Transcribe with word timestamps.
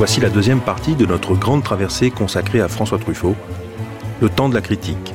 Voici 0.00 0.18
la 0.18 0.30
deuxième 0.30 0.62
partie 0.62 0.94
de 0.94 1.04
notre 1.04 1.34
grande 1.34 1.62
traversée 1.62 2.10
consacrée 2.10 2.62
à 2.62 2.68
François 2.68 2.98
Truffaut, 2.98 3.36
le 4.22 4.30
temps 4.30 4.48
de 4.48 4.54
la 4.54 4.62
critique. 4.62 5.12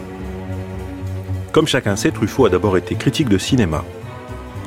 Comme 1.52 1.66
chacun 1.66 1.96
sait, 1.96 2.12
Truffaut 2.12 2.46
a 2.46 2.52
d'abord 2.52 2.78
été 2.78 2.94
critique 2.94 3.28
de 3.28 3.40
cinéma. 3.40 3.84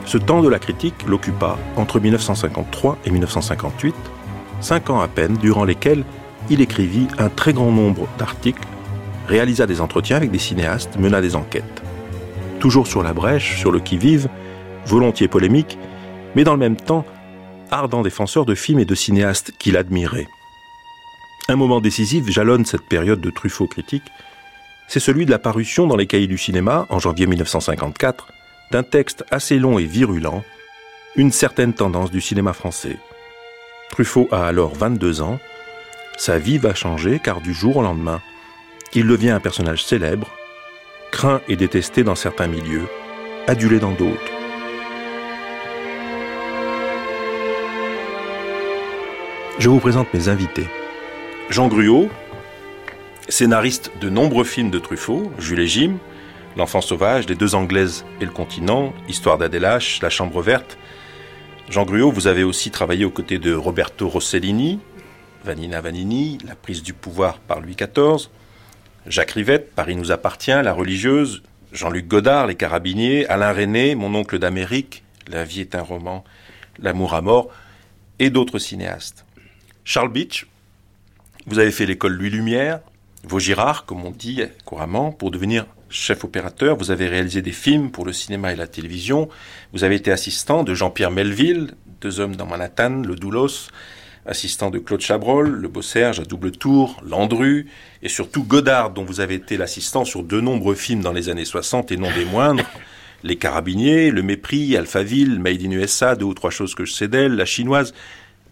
Ce 0.06 0.18
temps 0.18 0.42
de 0.42 0.48
la 0.48 0.58
critique 0.58 1.06
l'occupa 1.06 1.56
entre 1.77 2.00
1953 2.00 2.98
et 3.04 3.12
1958, 3.12 3.94
cinq 4.60 4.91
ans 4.91 5.00
à 5.00 5.06
peine, 5.06 5.36
durant 5.36 5.62
lesquels 5.62 6.02
il 6.50 6.60
écrivit 6.60 7.06
un 7.19 7.28
très 7.28 7.52
grand 7.52 7.70
nombre 7.70 8.08
d'articles, 8.19 8.66
réalisa 9.28 9.69
des 9.69 9.80
entretiens 9.80 10.16
avec 10.16 10.32
des 10.32 10.38
cinéastes, 10.38 10.98
mena 10.98 11.20
des 11.20 11.36
enquêtes. 11.36 11.84
Toujours 12.58 12.88
sur 12.88 13.05
la 13.05 13.12
brèche, 13.12 13.56
sur 13.56 13.70
le 13.70 13.78
qui-vive, 13.78 14.28
volontiers 14.84 15.28
polémique, 15.28 15.78
mais 16.34 16.42
dans 16.42 16.55
le 16.55 16.58
même 16.58 16.74
temps 16.74 17.05
ardent 17.70 18.02
défenseur 18.02 18.45
de 18.45 18.54
films 18.54 18.80
et 18.80 18.84
de 18.84 18.95
cinéastes 18.95 19.52
qu'il 19.58 19.77
admirait. 19.77 20.28
Un 21.48 21.56
moment 21.56 21.80
décisif 21.80 22.28
jalonne 22.28 22.66
cette 22.66 22.86
période 22.88 23.20
de 23.20 23.30
Truffaut 23.30 23.66
critique, 23.66 24.05
c'est 24.88 25.00
celui 25.00 25.27
de 25.27 25.30
la 25.30 25.38
parution 25.38 25.86
dans 25.86 25.96
les 25.96 26.06
cahiers 26.06 26.27
du 26.27 26.39
cinéma, 26.39 26.86
en 26.91 26.98
janvier 26.98 27.27
1954, 27.27 28.28
d'un 28.70 28.83
texte 28.83 29.24
assez 29.30 29.58
long 29.58 29.78
et 29.78 29.84
virulent, 29.84 30.44
Une 31.16 31.33
certaine 31.33 31.72
tendance 31.72 32.11
du 32.11 32.20
cinéma 32.20 32.52
français. 32.52 32.96
Truffaut 33.91 34.28
a 34.30 34.46
alors 34.46 34.74
22 34.74 35.20
ans, 35.22 35.39
sa 36.16 36.39
vie 36.39 36.58
va 36.58 36.74
changer 36.74 37.19
car 37.19 37.41
du 37.41 37.55
jour 37.55 37.78
au 37.78 37.83
lendemain, 37.83 38.20
il 38.94 39.06
devient 39.06 39.30
un 39.30 39.41
personnage 39.41 39.84
célèbre, 39.84 40.28
craint 41.11 41.41
et 41.48 41.56
détesté 41.56 42.05
dans 42.05 42.14
certains 42.14 42.46
milieux, 42.46 42.89
adulé 43.46 43.78
dans 43.78 43.92
d'autres. 43.92 44.38
Je 49.59 49.69
vous 49.69 49.81
présente 49.81 50.14
mes 50.14 50.28
invités. 50.28 50.69
Jean 51.51 51.67
Gruau, 51.67 52.09
scénariste 53.28 53.91
de 54.01 54.09
nombreux 54.09 54.45
films 54.45 54.70
de 54.70 54.78
Truffaut, 54.78 55.33
Jules 55.39 55.61
et 55.61 55.67
Jim, 55.67 55.98
L'enfant 56.56 56.81
sauvage, 56.81 57.28
Les 57.28 57.34
deux 57.34 57.56
Anglaises 57.56 58.05
et 58.20 58.25
le 58.25 58.31
continent, 58.31 58.92
Histoire 59.09 59.36
d'Adélache, 59.36 60.01
La 60.01 60.11
chambre 60.11 60.42
verte. 60.42 60.79
Jean 61.69 61.84
Gruau, 61.84 62.12
vous 62.12 62.29
avez 62.29 62.45
aussi 62.45 62.70
travaillé 62.70 63.05
aux 63.05 63.11
côtés 63.11 63.41
de 63.41 63.53
Roberto 63.53 64.09
Rossellini, 64.09 64.79
Vanina 65.45 65.81
Vanini, 65.81 66.39
La 66.47 66.55
prise 66.55 66.84
du 66.84 66.92
pouvoir 66.92 67.41
par 67.41 67.61
Louis 67.61 67.75
XIV, 67.75 68.29
Jacques 69.09 69.33
Rivette, 69.33 69.75
Paris 69.75 69.97
nous 69.97 70.12
appartient, 70.12 70.51
La 70.53 70.73
religieuse, 70.73 71.42
Jean-Luc 71.73 72.06
Godard, 72.06 72.47
Les 72.47 72.55
carabiniers, 72.55 73.27
Alain 73.27 73.53
René, 73.53 73.97
Mon 73.97 74.14
oncle 74.14 74.39
d'Amérique, 74.39 75.03
La 75.29 75.42
vie 75.42 75.62
est 75.62 75.75
un 75.75 75.83
roman, 75.83 76.23
L'amour 76.79 77.14
à 77.14 77.23
mort, 77.23 77.48
et 78.20 78.31
d'autres 78.31 78.61
cinéastes. 78.61 79.25
Charles 79.89 80.12
Beach, 80.12 80.47
vous 81.47 81.58
avez 81.58 81.70
fait 81.70 81.86
l'école 81.86 82.12
Louis 82.12 82.28
Lumière, 82.28 82.81
Vaugirard, 83.25 83.86
comme 83.86 84.05
on 84.05 84.11
dit 84.11 84.42
couramment, 84.67 85.12
pour 85.12 85.30
devenir 85.30 85.64
chef 85.89 86.25
opérateur. 86.25 86.77
Vous 86.77 86.90
avez 86.90 87.08
réalisé 87.08 87.40
des 87.40 87.52
films 87.52 87.90
pour 87.90 88.05
le 88.05 88.12
cinéma 88.12 88.52
et 88.52 88.57
la 88.57 88.67
télévision. 88.67 89.30
Vous 89.73 89.85
avez 89.85 89.95
été 89.95 90.12
assistant 90.12 90.62
de 90.62 90.74
Jean-Pierre 90.74 91.11
Melville, 91.11 91.73
Deux 92.02 92.20
hommes 92.20 92.36
dans 92.36 92.45
Manhattan, 92.45 93.01
Le 93.01 93.17
Doulos, 93.17 93.70
assistant 94.27 94.68
de 94.68 94.79
Claude 94.79 95.01
Chabrol, 95.01 95.48
Le 95.48 95.68
Beau 95.68 95.80
Serge 95.80 96.20
à 96.20 96.24
double 96.24 96.51
tour, 96.51 97.01
Landru, 97.02 97.70
et 98.02 98.11
surtout 98.11 98.45
Godard, 98.45 98.91
dont 98.91 99.07
vous 99.07 99.20
avez 99.20 99.36
été 99.36 99.57
l'assistant 99.57 100.05
sur 100.05 100.23
de 100.23 100.39
nombreux 100.39 100.74
films 100.74 101.01
dans 101.01 101.14
les 101.14 101.30
années 101.30 101.46
60 101.46 101.92
et 101.92 101.96
non 101.96 102.12
des 102.14 102.27
moindres. 102.27 102.64
Les 103.24 103.36
Carabiniers, 103.36 104.11
Le 104.11 104.23
Mépris, 104.23 104.77
Alphaville, 104.77 105.41
Made 105.41 105.62
in 105.62 105.70
USA, 105.70 106.14
deux 106.14 106.27
ou 106.27 106.35
trois 106.35 106.51
choses 106.51 106.74
que 106.74 106.85
je 106.85 106.92
sais 106.92 107.08
d'elle, 107.08 107.36
La 107.36 107.46
Chinoise. 107.46 107.95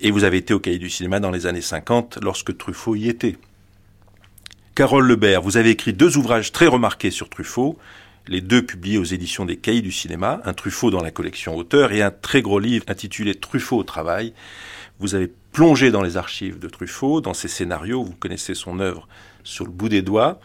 Et 0.01 0.11
vous 0.11 0.25
avez 0.25 0.37
été 0.37 0.53
au 0.53 0.61
cahier 0.61 0.79
du 0.79 0.91
cinéma 0.91 1.21
dans 1.21 1.31
les 1.31 1.47
années 1.47 1.63
50 1.63 2.19
lorsque 2.23 2.57
Truffaut 2.57 2.97
y 2.97 3.09
était. 3.09 3.37
Carole 4.75 5.07
Lebert, 5.07 5.41
vous 5.41 5.57
avez 5.57 5.71
écrit 5.71 5.95
deux 5.95 6.19
ouvrages 6.19 6.53
très 6.53 6.67
remarqués 6.67 7.11
sur 7.11 7.31
Truffaut, 7.31 7.79
les 8.29 8.43
deux 8.43 8.61
publiés 8.61 8.99
aux 8.99 9.05
éditions 9.05 9.47
des 9.47 9.57
Cahiers 9.57 9.81
du 9.81 9.93
cinéma, 9.93 10.43
un 10.45 10.53
Truffaut 10.53 10.91
dans 10.91 11.03
la 11.03 11.11
collection 11.11 11.57
auteur 11.57 11.93
et 11.93 12.03
un 12.03 12.11
très 12.11 12.43
gros 12.43 12.59
livre 12.59 12.85
intitulé 12.89 13.35
Truffaut 13.35 13.79
au 13.79 13.85
travail. 13.85 14.35
Vous 14.99 15.15
avez 15.15 15.33
plongé 15.53 15.91
dans 15.91 16.03
les 16.03 16.19
archives 16.19 16.59
de 16.59 16.69
Truffaut, 16.69 17.23
dans 17.23 17.33
ses 17.33 17.49
scénarios, 17.49 18.05
vous 18.05 18.15
connaissez 18.15 18.55
son 18.55 18.81
œuvre 18.81 19.09
sur 19.45 19.65
le 19.65 19.71
bout 19.71 19.89
des 19.89 20.03
doigts, 20.03 20.41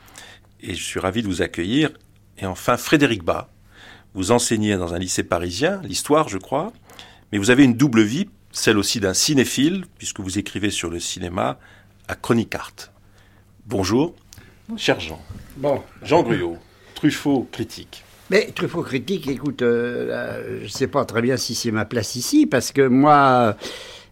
et 0.62 0.76
je 0.76 0.84
suis 0.84 1.00
ravi 1.02 1.24
de 1.24 1.28
vous 1.28 1.42
accueillir. 1.42 1.90
Et 2.38 2.46
enfin, 2.46 2.78
Frédéric 2.78 3.24
Bas, 3.24 3.50
vous 4.14 4.32
enseignez 4.32 4.78
dans 4.78 4.94
un 4.94 5.00
lycée 5.00 5.24
parisien, 5.24 5.82
l'histoire 5.84 6.30
je 6.30 6.38
crois, 6.38 6.72
mais 7.32 7.38
vous 7.38 7.50
avez 7.50 7.66
une 7.66 7.76
double 7.76 8.02
vie 8.02 8.30
celle 8.52 8.78
aussi 8.78 9.00
d'un 9.00 9.14
cinéphile, 9.14 9.86
puisque 9.98 10.20
vous 10.20 10.38
écrivez 10.38 10.70
sur 10.70 10.90
le 10.90 11.00
cinéma 11.00 11.58
à 12.08 12.16
Chronicart. 12.16 12.74
Bonjour, 13.66 14.16
cher 14.78 15.00
Jean. 15.00 15.22
Bon. 15.58 15.82
Jean 16.04 16.24
Gruau, 16.24 16.58
Truffaut 16.96 17.48
critique. 17.52 18.04
Mais 18.30 18.52
Truffaut 18.54 18.84
critique, 18.84 19.28
écoute, 19.28 19.62
euh, 19.62 20.60
je 20.60 20.64
ne 20.64 20.70
sais 20.70 20.88
pas 20.88 21.06
très 21.06 21.22
bien 21.22 21.38
si 21.38 21.56
c'est 21.56 21.72
ma 21.72 21.86
place 21.86 22.16
ici, 22.16 22.46
parce 22.46 22.72
que 22.72 22.88
moi, 22.88 23.56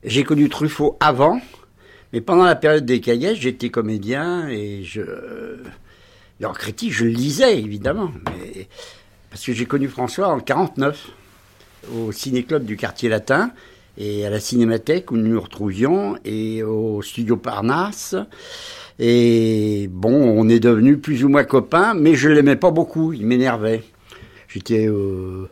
j'ai 0.04 0.24
connu 0.24 0.50
Truffaut 0.50 0.98
avant, 1.00 1.42
mais 2.14 2.22
pendant 2.22 2.44
la 2.44 2.56
période 2.56 2.86
des 2.86 3.02
cahiers, 3.02 3.36
j'étais 3.36 3.70
comédien 3.70 4.48
et 4.48 4.84
je. 4.84 5.02
leur 6.40 6.58
critique, 6.58 6.94
je 6.94 7.06
le 7.06 7.12
lisais 7.12 7.60
évidemment, 7.60 8.12
mais, 8.26 8.68
parce 9.30 9.46
que 9.46 9.54
j'ai 9.54 9.66
connu 9.66 9.88
François 9.88 10.30
en 10.30 10.40
49 10.40 11.10
au 11.96 12.12
ciné-club 12.12 12.66
du 12.66 12.78
quartier 12.78 13.10
latin 13.10 13.52
et 14.00 14.26
à 14.26 14.30
la 14.30 14.40
Cinémathèque 14.40 15.12
où 15.12 15.18
nous 15.18 15.34
nous 15.34 15.42
retrouvions 15.42 16.16
et 16.26 16.64
au 16.64 17.02
studio 17.02 17.38
Parnasse. 17.38 18.16
Et 18.98 19.90
bon, 19.92 20.14
on 20.14 20.50
est 20.50 20.60
devenus 20.60 21.00
plus 21.02 21.24
ou 21.24 21.30
moins 21.30 21.44
copains, 21.44 21.94
mais 21.94 22.16
je 22.16 22.30
l'aimais 22.30 22.56
pas 22.56 22.72
beaucoup, 22.72 23.14
il 23.14 23.26
m'énervait. 23.26 23.84
J'étais 24.48 24.88
euh, 24.88 25.48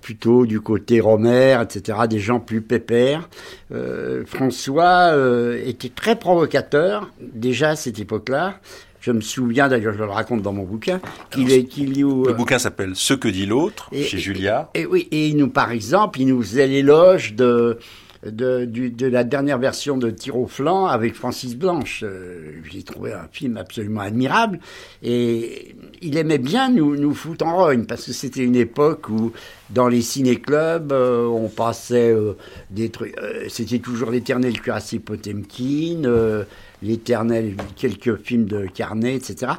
plutôt 0.00 0.44
du 0.44 0.60
côté 0.60 1.00
Romer, 1.00 1.56
etc., 1.62 1.98
des 2.08 2.18
gens 2.18 2.40
plus 2.40 2.62
pépères. 2.62 3.28
Euh, 3.72 4.24
François 4.26 5.12
euh, 5.12 5.62
était 5.64 5.88
très 5.88 6.16
provocateur, 6.16 7.10
déjà 7.20 7.70
à 7.70 7.76
cette 7.76 7.98
époque-là. 7.98 8.60
Je 9.00 9.12
me 9.12 9.20
souviens, 9.20 9.68
d'ailleurs, 9.68 9.94
je 9.94 9.98
le 9.98 10.04
raconte 10.04 10.42
dans 10.42 10.52
mon 10.52 10.64
bouquin, 10.64 11.00
qu'il 11.30 11.50
est, 11.52 11.64
qu'il 11.64 11.98
Le 11.98 12.32
bouquin 12.34 12.58
s'appelle 12.58 12.92
Ce 12.94 13.14
que 13.14 13.28
dit 13.28 13.46
l'autre, 13.46 13.88
chez 13.92 14.18
Julia. 14.18 14.70
Et, 14.74 14.84
oui, 14.84 15.08
et 15.10 15.28
il 15.28 15.36
nous, 15.36 15.48
par 15.48 15.70
exemple, 15.70 16.20
il 16.20 16.26
nous 16.26 16.42
faisait 16.42 16.66
l'éloge 16.66 17.34
de, 17.34 17.78
de, 18.24 19.06
la 19.06 19.24
dernière 19.24 19.58
version 19.58 19.96
de 19.96 20.10
Tir 20.10 20.36
au 20.36 20.46
flanc 20.46 20.86
avec 20.86 21.14
Francis 21.14 21.56
Blanche. 21.56 22.04
Euh, 22.04 22.52
J'ai 22.70 22.82
trouvé 22.82 23.12
un 23.12 23.28
film 23.30 23.56
absolument 23.56 24.00
admirable. 24.00 24.60
Et 25.02 25.74
il 26.02 26.16
aimait 26.16 26.38
bien 26.38 26.70
nous, 26.70 26.96
nous 26.96 27.14
foutre 27.14 27.46
en 27.46 27.56
rogne, 27.56 27.84
parce 27.84 28.06
que 28.06 28.12
c'était 28.12 28.44
une 28.44 28.56
époque 28.56 29.08
où, 29.08 29.32
dans 29.70 29.88
les 29.88 30.02
ciné-clubs, 30.02 30.92
euh, 30.92 31.26
on 31.26 31.48
passait 31.48 32.12
euh, 32.12 32.34
des 32.70 32.90
trucs. 32.90 33.14
C'était 33.48 33.78
toujours 33.78 34.10
l'éternel 34.10 34.60
cuirassé 34.60 34.98
Potemkin 34.98 36.44
l'éternel, 36.82 37.56
quelques 37.76 38.16
films 38.16 38.46
de 38.46 38.66
Carnet, 38.66 39.14
etc. 39.14 39.52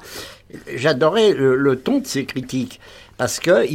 J'adorais 0.75 1.33
le, 1.33 1.75
ton 1.75 1.99
de 1.99 2.07
ses 2.07 2.25
critiques 2.25 2.79
parce 3.21 3.39
que 3.39 3.67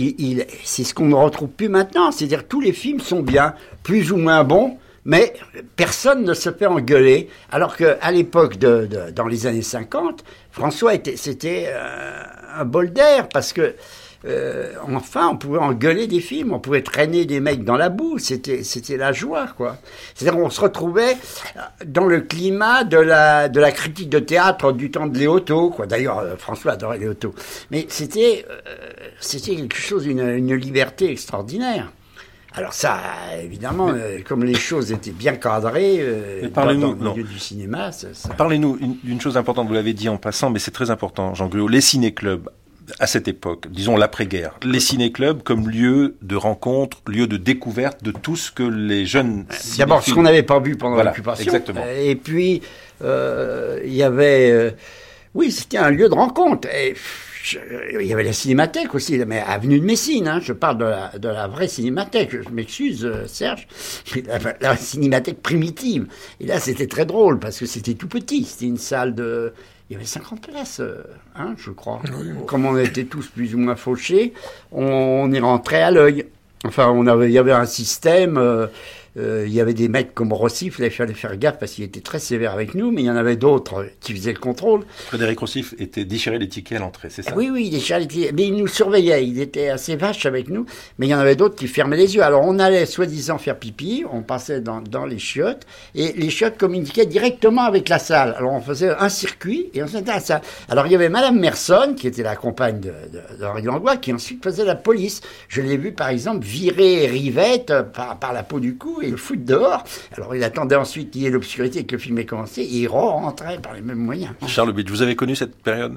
c'est 0.64 0.82
ce 0.82 0.92
qu'on 0.92 1.06
ne 1.06 1.14
retrouve 1.14 1.50
plus 1.50 1.68
maintenant. 1.68 2.10
C'est-à-dire 2.10 2.48
tous 2.48 2.60
les 2.60 2.72
films 2.72 2.98
sont 2.98 3.20
bien, 3.20 3.54
plus 3.84 4.10
ou 4.10 4.16
moins 4.16 4.42
bons, 4.42 4.76
mais 5.04 5.34
personne 5.76 6.24
ne 6.24 6.34
se 6.34 6.50
fait 6.50 6.66
engueuler. 6.66 7.28
Alors 7.52 7.76
qu'à 7.76 8.10
l'époque, 8.10 8.58
dans 8.58 9.28
les 9.28 9.46
années 9.46 9.62
50, 9.62 10.24
François 10.50 10.94
était, 10.94 11.16
c'était 11.16 11.66
euh, 11.68 12.24
un 12.56 12.64
bol 12.64 12.92
d'air 12.92 13.28
parce 13.28 13.52
que 13.52 13.76
euh, 14.26 14.72
enfin, 14.94 15.28
on 15.32 15.36
pouvait 15.36 15.58
engueuler 15.58 16.06
des 16.06 16.20
films, 16.20 16.52
on 16.52 16.58
pouvait 16.58 16.82
traîner 16.82 17.24
des 17.24 17.40
mecs 17.40 17.64
dans 17.64 17.76
la 17.76 17.88
boue, 17.88 18.18
c'était, 18.18 18.62
c'était 18.62 18.96
la 18.96 19.12
joie, 19.12 19.48
quoi. 19.56 19.76
C'est-à-dire, 20.14 20.40
on 20.40 20.50
se 20.50 20.60
retrouvait 20.60 21.16
dans 21.84 22.06
le 22.06 22.20
climat 22.20 22.84
de 22.84 22.98
la, 22.98 23.48
de 23.48 23.60
la 23.60 23.72
critique 23.72 24.08
de 24.08 24.18
théâtre 24.18 24.72
du 24.72 24.90
temps 24.90 25.06
de 25.06 25.18
Léoto, 25.18 25.70
quoi. 25.70 25.86
D'ailleurs, 25.86 26.18
euh, 26.18 26.36
François 26.36 26.72
adorait 26.72 26.98
Léoto. 26.98 27.34
Mais 27.70 27.86
c'était, 27.88 28.44
euh, 28.50 28.54
c'était 29.20 29.56
quelque 29.56 29.76
chose, 29.76 30.06
une, 30.06 30.20
une 30.20 30.54
liberté 30.54 31.10
extraordinaire. 31.10 31.92
Alors 32.52 32.72
ça, 32.72 32.98
évidemment, 33.42 33.90
euh, 33.90 34.20
comme 34.26 34.42
les 34.42 34.54
choses 34.54 34.90
étaient 34.90 35.10
bien 35.10 35.34
cadrées 35.34 35.98
euh, 36.00 36.48
dans, 36.48 36.64
dans 36.64 36.70
le 36.70 37.10
milieu 37.10 37.22
du 37.22 37.38
cinéma, 37.38 37.92
ça. 37.92 38.08
Parlez-nous 38.34 38.78
d'une 39.04 39.20
chose 39.20 39.36
importante, 39.36 39.68
vous 39.68 39.74
l'avez 39.74 39.92
dit 39.92 40.08
en 40.08 40.16
passant, 40.16 40.48
mais 40.48 40.58
c'est 40.58 40.70
très 40.70 40.90
important, 40.90 41.34
Jean 41.34 41.48
Gruot, 41.48 41.68
les 41.68 41.82
ciné-clubs 41.82 42.48
à 42.98 43.06
cette 43.06 43.28
époque, 43.28 43.66
disons 43.70 43.96
l'après-guerre, 43.96 44.58
les 44.62 44.80
ciné-clubs 44.80 45.42
comme 45.42 45.68
lieu 45.68 46.16
de 46.22 46.36
rencontre, 46.36 46.98
lieu 47.06 47.26
de 47.26 47.36
découverte 47.36 48.02
de 48.04 48.10
tout 48.10 48.36
ce 48.36 48.50
que 48.50 48.62
les 48.62 49.06
jeunes... 49.06 49.46
D'abord, 49.78 50.02
ce 50.02 50.12
qu'on 50.14 50.22
n'avait 50.22 50.42
pas 50.42 50.60
vu 50.60 50.76
pendant 50.76 50.94
Voilà, 50.94 51.10
l'occupation. 51.10 51.44
exactement. 51.44 51.82
Et 51.98 52.14
puis, 52.16 52.62
euh, 53.02 53.80
il 53.84 53.94
y 53.94 54.02
avait... 54.02 54.50
euh, 54.50 54.70
oui, 55.34 55.50
c'était 55.52 55.78
un 55.78 55.90
lieu 55.90 56.08
de 56.08 56.14
rencontre. 56.14 56.68
Et, 56.74 56.94
je- 57.50 57.58
il 58.00 58.06
y 58.06 58.12
avait 58.12 58.24
la 58.24 58.32
cinémathèque 58.32 58.94
aussi, 58.94 59.18
mais 59.26 59.40
avenue 59.40 59.78
de 59.80 59.84
Messine. 59.84 60.26
Hein, 60.28 60.40
je 60.42 60.52
parle 60.52 60.78
de 60.78 60.84
la, 60.84 61.12
de 61.18 61.28
la 61.28 61.46
vraie 61.46 61.68
cinémathèque. 61.68 62.30
Je 62.42 62.48
m'excuse, 62.50 63.04
euh, 63.04 63.26
Serge, 63.26 63.66
la, 64.26 64.38
la 64.60 64.76
cinémathèque 64.76 65.40
primitive. 65.42 66.06
Et 66.40 66.46
là, 66.46 66.58
c'était 66.60 66.86
très 66.86 67.06
drôle 67.06 67.38
parce 67.38 67.58
que 67.58 67.66
c'était 67.66 67.94
tout 67.94 68.08
petit. 68.08 68.44
C'était 68.44 68.66
une 68.66 68.78
salle 68.78 69.14
de. 69.14 69.52
Il 69.88 69.92
y 69.92 69.96
avait 69.96 70.04
50 70.04 70.40
places, 70.48 70.80
euh, 70.80 71.04
hein, 71.36 71.54
je 71.56 71.70
crois. 71.70 72.02
Comme 72.46 72.66
on 72.66 72.76
était 72.76 73.04
tous 73.04 73.28
plus 73.28 73.54
ou 73.54 73.58
moins 73.58 73.76
fauchés, 73.76 74.32
on, 74.72 74.84
on 74.84 75.30
y 75.30 75.38
rentrait 75.38 75.82
à 75.82 75.92
l'œil. 75.92 76.26
Enfin, 76.64 76.88
on 76.90 77.06
avait, 77.06 77.28
il 77.28 77.32
y 77.32 77.38
avait 77.38 77.52
un 77.52 77.66
système. 77.66 78.36
euh, 78.36 78.66
euh, 78.66 78.66
il 79.16 79.52
y 79.52 79.60
avait 79.60 79.74
des 79.74 79.88
mecs 79.88 80.14
comme 80.14 80.32
Rossif, 80.32 80.78
il 80.78 80.90
fallait 80.90 81.14
faire 81.14 81.36
gaffe 81.36 81.58
parce 81.58 81.72
qu'il 81.72 81.84
était 81.84 82.00
très 82.00 82.18
sévère 82.18 82.52
avec 82.52 82.74
nous, 82.74 82.90
mais 82.90 83.02
il 83.02 83.06
y 83.06 83.10
en 83.10 83.16
avait 83.16 83.36
d'autres 83.36 83.86
qui 84.00 84.12
faisaient 84.14 84.32
le 84.32 84.38
contrôle. 84.38 84.82
Frédéric 85.06 85.38
Rossif 85.38 85.74
était 85.78 86.04
déchiré 86.04 86.38
les 86.38 86.48
tickets 86.48 86.78
à 86.78 86.80
l'entrée, 86.80 87.08
c'est 87.10 87.22
ça? 87.22 87.32
Oui, 87.34 87.48
oui, 87.50 87.70
il 87.72 87.74
est 87.76 88.02
était- 88.02 88.32
mais 88.32 88.46
il 88.48 88.56
nous 88.56 88.66
surveillait, 88.66 89.26
il 89.26 89.40
était 89.40 89.68
assez 89.68 89.96
vache 89.96 90.26
avec 90.26 90.48
nous, 90.48 90.66
mais 90.98 91.06
il 91.06 91.10
y 91.10 91.14
en 91.14 91.18
avait 91.18 91.36
d'autres 91.36 91.56
qui 91.56 91.66
fermaient 91.68 91.96
les 91.96 92.14
yeux. 92.14 92.22
Alors 92.22 92.42
on 92.44 92.58
allait 92.58 92.86
soi-disant 92.86 93.38
faire 93.38 93.58
pipi, 93.58 94.04
on 94.12 94.22
passait 94.22 94.60
dans, 94.60 94.80
dans 94.80 95.06
les 95.06 95.18
chiottes, 95.18 95.62
et 95.94 96.12
les 96.12 96.30
chiottes 96.30 96.58
communiquaient 96.58 97.06
directement 97.06 97.62
avec 97.62 97.88
la 97.88 97.98
salle. 97.98 98.34
Alors 98.36 98.52
on 98.52 98.60
faisait 98.60 98.90
un 98.90 99.08
circuit, 99.08 99.70
et 99.74 99.82
on 99.82 99.86
s'était 99.86 100.10
à 100.10 100.14
la 100.14 100.20
salle. 100.20 100.42
Alors 100.68 100.86
il 100.86 100.92
y 100.92 100.94
avait 100.94 101.08
Madame 101.08 101.38
Merson, 101.38 101.94
qui 101.96 102.06
était 102.06 102.22
la 102.22 102.36
compagne 102.36 102.80
de, 102.80 102.90
de, 103.12 103.40
d'Henri 103.40 103.62
Langlois, 103.62 103.96
qui 103.96 104.12
ensuite 104.12 104.42
faisait 104.44 104.64
la 104.64 104.74
police. 104.74 105.20
Je 105.48 105.62
l'ai 105.62 105.76
vu 105.76 105.92
par 105.92 106.08
exemple 106.08 106.44
virer 106.44 107.06
Rivette 107.06 107.70
euh, 107.70 107.82
par, 107.82 108.18
par 108.18 108.32
la 108.32 108.42
peau 108.42 108.60
du 108.60 108.76
cou 108.76 109.00
et 109.06 109.10
le 109.10 109.16
foutre 109.16 109.44
dehors. 109.44 109.84
Alors 110.16 110.34
il 110.34 110.42
attendait 110.44 110.76
ensuite 110.76 111.10
qu'il 111.10 111.22
y 111.22 111.26
ait 111.26 111.30
l'obscurité 111.30 111.80
et 111.80 111.84
que 111.84 111.94
le 111.96 112.00
film 112.00 112.18
ait 112.18 112.26
commencé, 112.26 112.62
et 112.62 112.78
il 112.82 112.88
rentrait 112.88 113.58
par 113.60 113.74
les 113.74 113.80
mêmes 113.82 113.98
moyens. 113.98 114.32
Charles 114.46 114.72
Bitch, 114.72 114.88
vous 114.90 115.02
avez 115.02 115.16
connu 115.16 115.36
cette 115.36 115.56
période? 115.56 115.96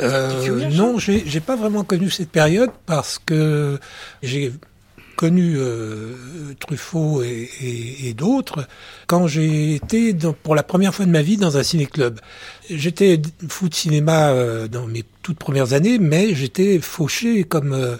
Euh, 0.00 0.68
non, 0.70 0.98
j'ai 0.98 1.22
j'ai 1.26 1.40
pas 1.40 1.54
vraiment 1.56 1.84
connu 1.84 2.10
cette 2.10 2.30
période 2.30 2.70
parce 2.84 3.20
que 3.24 3.78
j'ai 4.22 4.52
connu 5.16 5.54
euh, 5.56 6.14
Truffaut 6.58 7.22
et, 7.22 7.48
et- 7.62 8.08
et 8.08 8.14
d'autres 8.14 8.66
quand 9.06 9.28
j'ai 9.28 9.76
été 9.76 10.12
dans- 10.12 10.32
pour 10.32 10.56
la 10.56 10.64
première 10.64 10.92
fois 10.92 11.06
de 11.06 11.12
ma 11.12 11.22
vie 11.22 11.36
dans 11.36 11.56
un 11.56 11.62
ciné-club. 11.62 12.18
J'étais 12.68 13.22
fou 13.48 13.68
de 13.68 13.74
cinéma 13.74 14.30
euh, 14.30 14.66
dans 14.66 14.86
mes 14.88 15.04
toutes 15.22 15.38
premières 15.38 15.72
années, 15.72 15.98
mais 16.00 16.34
j'étais 16.34 16.80
fauché 16.80 17.44
comme 17.44 17.72
euh, 17.72 17.96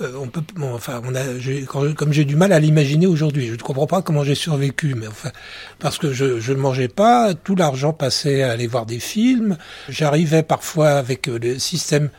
euh, 0.00 0.12
on 0.20 0.28
peut, 0.28 0.42
bon, 0.54 0.74
enfin, 0.74 1.00
on 1.04 1.14
a, 1.14 1.20
quand- 1.66 1.94
comme 1.94 2.12
j'ai 2.12 2.24
du 2.24 2.36
mal 2.36 2.52
à 2.52 2.60
l'imaginer 2.60 3.06
aujourd'hui. 3.06 3.48
Je 3.48 3.52
ne 3.52 3.58
comprends 3.58 3.86
pas 3.86 4.02
comment 4.02 4.22
j'ai 4.24 4.34
survécu, 4.34 4.94
mais 4.94 5.08
enfin, 5.08 5.30
parce 5.78 5.98
que 5.98 6.12
je, 6.12 6.52
ne 6.52 6.56
mangeais 6.58 6.88
pas, 6.88 7.34
tout 7.34 7.56
l'argent 7.56 7.92
passait 7.92 8.42
à 8.42 8.52
aller 8.52 8.66
voir 8.66 8.86
des 8.86 9.00
films. 9.00 9.56
J'arrivais 9.88 10.42
parfois 10.42 10.90
avec 10.90 11.28
euh, 11.28 11.38
le 11.38 11.58
système 11.58 12.10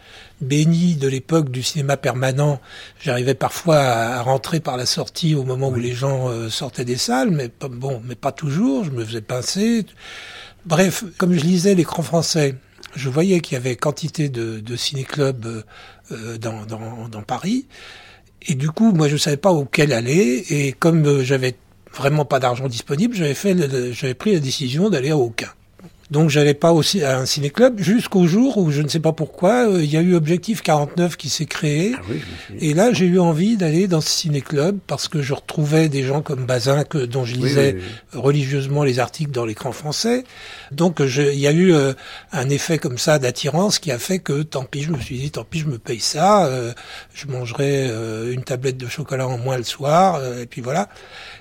béni 0.41 0.95
de 0.95 1.07
l'époque 1.07 1.49
du 1.49 1.63
cinéma 1.63 1.97
permanent. 1.97 2.59
J'arrivais 2.99 3.33
parfois 3.35 3.77
à, 3.77 4.21
rentrer 4.21 4.59
par 4.59 4.77
la 4.77 4.85
sortie 4.85 5.35
au 5.35 5.43
moment 5.43 5.69
où 5.69 5.75
les 5.75 5.93
gens 5.93 6.29
euh, 6.29 6.49
sortaient 6.49 6.85
des 6.85 6.97
salles, 6.97 7.31
mais 7.31 7.49
bon, 7.69 8.01
mais 8.05 8.15
pas 8.15 8.31
toujours. 8.31 8.83
Je 8.83 8.91
me 8.91 9.05
faisais 9.05 9.21
pincer. 9.21 9.85
Bref, 10.65 11.03
comme 11.17 11.33
je 11.33 11.39
lisais 11.39 11.75
l'écran 11.75 12.03
français, 12.03 12.55
je 12.95 13.09
voyais 13.09 13.39
qu'il 13.39 13.53
y 13.53 13.57
avait 13.57 13.75
quantité 13.75 14.29
de, 14.29 14.59
de 14.59 14.75
ciné-clubs 14.75 15.45
euh, 15.45 15.63
euh, 16.11 16.37
dans, 16.37 17.21
Paris. 17.21 17.67
Et 18.47 18.55
du 18.55 18.69
coup, 18.69 18.91
moi, 18.91 19.07
je 19.07 19.17
savais 19.17 19.37
pas 19.37 19.51
auquel 19.51 19.93
aller. 19.93 20.45
Et 20.49 20.71
comme 20.73 21.05
euh, 21.05 21.23
j'avais 21.23 21.55
vraiment 21.93 22.25
pas 22.25 22.39
d'argent 22.39 22.67
disponible, 22.67 23.15
j'avais 23.15 23.35
j'avais 23.93 24.13
pris 24.13 24.33
la 24.33 24.39
décision 24.39 24.89
d'aller 24.89 25.09
à 25.11 25.17
aucun. 25.17 25.49
Donc, 26.11 26.29
j'allais 26.29 26.53
pas 26.53 26.71
aussi 26.71 27.03
à 27.03 27.19
un 27.19 27.25
ciné-club 27.25 27.79
jusqu'au 27.79 28.25
jour 28.27 28.57
où 28.57 28.71
je 28.71 28.81
ne 28.81 28.87
sais 28.87 28.99
pas 28.99 29.13
pourquoi 29.13 29.69
euh, 29.69 29.83
il 29.83 29.91
y 29.91 29.97
a 29.97 30.01
eu 30.01 30.15
Objectif 30.15 30.61
49 30.61 31.17
qui 31.17 31.29
s'est 31.29 31.45
créé. 31.45 31.93
Ah 31.95 32.01
oui. 32.09 32.21
Et 32.59 32.73
là, 32.73 32.91
j'ai 32.93 33.05
eu 33.05 33.19
envie 33.19 33.57
d'aller 33.57 33.87
dans 33.87 34.01
ce 34.01 34.09
ciné-club 34.09 34.79
parce 34.87 35.07
que 35.07 35.21
je 35.21 35.33
retrouvais 35.33 35.89
des 35.89 36.03
gens 36.03 36.21
comme 36.21 36.45
Bazin, 36.45 36.83
que, 36.83 36.97
dont 36.97 37.25
je 37.25 37.35
lisais 37.35 37.75
oui, 37.75 37.81
oui. 38.13 38.19
religieusement 38.19 38.83
les 38.83 38.99
articles 38.99 39.31
dans 39.31 39.45
l'écran 39.45 39.71
français. 39.71 40.23
Donc, 40.71 40.99
il 40.99 41.39
y 41.39 41.47
a 41.47 41.51
eu 41.51 41.73
euh, 41.73 41.93
un 42.31 42.49
effet 42.49 42.77
comme 42.77 42.97
ça 42.97 43.19
d'attirance 43.19 43.79
qui 43.79 43.91
a 43.91 43.99
fait 43.99 44.19
que, 44.19 44.43
tant 44.43 44.63
pis, 44.63 44.83
je 44.83 44.91
me 44.91 44.99
suis 44.99 45.17
dit, 45.17 45.31
tant 45.31 45.43
pis, 45.43 45.59
je 45.59 45.67
me 45.67 45.77
paye 45.77 45.99
ça, 45.99 46.45
euh, 46.45 46.73
je 47.13 47.27
mangerai 47.27 47.89
euh, 47.89 48.33
une 48.33 48.43
tablette 48.43 48.77
de 48.77 48.87
chocolat 48.87 49.27
en 49.27 49.37
moins 49.37 49.57
le 49.57 49.63
soir, 49.63 50.15
euh, 50.15 50.43
et 50.43 50.45
puis 50.45 50.61
voilà. 50.61 50.89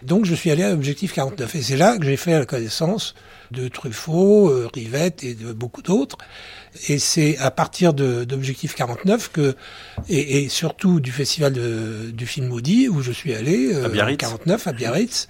Donc, 0.02 0.24
je 0.24 0.34
suis 0.34 0.50
allé 0.50 0.62
à 0.62 0.72
Objectif 0.72 1.12
49. 1.12 1.54
Et 1.54 1.62
c'est 1.62 1.76
là 1.76 1.96
que 1.98 2.04
j'ai 2.04 2.16
fait 2.16 2.38
la 2.38 2.46
connaissance 2.46 3.14
de 3.50 3.68
Truffaut, 3.68 4.48
euh, 4.50 4.68
Rivette 4.72 5.24
et 5.24 5.34
de 5.34 5.52
beaucoup 5.52 5.82
d'autres. 5.82 6.18
Et 6.88 6.98
c'est 6.98 7.38
à 7.38 7.50
partir 7.50 7.94
de- 7.94 8.24
d'Objectif 8.24 8.74
49 8.74 9.30
que, 9.32 9.56
et, 10.08 10.44
et 10.44 10.48
surtout 10.48 11.00
du 11.00 11.10
festival 11.12 11.52
de- 11.52 12.10
du 12.12 12.26
film 12.26 12.48
maudit 12.48 12.88
où 12.88 13.02
je 13.02 13.12
suis 13.12 13.34
allé 13.34 13.72
euh, 13.74 13.86
À 13.86 13.88
Biarritz. 13.88 14.22
en 14.24 14.28
49 14.28 14.66
à 14.66 14.72
Biarritz. 14.72 15.28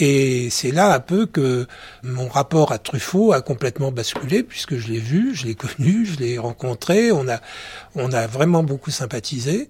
Et 0.00 0.48
c'est 0.50 0.70
là 0.70 0.94
un 0.94 1.00
peu 1.00 1.26
que 1.26 1.66
mon 2.02 2.26
rapport 2.26 2.72
à 2.72 2.78
Truffaut 2.78 3.32
a 3.34 3.42
complètement 3.42 3.92
basculé 3.92 4.42
puisque 4.42 4.76
je 4.78 4.88
l'ai 4.88 4.98
vu, 4.98 5.34
je 5.34 5.44
l'ai 5.44 5.54
connu, 5.54 6.06
je 6.06 6.18
l'ai 6.18 6.38
rencontré, 6.38 7.12
on 7.12 7.28
a, 7.28 7.40
on 7.94 8.10
a 8.12 8.26
vraiment 8.26 8.62
beaucoup 8.62 8.90
sympathisé. 8.90 9.68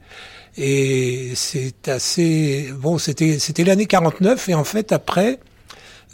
Et 0.57 1.33
c'est 1.35 1.89
assez, 1.89 2.71
bon, 2.77 2.99
c'était, 2.99 3.39
c'était 3.39 3.65
l'année 3.65 3.87
49 3.87 4.49
et 4.49 4.55
en 4.55 4.65
fait 4.65 4.93
après, 4.93 5.41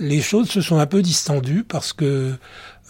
les 0.00 0.20
choses 0.20 0.48
se 0.48 0.60
sont 0.60 0.78
un 0.78 0.86
peu 0.86 1.02
distendues 1.02 1.64
parce 1.64 1.92
que 1.92 2.32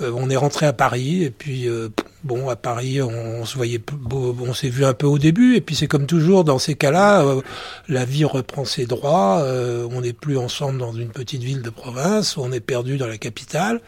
euh, 0.01 0.13
on 0.15 0.31
est 0.31 0.37
rentré 0.37 0.67
à 0.67 0.73
Paris 0.73 1.25
et 1.25 1.31
puis 1.31 1.69
euh, 1.69 1.89
bon 2.23 2.49
à 2.49 2.57
Paris 2.57 3.03
on, 3.03 3.45
se 3.45 3.57
voyait 3.57 3.81
on 4.11 4.55
s'est 4.55 4.69
vu 4.69 4.85
un 4.85 4.95
peu 4.95 5.07
au 5.07 5.19
début 5.19 5.57
et 5.57 5.61
puis 5.61 5.75
c'est 5.75 5.89
comme 5.89 6.07
toujours 6.07 6.45
dans 6.45 6.59
ces 6.59 6.75
cas-là 6.75 7.23
euh, 7.23 7.41
la 7.89 8.05
vie 8.05 8.25
reprend 8.25 8.65
ses 8.65 8.87
droits 8.87 9.45
on 9.91 10.01
n'est 10.01 10.13
plus 10.13 10.39
ensemble 10.39 10.79
dans 10.79 10.93
une 10.93 11.11
petite 11.11 11.43
ville 11.43 11.63
de 11.63 11.71
province 11.71 12.37
on 12.37 12.53
est 12.53 12.61
perdu 12.61 12.97
dans 12.97 13.09
la 13.09 13.19
capitale 13.19 13.81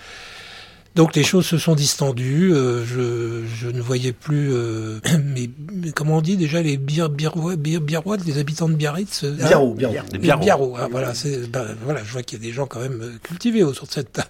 donc 0.97 1.15
les 1.15 1.23
choses 1.23 1.47
se 1.47 1.59
sont 1.59 1.75
distendues. 1.75 2.53
euh, 2.53 2.85
je, 2.85 3.45
je 3.47 3.69
ne 3.69 3.81
voyais 3.81 4.13
plus, 4.13 4.53
euh, 4.53 4.99
mais, 5.25 5.49
mais 5.73 5.93
comment 5.93 6.17
on 6.19 6.21
dit 6.21 6.37
déjà 6.37 6.63
les 6.63 6.77
biérois, 6.77 7.55
les 8.27 8.39
habitants 8.39 8.69
de 8.69 8.75
Biarritz. 8.75 9.25
euh, 9.25 9.33
Biarro, 9.33 9.75
Biarro. 9.75 9.97
Les 10.13 10.31
hein, 10.83 10.89
voilà, 10.91 11.13
ben, 11.53 11.67
je 12.05 12.13
vois 12.13 12.23
qu'il 12.23 12.39
y 12.39 12.43
a 12.43 12.45
des 12.45 12.53
gens 12.53 12.67
quand 12.67 12.81
même 12.81 13.01
euh, 13.03 13.13
cultivés 13.23 13.63
autour 13.63 13.87
de 13.87 13.93
cette 13.93 14.13
table. 14.13 14.29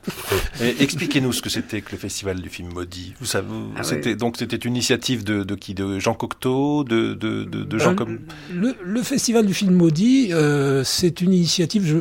Expliquez-nous 0.79 1.33
ce 1.33 1.43
que 1.43 1.51
c'était 1.51 1.81
que 1.81 1.93
le 1.93 1.99
festival 1.99 2.41
du 2.41 2.49
film 2.49 2.73
maudit. 2.73 3.15
Vous 3.21 3.27
savez, 3.27 3.47
Ah 3.77 3.83
c'était 3.83 4.15
donc 4.17 4.37
c'était 4.37 4.57
une 4.57 4.75
initiative 4.77 5.25
de, 5.25 5.45
de 5.45 5.55
qui, 5.55 5.75
de 5.75 5.99
Jean 5.99 6.15
Cocteau, 6.15 6.85
de 6.85 7.15
de, 7.15 7.45
de, 7.45 7.65
de 7.65 7.79
gens 7.79 7.95
comme 7.95 8.21
le, 8.53 8.75
le 8.85 9.03
festival 9.03 9.47
du 9.47 9.55
film 9.55 9.75
maudit, 9.75 10.33
euh, 10.33 10.85
c'est 10.85 11.21
une 11.21 11.33
initiative, 11.33 11.85
je 11.87 11.99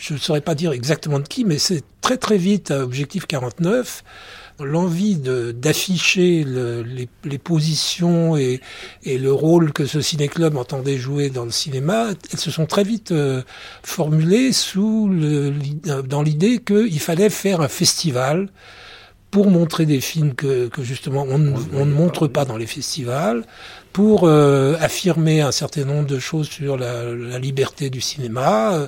je 0.00 0.14
ne 0.14 0.18
saurais 0.18 0.40
pas 0.40 0.54
dire 0.54 0.72
exactement 0.72 1.18
de 1.18 1.26
qui, 1.28 1.44
mais 1.44 1.58
c'est 1.58 1.82
très 2.00 2.16
très 2.16 2.36
vite 2.38 2.70
à 2.70 2.82
Objectif 2.84 3.26
49 3.26 4.04
l'envie 4.60 5.14
d'afficher 5.16 6.42
le- 6.42 6.82
les, 6.82 7.08
les 7.24 7.38
positions 7.38 8.36
et, 8.36 8.60
et 9.04 9.16
le 9.16 9.32
rôle 9.32 9.72
que 9.72 9.86
ce 9.86 10.00
ciné-club 10.00 10.56
entendait 10.56 10.98
jouer 10.98 11.30
dans 11.30 11.44
le 11.44 11.52
cinéma, 11.52 12.08
elles 12.32 12.38
se 12.40 12.50
sont 12.50 12.66
très 12.66 12.82
vite 12.82 13.12
euh, 13.12 13.42
formulées 13.84 14.52
sous 14.52 15.08
le, 15.08 15.52
dans 16.02 16.22
l'idée 16.22 16.58
qu'il 16.58 16.98
fallait 16.98 17.30
faire 17.30 17.60
un 17.60 17.68
festival 17.68 18.48
pour 19.30 19.50
montrer 19.50 19.84
des 19.86 20.00
films 20.00 20.34
que, 20.34 20.68
que 20.68 20.82
justement 20.82 21.24
on, 21.28 21.38
ne- 21.38 21.52
on 21.74 21.84
ne 21.84 21.92
montre 21.92 22.26
pas 22.28 22.44
dans 22.44 22.56
les 22.56 22.66
festivals, 22.66 23.44
pour 23.92 24.24
euh, 24.28 24.76
affirmer 24.80 25.40
un 25.40 25.50
certain 25.50 25.84
nombre 25.84 26.06
de 26.06 26.18
choses 26.18 26.48
sur 26.48 26.76
la, 26.76 27.04
la 27.14 27.38
liberté 27.38 27.90
du 27.90 28.00
cinéma. 28.00 28.74
Euh, 28.74 28.86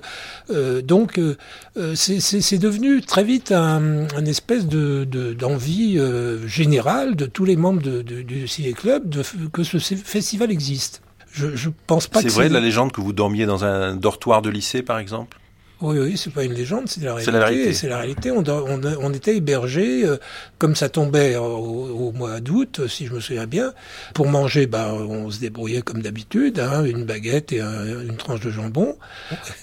euh, 0.51 0.83
donc 0.83 1.19
euh, 1.19 1.37
euh, 1.77 1.95
c'est- 1.95 2.59
devenu 2.59 3.01
très 3.03 3.25
vite 3.25 3.51
un, 3.53 4.07
un 4.17 4.25
espèce 4.27 4.67
de 4.67 5.05
de- 5.05 5.33
d'envie 5.33 5.99
euh, 5.99 6.47
générale 6.47 7.17
de 7.17 7.27
tous 7.27 7.45
les 7.45 7.57
membres 7.57 7.83
de, 7.83 8.03
de- 8.03 8.23
du 8.23 8.47
ciné-club 8.47 9.09
de, 9.09 9.23
que 9.53 9.65
ce 9.65 9.79
festival 9.79 10.51
existe. 10.51 11.03
Je, 11.33 11.55
je 11.57 11.71
pense 11.87 12.07
pas 12.07 12.21
C'est 12.23 12.29
vrai 12.29 12.49
la 12.49 12.61
légende 12.61 12.93
que 12.93 13.01
vous 13.01 13.13
dormiez 13.13 13.47
dans 13.47 13.65
un 13.65 13.95
dortoir 13.97 14.43
de 14.43 14.51
lycée 14.51 14.83
par 14.83 14.99
exemple? 14.99 15.39
Oui, 15.83 15.99
oui, 15.99 16.17
c'est 16.19 16.33
pas 16.33 16.45
une 16.45 16.53
légende, 16.53 16.85
c'est 16.89 17.01
la 17.03 17.15
réalité. 17.15 17.25
C'est 17.33 17.39
la 17.39 17.47
réalité. 17.47 17.73
C'est 17.73 17.89
la 17.89 17.99
réalité. 17.99 18.31
On, 18.31 18.45
on, 18.47 18.81
on 19.01 19.13
était 19.15 19.37
hébergés, 19.37 20.05
euh, 20.05 20.19
comme 20.59 20.75
ça 20.75 20.89
tombait 20.91 21.37
au, 21.37 21.43
au 21.45 22.13
mois 22.13 22.41
d'août, 22.41 22.83
si 22.87 23.07
je 23.07 23.15
me 23.15 23.21
souviens 23.21 23.47
bien. 23.47 23.73
Pour 24.15 24.29
manger, 24.29 24.67
bah, 24.67 24.93
on 24.95 25.31
se 25.31 25.41
débrouillait 25.41 25.81
comme 25.81 26.03
d'habitude, 26.03 26.61
hein, 26.61 26.85
une 26.85 27.05
baguette 27.05 27.53
et 27.53 27.61
un- 27.63 28.03
une 28.03 28.17
tranche 28.17 28.41
de 28.41 28.51
jambon. 28.51 28.97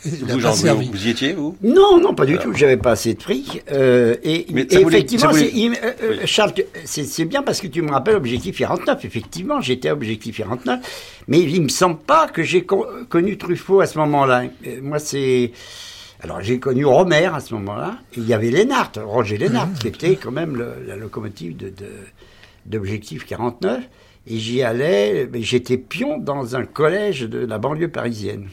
Vous, 0.06 0.40
Jean 0.40 0.54
servi. 0.54 0.90
vous 0.92 1.06
y 1.08 1.10
étiez, 1.12 1.34
vous? 1.34 1.56
Non, 1.62 2.00
non, 2.00 2.16
pas 2.16 2.26
du 2.26 2.38
tout. 2.40 2.52
J'avais 2.54 2.78
pas 2.78 2.92
assez 2.92 3.14
de 3.14 3.22
fric. 3.22 3.62
Euh, 3.72 4.16
et, 4.24 4.52
et 4.52 4.76
effectivement, 4.82 5.30
voulait- 5.30 5.52
euh, 5.54 5.92
euh, 6.02 6.16
Oui. 6.22 6.26
Charles, 6.26 6.54
c'est 6.86 7.04
c'est 7.04 7.26
bien 7.26 7.44
parce 7.44 7.62
que 7.62 7.68
tu 7.68 7.82
me 7.84 7.92
rappelles 7.92 8.16
Objectif 8.16 8.58
49. 8.58 9.06
Effectivement, 9.06 9.62
j'étais 9.62 9.92
Objectif 9.92 10.38
49, 10.38 10.80
mais 11.28 11.40
il 11.42 11.62
me 11.62 11.70
semble 11.70 11.98
pas 12.00 12.28
que 12.28 12.42
j'ai 12.42 12.64
con- 12.64 12.86
connu 13.08 13.38
Truffaut 13.38 13.82
à 13.82 13.86
ce 13.86 13.98
moment-là. 14.00 14.46
Euh, 14.66 14.80
Moi, 14.82 14.98
c'est 15.00 15.52
alors 16.22 16.42
j'ai 16.42 16.60
connu 16.60 16.86
Romer 16.86 17.26
à 17.26 17.40
ce 17.40 17.54
moment-là. 17.56 18.00
Il 18.16 18.28
y 18.28 18.34
avait 18.34 18.50
Lénart, 18.50 18.92
Roger 19.04 19.38
Lénart, 19.38 19.72
qui 19.80 19.88
était 19.88 20.16
quand 20.16 20.32
même 20.32 20.56
la 20.88 20.96
locomotive 20.96 21.56
d'Objectif 22.66 23.26
49. 23.26 23.84
Et 24.30 24.38
j'y 24.38 24.62
allais. 24.62 25.30
mais 25.32 25.42
J'étais 25.42 25.78
pion 25.78 26.18
dans 26.18 26.56
un 26.56 26.66
collège 26.66 27.22
de 27.22 27.40
la 27.46 27.60
banlieue 27.60 27.90
parisienne 27.90 28.50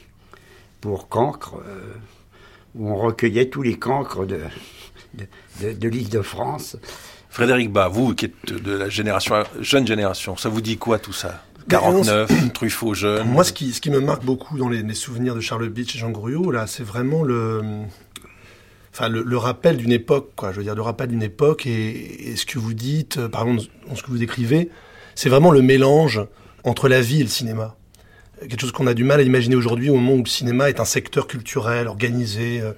pour 0.80 1.08
cancre. 1.08 1.56
euh, 1.66 1.94
où 2.74 2.90
on 2.90 2.96
recueillait 2.96 3.48
tous 3.48 3.62
les 3.62 3.78
cancres 3.78 4.26
de, 4.26 4.40
l'île 5.86 6.08
de 6.08 6.22
France. 6.22 6.76
Frédéric 7.30 7.72
Bas, 7.72 7.88
vous 7.88 8.14
qui 8.14 8.26
êtes 8.26 8.52
de 8.52 8.72
la 8.72 8.88
génération, 8.88 9.42
jeune 9.60 9.86
génération, 9.86 10.36
ça 10.36 10.48
vous 10.48 10.60
dit 10.60 10.76
quoi 10.76 10.98
tout 10.98 11.12
ça? 11.12 11.44
49, 11.68 12.30
Truffaut 12.54 12.94
jeune. 12.94 13.28
Moi, 13.28 13.44
ce 13.44 13.52
qui, 13.52 13.72
ce 13.72 13.80
qui 13.80 13.90
me 13.90 14.00
marque 14.00 14.24
beaucoup 14.24 14.58
dans 14.58 14.68
les, 14.68 14.94
souvenirs 14.94 15.34
de 15.34 15.40
Charles 15.40 15.68
Beach 15.68 15.94
et 15.94 15.98
Jean 15.98 16.10
Gruot, 16.10 16.50
là, 16.50 16.66
c'est 16.66 16.82
vraiment 16.82 17.22
le, 17.22 17.62
enfin, 18.92 19.08
le, 19.08 19.22
le 19.22 19.36
rappel 19.36 19.76
d'une 19.76 19.92
époque, 19.92 20.32
quoi. 20.36 20.52
Je 20.52 20.58
veux 20.58 20.62
dire, 20.62 20.74
le 20.74 20.82
rappel 20.82 21.08
d'une 21.08 21.22
époque 21.22 21.66
et, 21.66 22.30
et 22.30 22.36
ce 22.36 22.46
que 22.46 22.58
vous 22.58 22.74
dites, 22.74 23.18
euh, 23.18 23.28
par 23.28 23.42
exemple, 23.42 23.70
dans 23.88 23.96
ce 23.96 24.02
que 24.02 24.08
vous 24.10 24.18
décrivez, 24.18 24.70
c'est 25.14 25.28
vraiment 25.28 25.50
le 25.50 25.62
mélange 25.62 26.20
entre 26.64 26.88
la 26.88 27.00
vie 27.00 27.20
et 27.20 27.24
le 27.24 27.28
cinéma. 27.28 27.76
Quelque 28.40 28.60
chose 28.60 28.72
qu'on 28.72 28.86
a 28.86 28.94
du 28.94 29.04
mal 29.04 29.20
à 29.20 29.22
imaginer 29.22 29.54
aujourd'hui 29.54 29.90
au 29.90 29.94
moment 29.94 30.14
où 30.14 30.22
le 30.22 30.28
cinéma 30.28 30.68
est 30.68 30.80
un 30.80 30.84
secteur 30.84 31.26
culturel, 31.28 31.86
organisé, 31.86 32.60
euh, 32.60 32.72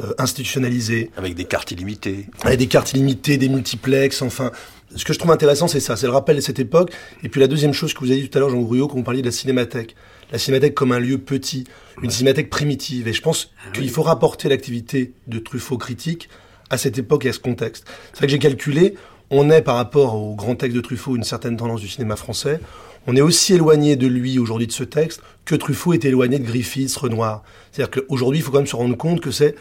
euh, 0.00 0.12
institutionnalisé. 0.18 1.10
Avec 1.16 1.34
des 1.34 1.44
cartes 1.44 1.70
illimitées. 1.72 2.26
avec 2.44 2.58
des 2.58 2.66
cartes 2.68 2.92
illimitées, 2.92 3.36
des 3.36 3.48
multiplexes, 3.48 4.22
enfin. 4.22 4.52
Ce 4.96 5.04
que 5.04 5.12
je 5.12 5.18
trouve 5.18 5.30
intéressant, 5.30 5.68
c'est 5.68 5.80
ça, 5.80 5.96
c'est 5.96 6.06
le 6.06 6.12
rappel 6.12 6.36
de 6.36 6.40
cette 6.40 6.58
époque. 6.58 6.92
Et 7.22 7.28
puis 7.28 7.40
la 7.40 7.46
deuxième 7.46 7.74
chose 7.74 7.92
que 7.92 8.00
vous 8.00 8.10
avez 8.10 8.22
dit 8.22 8.30
tout 8.30 8.38
à 8.38 8.40
l'heure, 8.40 8.50
Jean 8.50 8.60
Grouillot, 8.60 8.88
quand 8.88 8.96
vous 8.96 9.02
parliez 9.02 9.20
de 9.20 9.26
la 9.26 9.32
cinémathèque. 9.32 9.94
La 10.32 10.38
cinémathèque 10.38 10.74
comme 10.74 10.92
un 10.92 10.98
lieu 10.98 11.18
petit, 11.18 11.64
une 12.02 12.10
cinémathèque 12.10 12.48
primitive. 12.48 13.06
Et 13.06 13.12
je 13.12 13.20
pense 13.20 13.50
qu'il 13.74 13.90
faut 13.90 14.02
rapporter 14.02 14.48
l'activité 14.48 15.12
de 15.26 15.38
Truffaut 15.38 15.76
critique 15.76 16.28
à 16.70 16.78
cette 16.78 16.98
époque 16.98 17.26
et 17.26 17.30
à 17.30 17.32
ce 17.32 17.38
contexte. 17.38 17.84
C'est 18.12 18.18
vrai 18.18 18.26
que 18.26 18.32
j'ai 18.32 18.38
calculé, 18.38 18.94
on 19.30 19.50
est 19.50 19.62
par 19.62 19.76
rapport 19.76 20.14
au 20.14 20.34
grand 20.34 20.54
texte 20.54 20.76
de 20.76 20.80
Truffaut 20.80 21.16
une 21.16 21.24
certaine 21.24 21.56
tendance 21.56 21.80
du 21.80 21.88
cinéma 21.88 22.16
français. 22.16 22.60
On 23.06 23.16
est 23.16 23.20
aussi 23.20 23.54
éloigné 23.54 23.96
de 23.96 24.06
lui 24.06 24.38
aujourd'hui 24.38 24.66
de 24.66 24.72
ce 24.72 24.84
texte 24.84 25.22
que 25.44 25.54
Truffaut 25.54 25.92
est 25.92 26.04
éloigné 26.04 26.38
de 26.38 26.44
Griffiths, 26.44 26.94
Renoir. 26.96 27.42
C'est-à-dire 27.72 28.02
qu'aujourd'hui, 28.02 28.40
il 28.40 28.42
faut 28.42 28.50
quand 28.50 28.58
même 28.58 28.66
se 28.66 28.76
rendre 28.76 28.96
compte 28.96 29.20
que 29.20 29.30
c'est 29.30 29.54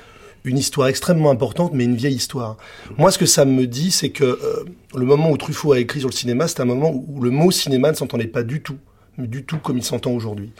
une 0.47 0.57
histoire 0.57 0.87
extrêmement 0.87 1.31
importante, 1.31 1.73
mais 1.73 1.83
une 1.83 1.95
vieille 1.95 2.15
histoire. 2.15 2.57
Moi, 2.97 3.11
ce 3.11 3.17
que 3.17 3.25
ça 3.25 3.45
me 3.45 3.67
dit, 3.67 3.91
c'est 3.91 4.09
que 4.09 4.23
euh, 4.23 4.65
le 4.95 5.05
moment 5.05 5.31
où 5.31 5.37
Truffaut 5.37 5.73
a 5.73 5.79
écrit 5.79 5.99
sur 5.99 6.09
le 6.09 6.13
cinéma, 6.13 6.47
c'est 6.47 6.59
un 6.59 6.65
moment 6.65 6.91
où, 6.91 7.21
le 7.21 7.29
mot 7.29 7.51
cinéma 7.51 7.91
ne 7.91 7.95
s'entendait 7.95 8.27
pas 8.27 8.43
du 8.43 8.61
tout, 8.61 8.77
du 9.17 9.43
tout 9.43 9.57
comme 9.57 9.77
il 9.77 9.83
s'entend 9.83 10.11
aujourd'hui. 10.11 10.51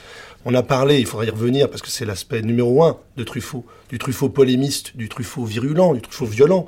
On 0.46 0.53
a 0.53 0.63
parlé, 0.63 1.00
il 1.00 1.06
faudra 1.06 1.25
y 1.25 1.29
revenir 1.29 1.70
parce 1.70 1.82
que 1.82 1.89
c'est 1.89 2.06
l'aspect 2.06 2.41
numéro 2.41 2.84
un 2.84 2.98
de 3.17 3.24
Truffaut, 3.24 3.65
du 3.89 4.00
Truffaut 4.00 4.29
polémiste, 4.29 4.96
du 4.96 5.10
Truffaut 5.10 5.46
virulent, 5.46 5.94
du 5.94 6.01
Truffaut 6.01 6.25
violent. 6.25 6.67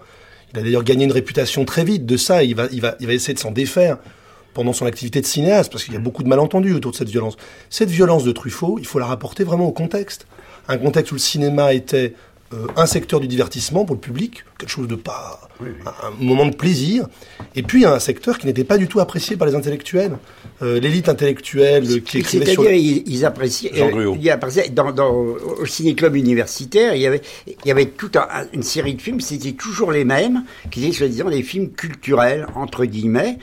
Il 0.53 0.59
a 0.59 0.63
d'ailleurs 0.63 0.83
gagné 0.83 1.05
une 1.05 1.11
réputation 1.11 1.63
très 1.65 1.83
vite 1.83 2.05
de 2.05 2.17
ça. 2.17 2.43
et 2.43 2.47
Il 2.47 2.55
va, 2.55 2.67
il 2.71 2.81
va, 2.81 2.95
il 2.99 3.07
va 3.07 3.13
essayer 3.13 3.33
de 3.33 3.39
s'en 3.39 3.51
défaire 3.51 3.97
pendant 4.53 4.73
son 4.73 4.85
activité 4.85 5.21
de 5.21 5.25
cinéaste, 5.25 5.71
parce 5.71 5.83
qu'il 5.83 5.93
y 5.93 5.97
a 5.97 6.01
beaucoup 6.01 6.23
de 6.23 6.27
malentendus 6.27 6.73
autour 6.73 6.91
de 6.91 6.97
cette 6.97 7.09
violence. 7.09 7.37
Cette 7.69 7.89
violence 7.89 8.23
de 8.23 8.31
Truffaut, 8.31 8.77
il 8.79 8.85
faut 8.85 8.99
la 8.99 9.05
rapporter 9.05 9.43
vraiment 9.43 9.67
au 9.67 9.71
contexte. 9.71 10.27
Un 10.67 10.77
contexte 10.77 11.11
où 11.11 11.15
le 11.15 11.19
cinéma 11.19 11.73
était 11.73 12.13
euh, 12.53 12.67
un 12.75 12.85
secteur 12.85 13.19
du 13.19 13.27
divertissement 13.27 13.85
pour 13.85 13.95
le 13.95 14.01
public, 14.01 14.43
quelque 14.57 14.69
chose 14.69 14.87
de 14.87 14.95
pas... 14.95 15.41
Un, 15.61 16.07
un 16.07 16.11
moment 16.23 16.45
de 16.45 16.55
plaisir, 16.55 17.05
et 17.53 17.63
puis 17.63 17.83
un 17.85 17.99
secteur 17.99 18.37
qui 18.39 18.45
n'était 18.47 18.63
pas 18.63 18.77
du 18.77 18.87
tout 18.87 19.01
apprécié 19.01 19.35
par 19.35 19.45
les 19.45 19.55
intellectuels. 19.55 20.17
Euh, 20.61 20.79
L'élite 20.79 21.09
intellectuelle 21.09 22.01
qui 22.03 22.19
écrivait 22.19 22.45
sur... 22.45 22.63
C'est-à-dire, 22.63 22.79
ils, 22.79 23.03
ils 23.05 23.25
appréciaient. 23.25 23.71
Jean 23.73 23.89
euh, 23.93 24.15
ils 24.21 24.29
appréciaient- 24.29 24.69
dans, 24.69 24.93
dans, 24.93 25.11
au 25.11 25.65
ciné-club 25.65 26.15
universitaire, 26.15 26.95
il 26.95 27.01
y 27.01 27.05
avait, 27.07 27.21
il 27.45 27.67
y 27.67 27.71
avait 27.71 27.87
toute 27.87 28.15
un- 28.15 28.27
une 28.53 28.63
série 28.63 28.93
de 28.95 29.01
films, 29.01 29.19
c'était 29.19 29.51
toujours 29.51 29.91
les 29.91 30.05
mêmes, 30.05 30.45
qui 30.71 30.85
étaient 30.85 30.95
soi-disant 30.95 31.29
des 31.29 31.43
films 31.43 31.71
culturels, 31.71 32.47
entre 32.55 32.85
guillemets. 32.85 33.37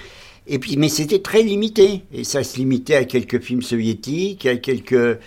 Et 0.49 0.59
puis, 0.59 0.76
mais 0.76 0.88
c'était 0.88 1.19
très 1.21 1.43
limité. 1.43 2.03
Et 2.12 2.23
ça 2.25 2.45
se 2.45 2.57
limitait 2.57 2.95
à 2.95 3.05
quelques 3.05 3.41
films 3.41 3.62
soviétiques, 3.62 4.47
à 4.47 4.57
quelques. 4.57 5.19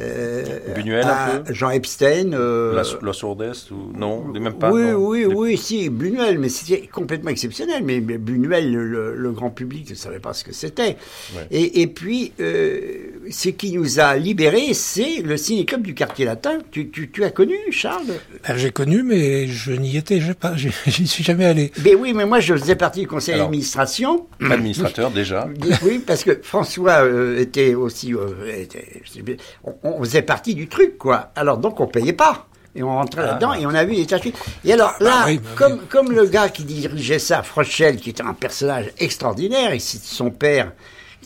Euh, 0.00 0.74
Buñuel, 0.74 1.04
un 1.04 1.08
à 1.08 1.38
peu 1.38 1.54
Jean 1.54 1.70
Epstein. 1.70 2.32
euh, 2.32 2.74
La, 2.74 2.82
la 3.06 3.12
sourdesse 3.12 3.70
ou 3.70 3.92
non, 3.96 4.24
même 4.24 4.52
pas. 4.54 4.72
oui, 4.72 4.82
non. 4.90 5.06
oui, 5.06 5.24
oui, 5.26 5.56
si, 5.56 5.88
Buñuel, 5.88 6.38
mais 6.40 6.48
c'était 6.48 6.88
complètement 6.88 7.30
exceptionnel. 7.30 7.82
Mais, 7.84 8.00
mais 8.00 8.18
Buñuel, 8.18 8.72
le, 8.72 8.84
le- 8.86 9.14
le 9.14 9.30
grand 9.30 9.50
public 9.50 9.88
ne 9.88 9.94
savait 9.94 10.18
pas 10.18 10.32
ce 10.34 10.42
que 10.42 10.52
c'était. 10.52 10.96
Ouais. 11.36 11.46
Et, 11.52 11.82
et 11.82 11.86
puis, 11.86 12.32
euh, 12.40 13.10
ce 13.30 13.48
qui 13.50 13.72
nous 13.72 14.00
a 14.00 14.16
libérés, 14.16 14.74
c'est 14.74 15.22
le 15.22 15.36
ciné-club 15.36 15.82
du 15.82 15.94
quartier 15.94 16.24
latin. 16.24 16.58
Tu, 16.70 16.90
tu, 16.90 17.10
tu 17.10 17.24
as 17.24 17.30
connu, 17.30 17.56
Charles? 17.70 18.06
Ben, 18.46 18.56
J'ai 18.56 18.70
connu, 18.70 19.02
mais 19.02 19.46
je 19.48 19.72
n'y 19.72 19.96
étais 19.96 20.20
j'ai 20.20 20.34
pas, 20.34 20.54
j'y 20.86 21.06
suis 21.06 21.24
jamais 21.24 21.44
allé. 21.46 21.72
Ben 21.78 21.96
oui, 21.98 22.12
mais 22.14 22.26
moi, 22.26 22.40
je 22.40 22.54
faisais 22.54 22.76
partie 22.76 23.00
du 23.00 23.06
conseil 23.06 23.36
d'administration. 23.38 24.26
Administrateur 24.40 25.10
déjà. 25.10 25.48
Oui, 25.82 25.98
parce 26.04 26.24
que 26.24 26.38
François 26.42 27.04
euh, 27.04 27.38
était 27.40 27.74
aussi. 27.74 28.14
euh, 28.14 28.34
était- 28.56 29.36
on, 29.64 29.74
on 29.82 30.00
faisait 30.04 30.22
partie 30.22 30.54
du 30.54 30.68
truc, 30.68 30.98
quoi. 30.98 31.32
Alors 31.36 31.58
donc 31.58 31.80
on 31.80 31.86
payait 31.86 32.12
pas. 32.12 32.46
Et 32.74 32.82
on 32.82 32.88
rentrait 32.88 33.22
là-dedans 33.22 33.54
et 33.54 33.64
on 33.64 33.70
a 33.70 33.84
vu 33.84 33.94
les 33.94 34.04
tâches. 34.06 34.20
Et 34.64 34.72
alors 34.72 34.94
là, 35.00 35.20
Ah 35.22 35.24
oui, 35.26 35.38
bah 35.38 35.48
comme, 35.56 35.80
comme 35.88 36.12
le 36.12 36.26
gars 36.26 36.50
qui 36.50 36.62
dirigeait 36.64 37.18
ça, 37.18 37.42
Frochel, 37.42 37.96
qui 37.96 38.10
était 38.10 38.22
un 38.22 38.34
personnage 38.34 38.90
extraordinaire, 38.98 39.72
et 39.72 39.78
c'est 39.78 40.02
son 40.02 40.30
père, 40.30 40.72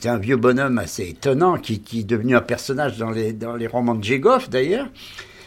était 0.01 0.09
un 0.09 0.19
vieux 0.19 0.37
bonhomme 0.37 0.79
assez 0.79 1.09
étonnant, 1.11 1.57
qui, 1.59 1.81
qui 1.81 2.01
est 2.01 2.05
devenu 2.05 2.35
un 2.37 2.41
personnage 2.41 2.97
dans 2.97 3.11
les, 3.11 3.33
dans 3.33 3.55
les 3.55 3.67
romans 3.67 3.95
de 3.95 4.03
Jégoff 4.03 4.49
d'ailleurs. 4.49 4.87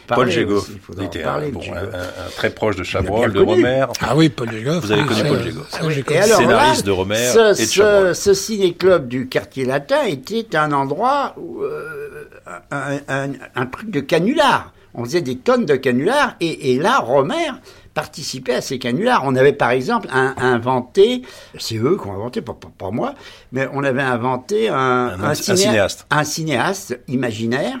Paul 0.06 0.30
Jégoff. 0.30 0.68
bon, 0.88 1.02
de 1.02 1.06
un- 1.18 1.40
Jégoff. 1.40 1.64
un- 1.72 1.98
un 1.98 2.30
très 2.36 2.50
proche 2.50 2.76
de 2.76 2.84
Chabrol, 2.84 3.32
de. 3.32 3.40
Romer. 3.40 3.86
Ah 4.00 4.14
oui, 4.14 4.28
Paul 4.28 4.50
Jégoff. 4.52 4.84
Vous 4.84 4.92
avez 4.92 5.02
connu 5.06 5.22
Paul 5.26 5.42
Jégoff. 5.42 5.66
Ah 5.72 5.78
oui. 5.86 5.94
Scénariste 6.26 6.80
là, 6.80 6.86
de 6.86 6.90
Romer 6.90 7.16
ce, 7.32 7.60
et 7.62 7.64
de 7.66 7.70
Chabrol. 7.70 8.14
ce, 8.14 8.22
ce 8.22 8.34
ciné-club 8.34 9.08
du 9.08 9.28
quartier 9.28 9.64
latin 9.64 10.02
était 10.06 10.56
un 10.56 10.72
endroit, 10.72 11.34
où, 11.38 11.62
euh, 11.62 12.28
un, 12.70 12.98
un- 13.08 13.32
un 13.54 13.66
truc 13.66 13.90
de 13.90 14.00
canular. 14.00 14.72
On 14.92 15.04
faisait 15.04 15.22
des 15.22 15.38
tonnes 15.38 15.64
de 15.64 15.74
canulars 15.74 16.36
et, 16.40 16.72
et 16.74 16.78
là, 16.78 16.98
Romer 16.98 17.48
participait 17.94 18.54
à 18.54 18.60
ces 18.60 18.78
canulars. 18.78 19.22
On 19.24 19.34
avait 19.36 19.52
par 19.52 19.70
exemple 19.70 20.08
un- 20.12 20.34
inventé, 20.36 21.22
c'est 21.58 21.76
eux 21.76 21.96
qui 22.00 22.06
ont 22.08 22.12
inventé, 22.14 22.42
pas, 22.42 22.52
pas- 22.54 22.72
pas 22.76 22.90
moi, 22.90 23.14
mais 23.52 23.68
on 23.72 23.82
avait 23.84 24.02
inventé 24.02 24.68
un, 24.68 24.74
Un- 24.74 25.22
un 25.22 25.34
cinéaste. 25.34 26.06
un 26.10 26.24
cinéaste 26.24 26.98
imaginaire 27.08 27.78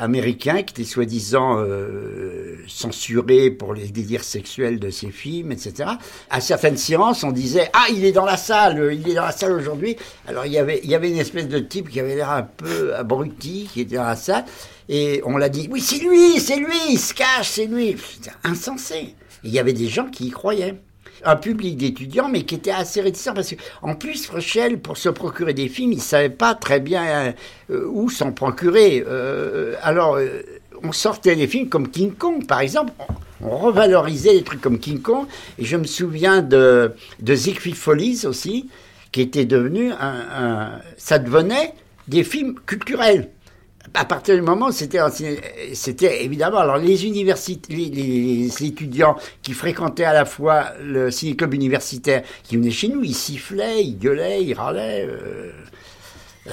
américain 0.00 0.62
qui 0.62 0.74
était 0.80 0.84
soi-disant 0.88 1.58
euh, 1.58 2.56
censuré 2.68 3.50
pour 3.50 3.74
les 3.74 3.88
délires 3.88 4.22
sexuels 4.22 4.78
de 4.78 4.90
ses 4.90 5.10
films, 5.10 5.50
etc. 5.50 5.90
À 6.30 6.40
certaines 6.40 6.76
séances, 6.76 7.24
on 7.24 7.32
disait 7.32 7.68
ah 7.72 7.86
il 7.90 8.04
est 8.04 8.12
dans 8.12 8.24
la 8.24 8.36
salle, 8.36 8.90
il 8.92 9.08
est 9.08 9.14
dans 9.14 9.24
la 9.24 9.32
salle 9.32 9.52
aujourd'hui. 9.52 9.96
Alors 10.28 10.46
il 10.46 10.52
y 10.52 10.58
avait 10.58 10.80
il 10.84 10.90
y 10.90 10.94
avait 10.94 11.10
une 11.10 11.18
espèce 11.18 11.48
de 11.48 11.58
type 11.58 11.88
qui 11.90 11.98
avait 11.98 12.14
l'air 12.14 12.30
un 12.30 12.42
peu 12.44 12.94
abruti 12.94 13.68
qui 13.72 13.80
était 13.80 13.96
dans 13.96 14.04
la 14.04 14.14
salle 14.14 14.44
et 14.88 15.20
on 15.24 15.36
l'a 15.36 15.48
dit 15.48 15.68
oui 15.70 15.80
c'est 15.80 15.98
lui, 15.98 16.38
c'est 16.38 16.56
lui, 16.58 16.78
il 16.90 16.98
se 16.98 17.12
cache, 17.12 17.48
c'est 17.50 17.66
lui. 17.66 17.96
C'était 18.14 18.36
insensé. 18.44 19.16
Il 19.44 19.50
y 19.50 19.58
avait 19.58 19.72
des 19.72 19.88
gens 19.88 20.06
qui 20.06 20.26
y 20.26 20.30
croyaient 20.30 20.74
un 21.24 21.36
public 21.36 21.76
d'étudiants, 21.76 22.28
mais 22.28 22.44
qui 22.44 22.54
était 22.54 22.70
assez 22.70 23.00
réticent 23.00 23.32
parce 23.34 23.50
que, 23.50 23.56
en 23.82 23.94
plus, 23.94 24.28
Rochelle, 24.28 24.78
pour 24.78 24.96
se 24.96 25.08
procurer 25.08 25.54
des 25.54 25.68
films, 25.68 25.92
il 25.92 26.00
savait 26.00 26.28
pas 26.30 26.54
très 26.54 26.80
bien 26.80 27.34
euh, 27.70 27.86
où 27.86 28.08
s'en 28.08 28.32
procurer. 28.32 29.04
Euh, 29.06 29.74
alors, 29.82 30.16
euh, 30.16 30.42
on 30.82 30.92
sortait 30.92 31.34
des 31.34 31.48
films 31.48 31.68
comme 31.68 31.88
King 31.88 32.12
Kong, 32.12 32.46
par 32.46 32.60
exemple. 32.60 32.92
On, 33.40 33.56
revalorisait 33.56 34.34
des 34.34 34.42
trucs 34.42 34.60
comme 34.60 34.78
King 34.78 35.00
Kong. 35.00 35.26
Et 35.58 35.64
je 35.64 35.76
me 35.76 35.84
souviens 35.84 36.42
de, 36.42 36.92
de 37.20 37.34
Follies 37.34 38.26
aussi, 38.26 38.68
qui 39.12 39.20
était 39.20 39.44
devenu 39.44 39.92
un- 39.92 40.80
ça 40.96 41.18
devenait 41.18 41.72
des 42.08 42.24
films 42.24 42.54
culturels 42.66 43.28
à 43.98 44.04
partir 44.04 44.36
du 44.36 44.42
moment 44.42 44.68
où 44.68 44.72
c'était 44.72 45.00
c'était 45.74 46.24
évidemment 46.24 46.58
alors 46.58 46.76
les 46.76 47.04
universités 47.04 47.74
les, 47.74 48.64
étudiants 48.64 49.16
qui 49.42 49.52
fréquentaient 49.52 50.04
à 50.04 50.12
la 50.12 50.24
fois 50.24 50.72
le 50.80 51.10
ciné-club 51.10 51.54
universitaire 51.54 52.22
qui 52.44 52.56
venaient 52.56 52.70
chez 52.70 52.88
nous 52.88 53.02
ils 53.02 53.14
sifflaient 53.14 53.82
ils 53.82 53.98
gueulaient 53.98 54.44
ils 54.44 54.54
râlaient 54.54 55.04
euh, 55.08 55.50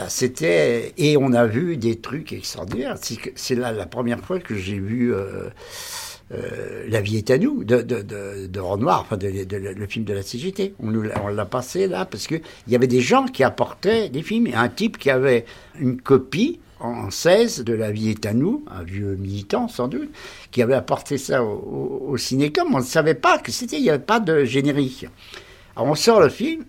c'était 0.07 0.93
et 0.97 1.17
on 1.17 1.33
a 1.33 1.45
vu 1.45 1.77
des 1.77 1.97
trucs 1.97 2.33
extraordinaires 2.33 2.95
c'est 3.35 3.55
là 3.55 3.71
la 3.71 3.85
première 3.85 4.21
fois 4.21 4.39
que 4.39 4.55
j'ai 4.55 4.79
vu 4.79 5.13
euh, 5.13 5.49
euh, 6.31 6.85
La 6.89 7.01
vie 7.01 7.17
est 7.17 7.29
à 7.29 7.37
nous 7.37 7.63
de, 7.63 8.59
Renoir, 8.59 9.01
enfin 9.01 9.15
de, 9.15 9.27
le 9.27 9.85
film 9.85 10.05
de 10.05 10.13
la 10.13 10.23
CGT. 10.23 10.73
On 10.81 10.91
on 11.23 11.27
l'a 11.27 11.45
passé 11.45 11.85
là 11.85 12.05
parce 12.05 12.25
que 12.25 12.33
il 12.65 12.73
y 12.73 12.75
avait 12.75 12.87
des 12.87 13.01
gens 13.01 13.25
qui 13.25 13.43
apportaient 13.43 14.09
des 14.09 14.23
films. 14.23 14.47
Un 14.55 14.69
type 14.69 14.97
qui 14.97 15.11
avait 15.11 15.45
une 15.79 16.01
copie 16.01 16.59
en 16.85 17.11
16 17.11 17.63
de 17.63 17.73
La 17.73 17.91
vie 17.91 18.09
est 18.09 18.25
à 18.25 18.33
nous, 18.33 18.63
un 18.69 18.83
vieux 18.83 19.15
militant 19.15 19.67
sans 19.67 19.87
doute, 19.87 20.09
qui 20.51 20.61
avait 20.61 20.73
apporté 20.73 21.17
ça 21.17 21.43
au, 21.43 21.47
au, 21.53 22.05
au 22.11 22.17
cinécom. 22.17 22.73
On 22.73 22.79
ne 22.79 22.83
savait 22.83 23.15
pas 23.15 23.37
que 23.39 23.51
c'était, 23.51 23.77
il 23.77 23.83
n'y 23.83 23.89
avait 23.89 23.99
pas 23.99 24.19
de 24.19 24.43
générique. 24.45 25.07
Alors 25.75 25.89
on 25.89 25.95
sort 25.95 26.21
le 26.21 26.29
film 26.29 26.63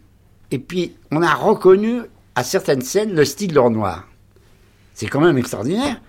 et 0.50 0.58
puis 0.58 0.94
on 1.11 1.23
a 1.23 1.35
reconnu 1.35 2.00
à 2.35 2.42
certaines 2.44 2.82
scènes 2.82 3.14
le 3.14 3.25
style 3.25 3.52
de 3.52 3.58
Renoir. 3.58 4.06
C'est 4.94 5.06
quand 5.06 5.20
même 5.20 5.38
extraordinaire. 5.38 6.00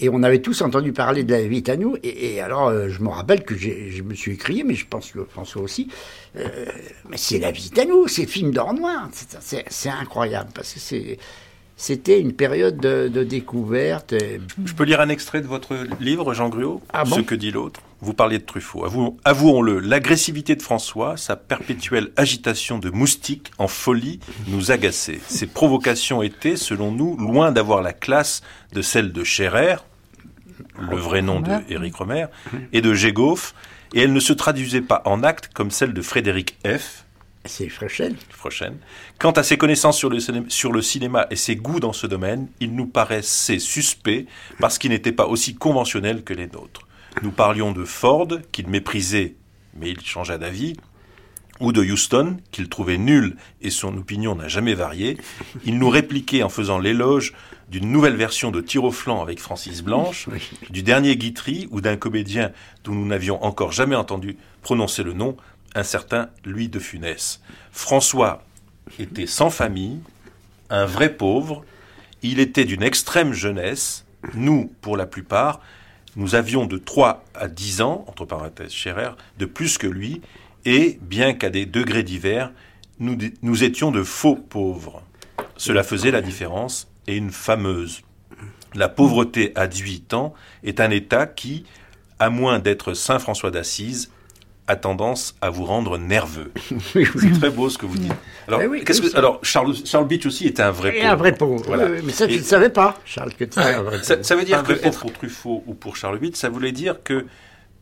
Et 0.00 0.08
on 0.08 0.24
avait 0.24 0.40
tous 0.40 0.60
entendu 0.60 0.92
parler 0.92 1.22
de 1.22 1.32
la 1.32 1.42
vie 1.46 1.62
à 1.68 1.76
nous. 1.76 1.96
Et, 2.02 2.40
alors, 2.40 2.66
euh, 2.66 2.88
je 2.88 3.00
me 3.00 3.08
rappelle 3.08 3.44
que 3.44 3.56
je 3.56 4.02
me 4.02 4.12
suis 4.14 4.32
écrié, 4.32 4.64
mais 4.64 4.74
je 4.74 4.86
pense 4.88 5.12
que 5.12 5.24
François 5.24 5.62
aussi. 5.62 5.88
euh, 6.36 6.66
mais 7.08 7.16
c'est 7.16 7.38
la 7.38 7.52
vie 7.52 7.70
à 7.78 7.84
nous, 7.84 8.08
c'est 8.08 8.26
film 8.26 8.50
d'or 8.50 8.74
noir. 8.74 9.08
C'est 9.40 9.88
incroyable 9.88 10.50
parce 10.52 10.74
que 10.74 10.80
c'est. 10.80 11.18
C'était 11.76 12.20
une 12.20 12.32
période 12.32 12.76
de, 12.78 13.08
de 13.08 13.24
découverte. 13.24 14.12
et- 14.12 14.40
Je 14.64 14.72
peux 14.74 14.84
lire 14.84 15.00
un 15.00 15.08
extrait 15.08 15.40
de 15.40 15.46
votre 15.48 15.74
livre, 16.00 16.32
Jean 16.32 16.48
Gruau 16.48 16.80
Ah 16.92 17.04
bon 17.04 17.16
Ce 17.16 17.20
que 17.20 17.34
dit 17.34 17.50
l'autre. 17.50 17.80
Vous 18.00 18.14
parliez 18.14 18.38
de 18.38 18.44
Truffaut. 18.44 18.84
Avouons- 18.84 19.16
Avouons-le, 19.24 19.80
l'agressivité 19.80 20.54
de 20.54 20.62
François, 20.62 21.16
sa 21.16 21.36
perpétuelle 21.36 22.10
agitation 22.16 22.78
de 22.78 22.90
moustique 22.90 23.50
en 23.58 23.66
folie 23.66 24.20
nous 24.48 24.70
agaçait. 24.70 25.20
Ses 25.26 25.46
provocations 25.46 26.22
étaient, 26.22 26.56
selon 26.56 26.92
nous, 26.92 27.16
loin 27.16 27.50
d'avoir 27.50 27.82
la 27.82 27.92
classe 27.92 28.42
de 28.72 28.82
celles 28.82 29.12
de 29.12 29.24
Scherer, 29.24 29.76
le 30.78 30.96
vrai 30.96 31.22
nom 31.22 31.40
de 31.40 31.50
Éric 31.68 31.96
Romer, 31.96 32.26
et 32.72 32.82
de 32.82 32.94
Gégoff, 32.94 33.54
et 33.94 34.02
elles 34.02 34.12
ne 34.12 34.20
se 34.20 34.32
traduisaient 34.32 34.80
pas 34.80 35.02
en 35.06 35.22
actes 35.22 35.48
comme 35.54 35.70
celles 35.70 35.92
de 35.94 36.02
Frédéric 36.02 36.56
F., 36.66 37.03
C'est 38.26 38.36
prochaine. 38.38 38.78
Quant 39.18 39.32
à 39.32 39.42
ses 39.42 39.56
connaissances 39.58 39.98
sur 39.98 40.08
le, 40.08 40.18
ciné- 40.18 40.44
sur 40.48 40.72
le 40.72 40.80
cinéma 40.82 41.26
et 41.30 41.36
ses 41.36 41.56
goûts 41.56 41.80
dans 41.80 41.92
ce 41.92 42.06
domaine, 42.06 42.48
il 42.60 42.74
nous 42.74 42.86
paraissait 42.86 43.58
suspect 43.58 44.26
parce 44.60 44.78
qu'il 44.78 44.90
n'était 44.90 45.12
pas 45.12 45.26
aussi 45.26 45.54
conventionnel 45.54 46.24
que 46.24 46.32
les 46.34 46.46
nôtres. 46.46 46.86
Nous 47.22 47.30
parlions 47.30 47.72
de 47.72 47.84
Ford, 47.84 48.28
qu'il 48.50 48.68
méprisait, 48.68 49.34
mais 49.78 49.90
il 49.90 50.00
changea 50.00 50.38
d'avis, 50.38 50.74
ou 51.60 51.70
de 51.70 51.82
Houston, 51.82 52.38
qu'il 52.50 52.68
trouvait 52.68 52.98
nul 52.98 53.36
et 53.62 53.70
son 53.70 53.96
opinion 53.96 54.34
n'a 54.34 54.48
jamais 54.48 54.74
varié. 54.74 55.16
Il 55.64 55.78
nous 55.78 55.88
répliquait 55.88 56.42
en 56.42 56.48
faisant 56.48 56.78
l'éloge 56.78 57.32
d'une 57.68 57.90
nouvelle 57.92 58.16
version 58.16 58.50
de 58.50 58.60
Tir 58.60 58.82
au 58.84 58.90
flanc 58.90 59.22
avec 59.22 59.38
Francis 59.38 59.82
Blanche, 59.82 60.28
du 60.70 60.82
dernier 60.82 61.16
Guitry 61.16 61.68
ou 61.70 61.80
d'un 61.80 61.96
comédien 61.96 62.50
dont 62.82 62.92
nous 62.92 63.06
n'avions 63.06 63.42
encore 63.44 63.70
jamais 63.70 63.94
entendu 63.96 64.36
prononcer 64.62 65.02
le 65.04 65.12
nom, 65.12 65.36
un 65.74 65.82
certain 65.82 66.28
Louis 66.44 66.68
de 66.68 66.78
Funès. 66.78 67.40
François 67.72 68.42
était 68.98 69.26
sans 69.26 69.50
famille, 69.50 70.00
un 70.70 70.86
vrai 70.86 71.10
pauvre, 71.10 71.64
il 72.22 72.40
était 72.40 72.64
d'une 72.64 72.82
extrême 72.82 73.32
jeunesse, 73.32 74.04
nous, 74.34 74.72
pour 74.80 74.96
la 74.96 75.06
plupart, 75.06 75.60
nous 76.16 76.34
avions 76.34 76.66
de 76.66 76.78
3 76.78 77.24
à 77.34 77.48
10 77.48 77.82
ans, 77.82 78.04
entre 78.08 78.24
parenthèses 78.24 78.72
Scherer, 78.72 79.10
de 79.38 79.46
plus 79.46 79.78
que 79.78 79.86
lui, 79.86 80.22
et, 80.64 80.98
bien 81.02 81.34
qu'à 81.34 81.50
des 81.50 81.66
degrés 81.66 82.02
divers, 82.02 82.50
nous, 82.98 83.18
nous 83.42 83.64
étions 83.64 83.90
de 83.90 84.02
faux 84.02 84.36
pauvres. 84.36 85.02
Cela 85.56 85.82
faisait 85.82 86.10
la 86.10 86.22
différence, 86.22 86.88
et 87.06 87.16
une 87.16 87.30
fameuse. 87.30 88.02
La 88.74 88.88
pauvreté 88.88 89.52
à 89.54 89.66
18 89.66 90.14
ans 90.14 90.34
est 90.62 90.80
un 90.80 90.90
état 90.90 91.26
qui, 91.26 91.64
à 92.18 92.30
moins 92.30 92.58
d'être 92.58 92.94
Saint 92.94 93.18
François 93.18 93.50
d'Assise, 93.50 94.10
a 94.66 94.76
tendance 94.76 95.34
à 95.42 95.50
vous 95.50 95.64
rendre 95.64 95.98
nerveux. 95.98 96.50
Oui, 96.70 96.78
oui. 96.94 97.06
C'est 97.20 97.38
très 97.40 97.50
beau 97.50 97.68
ce 97.68 97.76
que 97.78 97.84
vous 97.86 97.98
dites. 97.98 98.12
Alors, 98.48 98.62
Eh 98.62 98.66
oui, 98.66 98.82
qu'est-ce 98.84 99.00
oui, 99.00 99.06
que, 99.08 99.12
ça- 99.12 99.18
alors 99.18 99.38
Charles, 99.42 99.74
Charles 99.84 100.06
Beach 100.08 100.24
aussi 100.26 100.46
était 100.46 100.62
un 100.62 100.70
vrai 100.70 100.90
Et 100.96 101.00
pauvre. 101.00 101.12
un 101.12 101.16
vrai 101.16 101.34
pauvre. 101.34 101.64
Voilà. 101.66 101.84
Oui, 101.86 101.92
oui, 101.96 102.02
mais 102.06 102.12
ça, 102.12 102.24
Et- 102.26 102.38
ne 102.38 102.42
savais 102.42 102.70
pas, 102.70 102.98
Charles, 103.04 103.32
que 103.32 103.38
tu 103.38 103.44
étais 103.44 103.60
un 103.60 103.82
vrai 103.82 104.02
ça, 104.02 104.14
pauvre. 104.16 104.26
ça 104.26 104.36
veut 104.36 104.44
dire 104.44 104.58
Un 104.58 104.62
que 104.62 104.72
être 104.72 105.00
pour 105.00 105.12
Truffaut 105.12 105.62
ou 105.66 105.74
pour 105.74 105.96
Charles 105.96 106.18
VIII, 106.18 106.34
ça 106.34 106.48
voulait 106.48 106.72
dire 106.72 107.02
que 107.02 107.26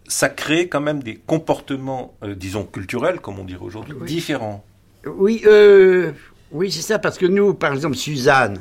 ça 0.09 0.29
crée 0.29 0.67
quand 0.69 0.81
même 0.81 1.03
des 1.03 1.15
comportements, 1.17 2.15
euh, 2.25 2.35
disons 2.35 2.65
culturels, 2.65 3.21
comme 3.21 3.39
on 3.39 3.45
dirait 3.45 3.63
aujourd'hui, 3.63 3.95
Oui. 4.01 4.07
différents. 4.07 4.65
Oui, 5.07 5.43
euh, 5.47 6.11
oui, 6.51 6.71
c'est 6.73 6.83
ça, 6.83 6.99
parce 6.99 7.17
que 7.19 7.27
nous, 7.27 7.55
par 7.55 7.73
exemple, 7.73 7.97
Suzanne, 7.97 8.61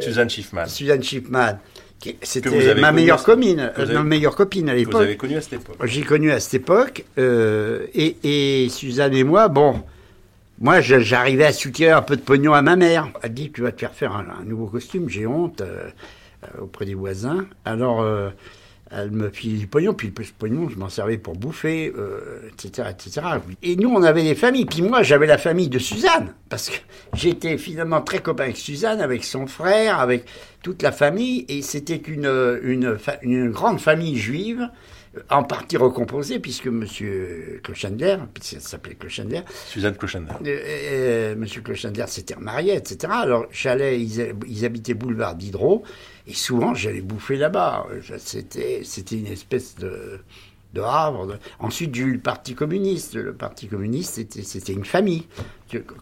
Suzanne 0.00 0.30
Schiffman, 0.30 0.66
Suzanne 0.66 1.02
Schiffman, 1.02 1.58
c'était 2.22 2.50
ma 2.74 2.88
connu 2.88 2.96
meilleure 2.96 3.18
vous 3.76 3.80
euh, 3.80 3.84
avez- 3.84 3.94
ma 3.94 4.02
meilleure 4.04 4.36
copine 4.36 4.68
à 4.68 4.72
que 4.72 4.78
vous 4.78 4.84
l'époque. 4.86 5.02
avez 5.02 5.16
connue 5.16 5.36
à 5.36 5.40
cette 5.40 5.52
époque. 5.54 5.76
J'ai 5.84 6.02
connu 6.02 6.30
à 6.30 6.40
cette 6.40 6.54
époque, 6.54 7.04
euh, 7.18 7.86
et, 7.94 8.16
et 8.64 8.68
Suzanne 8.68 9.14
et 9.14 9.24
moi, 9.24 9.48
bon, 9.48 9.82
moi 10.60 10.80
j'arrivais 10.80 11.44
à 11.46 11.52
soutirer 11.52 11.90
un 11.90 12.02
peu 12.02 12.16
de 12.16 12.22
pognon 12.22 12.52
à 12.54 12.62
ma 12.62 12.76
mère. 12.76 13.08
Elle 13.22 13.34
dit 13.34 13.50
tu 13.52 13.62
vas 13.62 13.72
te 13.72 13.80
faire 13.80 13.92
faire 13.92 14.12
un, 14.12 14.26
un 14.40 14.44
nouveau 14.44 14.66
costume, 14.66 15.08
j'ai 15.08 15.26
honte 15.26 15.60
euh, 15.60 15.88
auprès 16.60 16.84
des 16.84 16.94
voisins. 16.94 17.46
Alors 17.64 18.02
elle 18.96 19.10
me 19.10 19.30
filait 19.30 19.58
du 19.58 19.66
pognon, 19.66 19.94
puis 19.94 20.12
le 20.16 20.24
pognon 20.38 20.68
je 20.68 20.76
m'en 20.76 20.88
servais 20.88 21.18
pour 21.18 21.34
bouffer, 21.34 21.92
euh, 21.96 22.48
etc., 22.52 22.88
etc. 22.90 23.26
Et 23.62 23.76
nous 23.76 23.90
on 23.90 24.02
avait 24.02 24.22
des 24.22 24.34
familles, 24.34 24.66
puis 24.66 24.82
moi 24.82 25.02
j'avais 25.02 25.26
la 25.26 25.38
famille 25.38 25.68
de 25.68 25.78
Suzanne, 25.78 26.34
parce 26.48 26.70
que 26.70 26.76
j'étais 27.14 27.58
finalement 27.58 28.00
très 28.00 28.20
copain 28.20 28.44
avec 28.44 28.56
Suzanne, 28.56 29.00
avec 29.00 29.24
son 29.24 29.46
frère, 29.46 29.98
avec 30.00 30.24
toute 30.62 30.82
la 30.82 30.92
famille, 30.92 31.44
et 31.48 31.62
c'était 31.62 31.96
une, 31.96 32.58
une, 32.62 33.50
grande 33.50 33.80
famille 33.80 34.16
juive 34.16 34.68
en 35.30 35.44
partie 35.44 35.76
recomposée, 35.76 36.38
puisque 36.38 36.66
M. 36.66 36.84
Clochendler, 37.62 38.16
puisque 38.32 38.54
ça 38.54 38.60
s'appelait 38.60 38.94
Clochendler, 38.94 39.42
Suzanne 39.66 39.96
Clochender. 39.96 40.32
euh, 40.44 40.58
euh, 40.66 41.32
M. 41.34 41.46
Clochendler 41.62 42.06
s'était 42.08 42.34
remarié, 42.34 42.74
etc. 42.74 43.12
Alors, 43.12 43.46
j'allais, 43.52 44.00
ils, 44.00 44.34
ils 44.48 44.64
habitaient 44.64 44.94
boulevard 44.94 45.36
Diderot, 45.36 45.84
et 46.26 46.34
souvent, 46.34 46.74
j'allais 46.74 47.00
bouffer 47.02 47.36
là-bas. 47.36 47.86
C'était, 48.18 48.80
c'était 48.84 49.16
une 49.16 49.26
espèce 49.26 49.74
de, 49.76 50.20
de 50.72 50.80
havre. 50.80 51.38
Ensuite, 51.58 51.94
j'ai 51.94 52.02
eu 52.02 52.12
le 52.14 52.20
Parti 52.20 52.54
communiste. 52.54 53.14
Le 53.14 53.34
Parti 53.34 53.66
communiste, 53.68 54.14
c'était, 54.14 54.42
c'était 54.42 54.72
une 54.72 54.84
famille. 54.86 55.26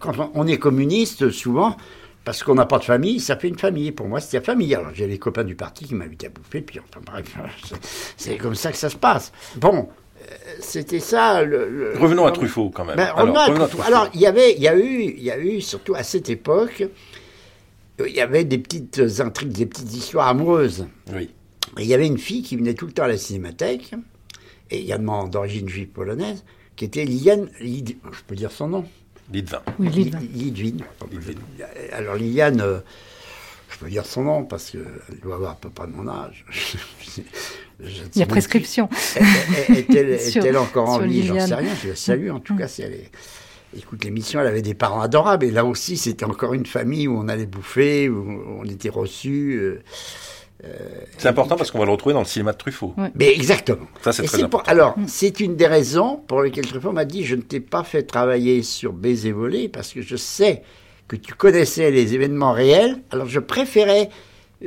Quand 0.00 0.12
on- 0.34 0.46
est 0.46 0.58
communiste, 0.58 1.30
souvent, 1.30 1.76
parce 2.24 2.44
qu'on 2.44 2.54
n'a 2.54 2.66
pas 2.66 2.78
de 2.78 2.84
famille, 2.84 3.18
ça 3.18 3.36
fait 3.36 3.48
une 3.48 3.58
famille. 3.58 3.90
Pour 3.90 4.06
moi, 4.06 4.20
c'était 4.20 4.36
la 4.38 4.44
famille. 4.44 4.72
Alors, 4.74 4.90
j'ai 4.94 5.08
les 5.08 5.18
copains 5.18 5.42
du 5.44 5.56
parti 5.56 5.86
qui 5.86 5.94
m'invitaient 5.96 6.28
à 6.28 6.30
bouffer, 6.30 6.60
puis 6.60 6.78
enfin, 6.78 7.00
bref, 7.04 7.36
c'est- 8.16 8.36
comme 8.36 8.54
ça 8.54 8.70
que 8.70 8.78
ça 8.78 8.90
se 8.90 8.96
passe. 8.96 9.32
Bon, 9.56 9.88
euh, 10.20 10.34
c'était 10.60 11.00
ça. 11.00 11.42
Le, 11.42 11.68
le- 11.68 11.98
Revenons 11.98 12.26
à 12.26 12.30
Truffaut 12.30 12.70
quand 12.70 12.84
même. 12.84 12.96
ben, 12.96 13.10
Alors, 13.88 14.08
il 14.14 14.20
y 14.20 14.26
avait, 14.26 14.52
il 14.54 14.62
y 14.62 14.68
a 14.68 14.76
eu, 14.76 15.02
il 15.16 15.22
y 15.24 15.32
a 15.32 15.38
eu, 15.38 15.60
surtout 15.60 15.96
à 15.96 16.04
cette 16.04 16.30
époque, 16.30 16.84
il 18.08 18.14
y 18.14 18.20
avait 18.20 18.44
des 18.44 18.58
petites 18.58 19.00
intrigues, 19.20 19.52
des 19.52 19.66
petites 19.66 19.92
histoires 19.94 20.28
amoureuses. 20.28 20.86
Oui. 21.12 21.30
Et 21.78 21.82
il 21.82 21.86
y 21.86 21.94
avait 21.94 22.06
une 22.06 22.18
fille 22.18 22.42
qui 22.42 22.56
venait 22.56 22.74
tout 22.74 22.86
le 22.86 22.92
temps 22.92 23.04
à 23.04 23.08
la 23.08 23.16
cinémathèque, 23.16 23.92
et 24.70 24.80
également 24.80 25.26
d'origine 25.26 25.68
juive 25.68 25.88
polonaise, 25.88 26.44
qui 26.76 26.84
était 26.86 27.04
Liliane, 27.04 27.48
Lid- 27.60 27.96
je 28.12 28.18
peux 28.26 28.34
dire 28.34 28.50
son 28.52 28.68
nom 28.68 28.84
Litvin. 29.32 29.62
Oui, 29.78 29.88
Lidvin. 29.88 30.18
Li- 30.20 30.50
Lidwin. 30.50 30.76
Lidwin. 31.10 31.38
Alors 31.92 32.16
Liliane, 32.16 32.60
euh, 32.60 32.80
je 33.70 33.78
peux 33.78 33.88
dire 33.88 34.04
son 34.04 34.24
nom 34.24 34.44
parce 34.44 34.70
qu'elle 34.70 35.20
doit 35.22 35.36
avoir 35.36 35.52
à 35.52 35.54
peu 35.56 35.70
près 35.70 35.86
mon 35.86 36.06
âge. 36.08 36.44
Je 37.84 38.02
Il 38.14 38.18
y 38.20 38.22
a 38.22 38.26
prescription. 38.26 38.88
Est-elle 39.68 40.56
encore 40.56 40.88
en 40.88 40.98
vie? 41.00 41.26
J'en 41.26 41.44
sais 41.46 41.54
rien. 41.54 41.74
Je 41.82 41.88
la 41.90 41.96
salue 41.96 42.30
en 42.30 42.38
tout 42.38 42.54
cas 42.56 42.68
si 42.68 42.82
elle 42.82 42.92
est. 42.92 43.10
Écoute, 43.76 44.04
l'émission, 44.04 44.40
elle 44.40 44.46
avait 44.46 44.62
des 44.62 44.74
parents 44.74 45.00
adorables. 45.00 45.44
Et 45.46 45.50
là 45.50 45.64
aussi, 45.64 45.96
c'était 45.96 46.24
encore 46.24 46.52
une 46.54 46.66
famille 46.66 47.08
où 47.08 47.16
on 47.18 47.28
allait 47.28 47.46
bouffer, 47.46 48.08
où 48.08 48.42
on 48.60 48.64
était 48.64 48.90
reçus. 48.90 49.58
euh, 49.60 50.68
C'est 51.18 51.28
important 51.28 51.56
parce 51.56 51.70
qu'on 51.70 51.78
va 51.78 51.86
le 51.86 51.90
retrouver 51.92 52.12
dans 52.12 52.20
le 52.20 52.26
cinéma 52.26 52.52
de 52.52 52.58
Truffaut. 52.58 52.94
Ouais. 52.98 53.10
Mais 53.14 53.32
exactement. 53.32 53.86
Ça, 54.02 54.12
c'est 54.12 54.24
très 54.24 54.36
pour- 54.38 54.44
important. 54.46 54.70
Alors, 54.70 54.94
c'est 55.06 55.40
une 55.40 55.56
des 55.56 55.66
raisons 55.66 56.20
pour 56.26 56.42
lesquelles 56.42 56.66
Truffaut 56.66 56.92
m'a 56.92 57.04
dit 57.04 57.24
je 57.24 57.34
ne 57.34 57.40
t'ai 57.42 57.60
pas 57.60 57.82
fait 57.82 58.02
travailler 58.02 58.62
sur 58.62 58.92
Baiser 58.92 59.32
volé 59.32 59.68
parce 59.68 59.92
que 59.92 60.02
je 60.02 60.16
sais 60.16 60.62
que 61.08 61.16
tu 61.16 61.34
connaissais 61.34 61.90
les 61.90 62.14
événements 62.14 62.52
réels. 62.52 62.96
Alors, 63.10 63.26
je 63.26 63.40
préférais 63.40 64.08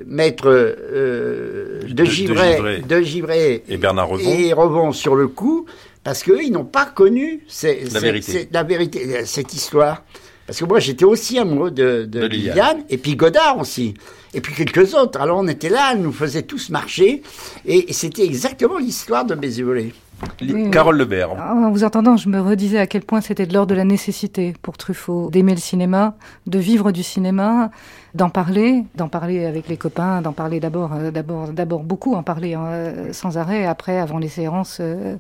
mettre 0.06 0.50
euh, 0.50 1.82
De- 1.84 1.88
de, 1.88 1.94
de 1.94 2.04
Givray, 2.06 2.82
de 2.82 3.02
Givray 3.02 3.64
Et 3.70 3.78
Bernard 3.78 4.10
Revon. 4.10 4.30
et 4.30 4.52
Revon 4.52 4.92
sur 4.92 5.16
le 5.16 5.28
coup 5.30 5.66
parce 6.06 6.24
qu'eux, 6.24 6.42
ils 6.44 6.52
n'ont 6.52 6.64
pas 6.66 6.86
connu 6.86 7.44
La 7.92 8.00
vérité. 8.00 8.48
la 8.52 8.64
vérité, 8.64 9.26
cette 9.26 9.54
histoire. 9.54 10.04
Parce 10.46 10.60
que 10.60 10.66
moi, 10.66 10.80
j'étais 10.80 11.04
aussi 11.06 11.40
amoureux 11.40 11.72
de, 11.72 12.06
de, 12.08 12.20
De 12.20 12.26
Liliane. 12.28 12.56
Liliane, 12.56 12.84
et 12.90 13.00
puis 13.00 13.16
Godard 13.16 13.58
aussi, 13.58 13.96
et 14.36 14.42
puis 14.42 14.54
quelques 14.54 14.94
autres. 14.94 15.20
Alors 15.20 15.40
on 15.40 15.48
était 15.48 15.70
là, 15.70 15.90
elle 15.94 16.02
nous 16.02 16.12
faisait 16.12 16.44
tous 16.44 16.70
marcher, 16.70 17.24
et, 17.66 17.90
et 17.90 17.94
c'était 17.94 18.24
exactement 18.24 18.78
l'histoire 18.78 19.26
de 19.26 19.34
Baiser 19.34 19.64
Carole 20.72 20.98
Lebert. 20.98 21.32
En 21.32 21.72
vous 21.72 21.84
entendant, 21.84 22.18
je 22.18 22.30
me 22.30 22.42
redisais 22.42 22.80
à 22.80 22.88
quel 22.88 23.04
point 23.04 23.22
c'était 23.22 23.46
de 23.46 23.54
l'ordre 23.54 23.72
de 23.72 23.76
la 23.76 23.84
nécessité 23.84 24.54
pour 24.62 24.78
Truffaut 24.78 25.30
d'aimer 25.30 25.54
le 25.54 25.60
cinéma, 25.60 26.16
de 26.48 26.60
vivre 26.60 26.92
du 26.92 27.04
cinéma, 27.04 27.72
d'en 28.14 28.30
parler, 28.30 28.84
d'en 28.96 29.10
parler 29.10 29.46
avec 29.46 29.68
les 29.68 29.78
copains, 29.78 30.22
d'en 30.22 30.32
parler 30.32 30.60
d'abord, 30.60 30.92
euh, 30.94 31.12
d'abord, 31.12 31.50
d'abord 31.50 31.84
beaucoup, 31.84 32.16
en 32.16 32.24
parler 32.24 32.54
hein, 32.54 32.94
sans 33.12 33.38
arrêt. 33.38 33.66
Après, 33.66 34.00
avant 34.00 34.18
les 34.18 34.30
séances, 34.30 34.78
euh, 34.80 35.18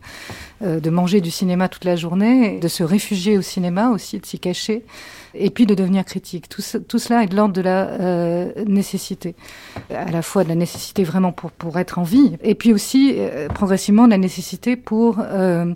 euh, 0.64 0.80
de 0.80 0.90
manger 0.90 1.22
du 1.22 1.32
cinéma 1.32 1.68
toute 1.68 1.86
la 1.86 1.96
journée, 1.96 2.60
de 2.60 2.68
se 2.68 2.84
réfugier 2.84 3.38
au 3.38 3.42
cinéma 3.42 3.90
aussi, 3.90 4.20
de 4.20 4.26
s'y 4.26 4.40
cacher, 4.40 4.86
et 5.38 5.50
puis 5.50 5.66
de 5.66 5.76
devenir 5.76 6.06
critique. 6.06 6.50
Tout, 6.50 6.62
cela 6.62 7.24
est 7.24 7.28
de 7.28 7.36
l'ordre 7.36 7.54
de 7.54 7.62
la 7.62 8.48
nécessité, 8.66 9.36
à 9.90 10.12
la 10.12 10.22
fois 10.22 10.44
de 10.44 10.50
la 10.50 10.56
nécessité 10.56 11.04
vraiment 11.04 11.32
pour 11.32 11.52
pour 11.52 11.78
être 11.80 12.00
en 12.00 12.04
vie, 12.04 12.38
et 12.42 12.56
puis 12.56 12.74
aussi 12.74 13.18
progressivement 13.54 14.06
de 14.06 14.12
la 14.12 14.18
nécessité 14.18 14.76
pour 14.76 15.18
euh, 15.20 15.74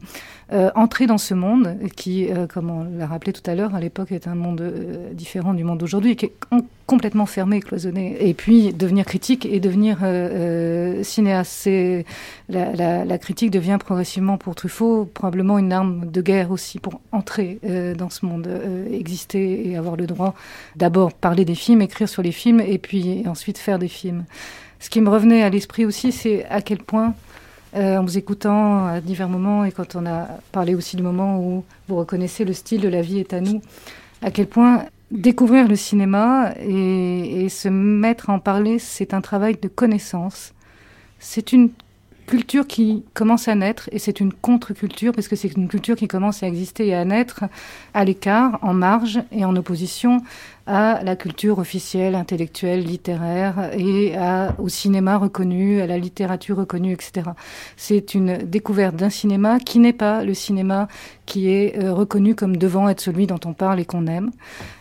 entrer 0.75 1.05
dans 1.05 1.17
ce 1.17 1.33
monde 1.33 1.77
qui, 1.95 2.27
euh, 2.31 2.47
comme 2.47 2.71
on 2.71 2.97
l'a 2.97 3.05
rappelé 3.05 3.33
tout 3.33 3.47
à 3.49 3.53
l'heure, 3.53 3.75
à 3.75 3.79
l'époque 3.79 4.11
est 4.11 4.27
un 4.27 4.35
monde 4.35 4.61
euh, 4.61 5.13
différent 5.13 5.53
du 5.53 5.63
monde 5.63 5.77
d'aujourd'hui, 5.77 6.15
qui 6.15 6.25
est 6.25 6.33
complètement 6.87 7.27
fermé, 7.27 7.59
cloisonné. 7.59 8.17
Et 8.27 8.33
puis 8.33 8.73
devenir 8.73 9.05
critique 9.05 9.45
et 9.45 9.59
devenir 9.59 9.99
cinéaste. 11.03 11.51
C'est 11.51 12.05
la, 12.49 12.73
la, 12.73 13.05
la, 13.05 13.17
critique 13.19 13.51
devient 13.51 13.77
progressivement 13.79 14.37
pour 14.39 14.55
Truffaut 14.55 15.05
probablement 15.05 15.59
une 15.59 15.71
arme 15.71 16.09
de 16.09 16.21
guerre 16.21 16.49
aussi 16.49 16.79
pour 16.79 16.99
entrer 17.11 17.59
dans 17.95 18.09
ce 18.09 18.25
monde, 18.25 18.49
exister 18.91 19.69
et 19.69 19.77
avoir 19.77 19.97
le 19.97 20.07
droit 20.07 20.33
d'abord 20.75 21.13
parler 21.13 21.45
des 21.45 21.53
films, 21.53 21.83
écrire 21.83 22.09
sur 22.09 22.23
les 22.23 22.31
films 22.31 22.59
et 22.59 22.79
puis 22.79 23.23
ensuite 23.27 23.59
faire 23.59 23.77
des 23.77 23.87
films. 23.87 24.25
Ce 24.79 24.89
qui 24.89 25.01
me 25.01 25.09
revenait 25.09 25.43
à 25.43 25.49
l'esprit 25.49 25.85
aussi, 25.85 26.11
c'est 26.11 26.45
à 26.45 26.61
quel 26.61 26.79
point 26.79 27.13
euh, 27.75 27.97
en 27.97 28.03
vous 28.03 28.17
écoutant 28.17 28.87
à 28.87 29.01
divers 29.01 29.29
moments 29.29 29.63
et 29.65 29.71
quand 29.71 29.95
on 29.95 30.05
a 30.05 30.27
parlé 30.51 30.75
aussi 30.75 30.95
du 30.95 31.03
moment 31.03 31.39
où 31.39 31.63
vous 31.87 31.95
reconnaissez 31.95 32.45
le 32.45 32.53
style 32.53 32.81
de 32.81 32.87
la 32.87 33.01
vie 33.01 33.19
est 33.19 33.33
à 33.33 33.41
nous, 33.41 33.61
à 34.21 34.31
quel 34.31 34.47
point 34.47 34.85
découvrir 35.11 35.67
le 35.67 35.75
cinéma 35.75 36.53
et, 36.59 37.43
et 37.45 37.49
se 37.49 37.67
mettre 37.69 38.29
à 38.29 38.33
en 38.33 38.39
parler, 38.39 38.79
c'est 38.79 39.13
un 39.13 39.21
travail 39.21 39.57
de 39.61 39.67
connaissance. 39.67 40.53
C'est 41.19 41.51
une 41.51 41.69
culture 42.29 42.67
qui 42.67 43.03
commence 43.15 43.47
à 43.47 43.55
naître 43.55 43.89
et 43.91 43.97
c'est 43.97 44.19
une 44.19 44.31
contre-culture 44.31 45.13
parce 45.13 45.27
que 45.27 45.35
c'est 45.35 45.51
une 45.51 45.67
culture 45.67 45.95
qui 45.95 46.07
commence 46.07 46.43
à 46.43 46.47
exister 46.47 46.85
et 46.85 46.93
à 46.93 47.03
naître 47.03 47.45
à 47.95 48.05
l'écart, 48.05 48.59
en 48.61 48.75
marge 48.75 49.19
et 49.31 49.45
en 49.45 49.55
opposition 49.55 50.21
à 50.67 51.01
la 51.03 51.15
culture 51.15 51.57
officielle, 51.57 52.13
intellectuelle, 52.13 52.83
littéraire 52.83 53.71
et 53.75 54.13
au 54.59 54.69
cinéma 54.69 55.17
reconnu, 55.17 55.81
à 55.81 55.87
la 55.87 55.97
littérature 55.97 56.57
reconnue, 56.57 56.93
etc. 56.93 57.31
C'est 57.75 58.13
une 58.13 58.37
découverte 58.37 58.95
d'un 58.95 59.09
cinéma 59.09 59.59
qui 59.59 59.79
n'est 59.79 59.91
pas 59.91 60.23
le 60.23 60.35
cinéma 60.35 60.87
qui 61.25 61.49
est 61.49 61.79
euh, 61.79 61.93
reconnu 61.93 62.35
comme 62.35 62.57
devant 62.57 62.89
être 62.89 63.01
celui 63.01 63.25
dont 63.25 63.39
on 63.45 63.53
parle 63.53 63.79
et 63.79 63.85
qu'on 63.85 64.05
aime. 64.05 64.29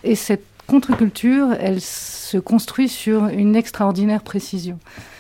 Et 0.05 0.15
cette 0.15 0.45
contre-culture, 0.67 1.55
elle 1.59 1.81
se 1.81 2.37
construit 2.37 2.91
sur 2.91 3.29
une 3.29 3.57
extraordinaire 3.57 4.23
précision 4.23 4.79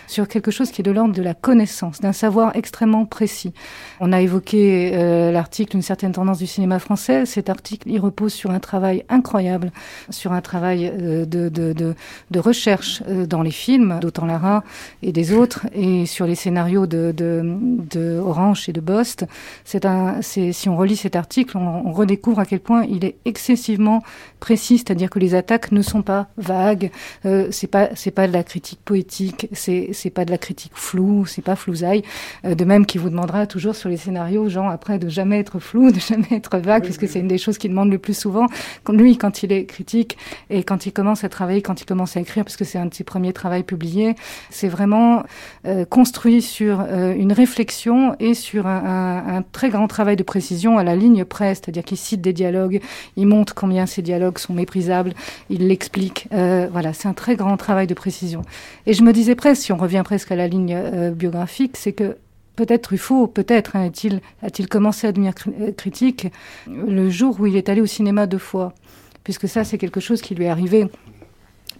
sur 0.08 0.26
quelque 0.26 0.50
chose 0.50 0.70
qui 0.70 0.80
est 0.80 0.84
de 0.84 0.90
l'ordre 0.90 1.14
de 1.14 1.22
la 1.22 1.34
connaissance, 1.34 2.00
d'un 2.00 2.12
savoir 2.12 2.56
extrêmement 2.56 3.04
précis. 3.04 3.52
On 4.00 4.12
a 4.12 4.20
évoqué 4.20 4.92
euh, 4.94 5.30
l'article 5.30 5.76
Une 5.76 5.82
certaine 5.82 6.12
tendance 6.12 6.38
du 6.38 6.46
cinéma 6.46 6.78
français. 6.78 7.26
Cet 7.26 7.50
article, 7.50 7.88
il 7.90 8.00
repose 8.00 8.32
sur 8.32 8.50
un 8.50 8.58
travail 8.58 9.04
incroyable, 9.08 9.70
sur 10.10 10.32
un 10.32 10.40
travail 10.40 10.90
euh, 10.92 11.26
de, 11.26 12.40
recherche 12.40 13.02
euh, 13.08 13.26
dans 13.26 13.42
les 13.42 13.50
films 13.50 13.98
d'Autant 14.00 14.26
Lara 14.26 14.64
et 15.02 15.12
des 15.12 15.32
autres, 15.32 15.66
et 15.74 16.06
sur 16.06 16.26
les 16.26 16.34
scénarios 16.34 16.86
de, 16.86 17.14
Orange 18.18 18.68
et 18.68 18.72
de 18.72 18.80
Bost. 18.80 19.26
Si 19.64 20.68
on 20.68 20.76
relit 20.76 20.96
cet 20.96 21.16
article, 21.16 21.56
on, 21.58 21.92
redécouvre 21.92 22.38
à 22.38 22.46
quel 22.46 22.60
point 22.60 22.84
il 22.84 23.04
est 23.04 23.16
excessivement 23.24 24.02
précis, 24.40 24.78
c'est-à-dire 24.78 25.10
que 25.10 25.18
les 25.18 25.34
attaques 25.34 25.72
ne 25.72 25.82
sont 25.82 26.02
pas 26.02 26.28
vagues, 26.36 26.90
c'est 27.50 27.66
pas 27.66 27.88
pas 28.14 28.26
de 28.26 28.32
la 28.32 28.42
critique 28.42 28.80
poétique, 28.84 29.48
c'est 29.98 30.10
pas 30.10 30.24
de 30.24 30.30
la 30.30 30.38
critique 30.38 30.72
floue, 30.74 31.26
c'est 31.26 31.42
pas 31.42 31.56
flousaille. 31.56 32.02
Euh, 32.44 32.54
de 32.54 32.64
même 32.64 32.86
qu'il 32.86 33.00
vous 33.00 33.10
demandera 33.10 33.46
toujours 33.46 33.74
sur 33.74 33.88
les 33.88 33.96
scénarios, 33.96 34.48
genre 34.48 34.70
après 34.70 34.98
de 34.98 35.08
jamais 35.08 35.38
être 35.38 35.58
flou, 35.58 35.90
de 35.90 36.00
jamais 36.00 36.28
être 36.30 36.58
vague, 36.58 36.84
puisque 36.84 37.08
c'est 37.08 37.20
une 37.20 37.28
des 37.28 37.38
choses 37.38 37.58
qu'il 37.58 37.70
demande 37.70 37.90
le 37.90 37.98
plus 37.98 38.16
souvent. 38.16 38.46
Lui, 38.88 39.18
quand 39.18 39.42
il 39.42 39.52
est 39.52 39.64
critique 39.66 40.16
et 40.50 40.62
quand 40.62 40.86
il 40.86 40.92
commence 40.92 41.24
à 41.24 41.28
travailler, 41.28 41.62
quand 41.62 41.80
il 41.80 41.84
commence 41.84 42.16
à 42.16 42.20
écrire, 42.20 42.44
parce 42.44 42.56
que 42.56 42.64
c'est 42.64 42.78
un 42.78 42.86
de 42.86 42.94
ses 42.94 43.04
premiers 43.04 43.32
travaux 43.32 43.62
publiés, 43.62 44.14
c'est 44.50 44.68
vraiment 44.68 45.22
euh, 45.66 45.84
construit 45.84 46.42
sur 46.42 46.80
euh, 46.80 47.14
une 47.14 47.32
réflexion 47.32 48.14
et 48.20 48.34
sur 48.34 48.66
un, 48.66 48.84
un, 48.84 49.36
un, 49.36 49.42
très 49.42 49.70
grand 49.70 49.88
travail 49.88 50.16
de 50.16 50.22
précision 50.22 50.76
à 50.76 50.84
la 50.84 50.94
ligne 50.94 51.24
près, 51.24 51.54
c'est-à-dire 51.54 51.82
qu'il 51.82 51.96
cite 51.96 52.20
des 52.20 52.34
dialogues, 52.34 52.80
il 53.16 53.26
montre 53.26 53.54
combien 53.54 53.86
ces 53.86 54.02
dialogues 54.02 54.38
sont 54.38 54.52
méprisables, 54.52 55.14
il 55.48 55.66
l'explique. 55.66 56.28
Voilà, 56.30 56.92
c'est 56.92 57.08
un 57.08 57.14
très 57.14 57.36
grand 57.36 57.56
travail 57.56 57.86
de 57.86 57.94
précision. 57.94 58.42
Et 58.86 58.92
je 58.92 59.02
me 59.02 59.12
disais 59.12 59.34
presque, 59.34 59.62
si 59.62 59.72
on 59.72 59.76
revient 59.88 60.02
presque 60.04 60.30
à 60.30 60.36
la 60.36 60.46
ligne 60.46 60.74
euh, 60.74 61.10
biographique, 61.10 61.76
c'est 61.76 61.92
que 61.92 62.16
peut-être 62.56 62.82
Truffaut, 62.82 63.26
peut-être 63.26 63.76
hein, 63.76 63.86
a-t-il 63.86 64.20
a-t-il 64.42 64.68
commencé 64.68 65.06
à 65.06 65.12
devenir 65.12 65.32
euh, 65.60 65.72
critique 65.72 66.28
le 66.66 67.08
jour 67.08 67.40
où 67.40 67.46
il 67.46 67.56
est 67.56 67.68
allé 67.68 67.80
au 67.80 67.86
cinéma 67.86 68.26
deux 68.26 68.38
fois, 68.38 68.74
puisque 69.24 69.48
ça 69.48 69.64
c'est 69.64 69.78
quelque 69.78 70.00
chose 70.00 70.20
qui 70.20 70.34
lui 70.34 70.44
est 70.44 70.48
arrivé 70.48 70.88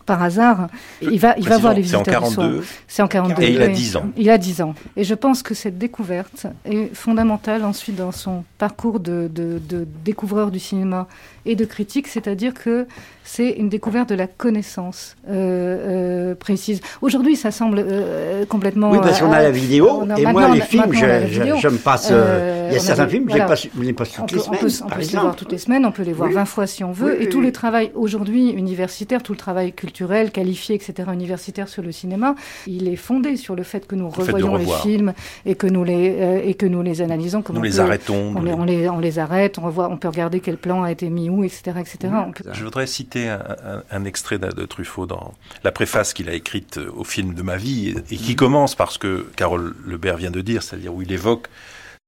par 0.08 0.22
hasard, 0.22 0.68
il 1.02 1.20
va, 1.20 1.34
il 1.36 1.46
va 1.46 1.58
voir 1.58 1.74
les 1.74 1.82
visiteurs 1.82 2.22
du 2.22 2.34
soir. 2.34 2.50
C'est 2.88 3.02
en 3.02 3.08
42. 3.08 3.42
Et 3.42 3.52
il 3.52 3.62
a 3.62 3.68
10 3.68 3.96
ans. 3.96 4.06
Il 4.16 4.30
a 4.30 4.38
10 4.38 4.62
ans. 4.62 4.74
Et 4.96 5.04
je 5.04 5.14
pense 5.14 5.42
que 5.42 5.52
cette 5.54 5.76
découverte 5.76 6.46
est 6.64 6.94
fondamentale 6.94 7.62
ensuite 7.62 7.96
dans 7.96 8.10
son 8.10 8.42
parcours 8.56 9.00
de, 9.00 9.28
de, 9.30 9.60
de 9.68 9.86
découvreur 10.04 10.50
du 10.50 10.58
cinéma 10.58 11.06
et 11.44 11.56
de 11.56 11.64
critique, 11.64 12.08
c'est-à-dire 12.08 12.54
que 12.54 12.86
c'est 13.24 13.50
une 13.50 13.68
découverte 13.68 14.08
de 14.08 14.14
la 14.14 14.26
connaissance 14.26 15.16
euh, 15.28 16.32
euh, 16.32 16.34
précise. 16.34 16.80
Aujourd'hui, 17.02 17.36
ça 17.36 17.50
semble 17.50 17.84
euh, 17.86 18.46
complètement. 18.46 18.90
Oui, 18.90 18.98
parce 19.02 19.20
qu'on 19.20 19.32
a 19.32 19.42
la 19.42 19.50
vidéo, 19.50 20.02
a, 20.10 20.18
et 20.18 20.24
moi, 20.26 20.48
les 20.48 20.62
films, 20.62 20.92
je, 20.92 21.26
je, 21.30 21.56
je, 21.58 21.68
me 21.68 21.76
passe. 21.76 22.10
il 22.10 22.72
y 22.72 22.76
a 22.76 22.80
certains 22.80 23.06
films, 23.06 23.26
voilà. 23.28 23.54
je 23.54 23.68
les 23.82 23.92
passe 23.92 24.12
toutes 24.12 24.32
les 24.32 24.38
semaines. 24.38 24.58
On 24.62 24.66
peut, 24.66 24.72
on 24.82 24.88
peut 24.88 25.00
les 25.00 25.18
voir 25.18 25.36
toutes 25.36 25.52
les 25.52 25.58
semaines, 25.58 25.84
on 25.86 25.92
peut 25.92 26.02
les 26.02 26.12
voir 26.14 26.28
oui. 26.28 26.34
20 26.34 26.44
fois 26.46 26.66
si 26.66 26.84
on 26.84 26.92
veut, 26.92 27.16
oui, 27.18 27.24
et 27.24 27.28
tout 27.28 27.42
le 27.42 27.52
travail 27.52 27.90
aujourd'hui 27.94 28.50
universitaire, 28.50 29.22
tout 29.22 29.32
le 29.32 29.38
travail 29.38 29.72
culturel, 29.72 29.97
qualifié, 30.32 30.74
etc., 30.74 31.10
universitaire 31.12 31.68
sur 31.68 31.82
le 31.82 31.92
cinéma, 31.92 32.34
il 32.66 32.88
est 32.88 32.96
fondé 32.96 33.36
sur 33.36 33.54
le 33.54 33.62
fait 33.62 33.86
que 33.86 33.94
nous 33.94 34.08
revoyons 34.08 34.56
les 34.56 34.66
films 34.82 35.12
et 35.46 35.54
que 35.54 35.66
nous 35.66 35.84
les, 35.84 36.42
et 36.44 36.54
que 36.54 36.66
nous 36.66 36.82
les 36.82 37.02
analysons. 37.02 37.42
Comme 37.42 37.56
nous 37.56 37.60
on 37.60 37.64
les 37.64 37.70
peut, 37.70 37.80
arrêtons. 37.80 38.34
On, 38.36 38.42
les, 38.42 38.52
on, 38.52 38.64
les, 38.64 38.88
on 38.88 38.98
les 38.98 39.18
arrête, 39.18 39.58
on, 39.58 39.62
revoit, 39.62 39.88
on 39.88 39.96
peut 39.96 40.08
regarder 40.08 40.40
quel 40.40 40.56
plan 40.56 40.82
a 40.82 40.90
été 40.90 41.08
mis 41.10 41.30
où, 41.30 41.44
etc. 41.44 41.78
etc. 41.78 42.12
Peut... 42.34 42.50
Je 42.52 42.64
voudrais 42.64 42.86
citer 42.86 43.28
un, 43.28 43.42
un, 43.64 43.82
un 43.90 44.04
extrait 44.04 44.38
de, 44.38 44.66
Truffaut 44.66 45.06
dans 45.06 45.34
la 45.64 45.72
préface 45.72 46.12
qu'il 46.12 46.28
a 46.28 46.34
écrite 46.34 46.78
au 46.96 47.04
film 47.04 47.34
de 47.34 47.42
ma 47.42 47.56
vie 47.56 47.88
et, 47.88 48.14
et 48.14 48.16
qui 48.16 48.32
mmh. 48.32 48.36
commence 48.36 48.74
par 48.74 48.92
ce 48.92 48.98
que 48.98 49.26
Carole 49.36 49.74
Lebert 49.86 50.16
vient 50.16 50.30
de 50.30 50.40
dire, 50.40 50.62
c'est-à-dire 50.62 50.94
où 50.94 51.02
il 51.02 51.12
évoque 51.12 51.48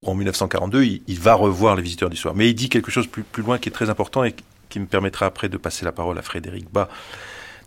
en 0.06 0.14
1942, 0.14 0.84
il, 0.84 1.02
il, 1.06 1.20
va 1.20 1.34
revoir 1.34 1.76
les 1.76 1.82
visiteurs 1.82 2.10
du 2.10 2.16
soir. 2.16 2.34
Mais 2.34 2.48
il 2.48 2.54
dit 2.54 2.68
quelque 2.68 2.90
chose 2.90 3.06
plus, 3.06 3.22
plus 3.22 3.42
loin 3.42 3.58
qui 3.58 3.68
est 3.68 3.72
très 3.72 3.90
important 3.90 4.24
et 4.24 4.34
qui 4.68 4.80
me 4.80 4.86
permettra 4.86 5.26
après 5.26 5.48
de 5.48 5.56
passer 5.56 5.84
la 5.84 5.92
parole 5.92 6.18
à 6.18 6.22
Frédéric 6.22 6.70
Bas. 6.72 6.88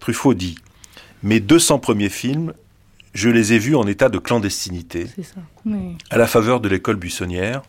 Truffaut 0.03 0.33
dit 0.33 0.55
Mes 1.23 1.39
200 1.39 1.79
premiers 1.79 2.09
films, 2.09 2.51
je 3.13 3.29
les 3.29 3.53
ai 3.53 3.57
vus 3.57 3.77
en 3.77 3.87
état 3.87 4.09
de 4.09 4.17
clandestinité, 4.17 5.07
ça. 5.07 5.39
Oui. 5.65 5.97
à 6.09 6.17
la 6.17 6.27
faveur 6.27 6.59
de 6.59 6.67
l'école 6.67 6.97
buissonnière, 6.97 7.61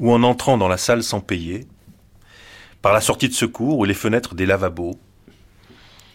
ou 0.00 0.10
en 0.12 0.24
entrant 0.24 0.58
dans 0.58 0.66
la 0.66 0.76
salle 0.76 1.04
sans 1.04 1.20
payer, 1.20 1.68
par 2.82 2.92
la 2.92 3.00
sortie 3.00 3.28
de 3.28 3.32
secours 3.32 3.78
ou 3.78 3.84
les 3.84 3.94
fenêtres 3.94 4.34
des 4.34 4.44
lavabos, 4.44 4.98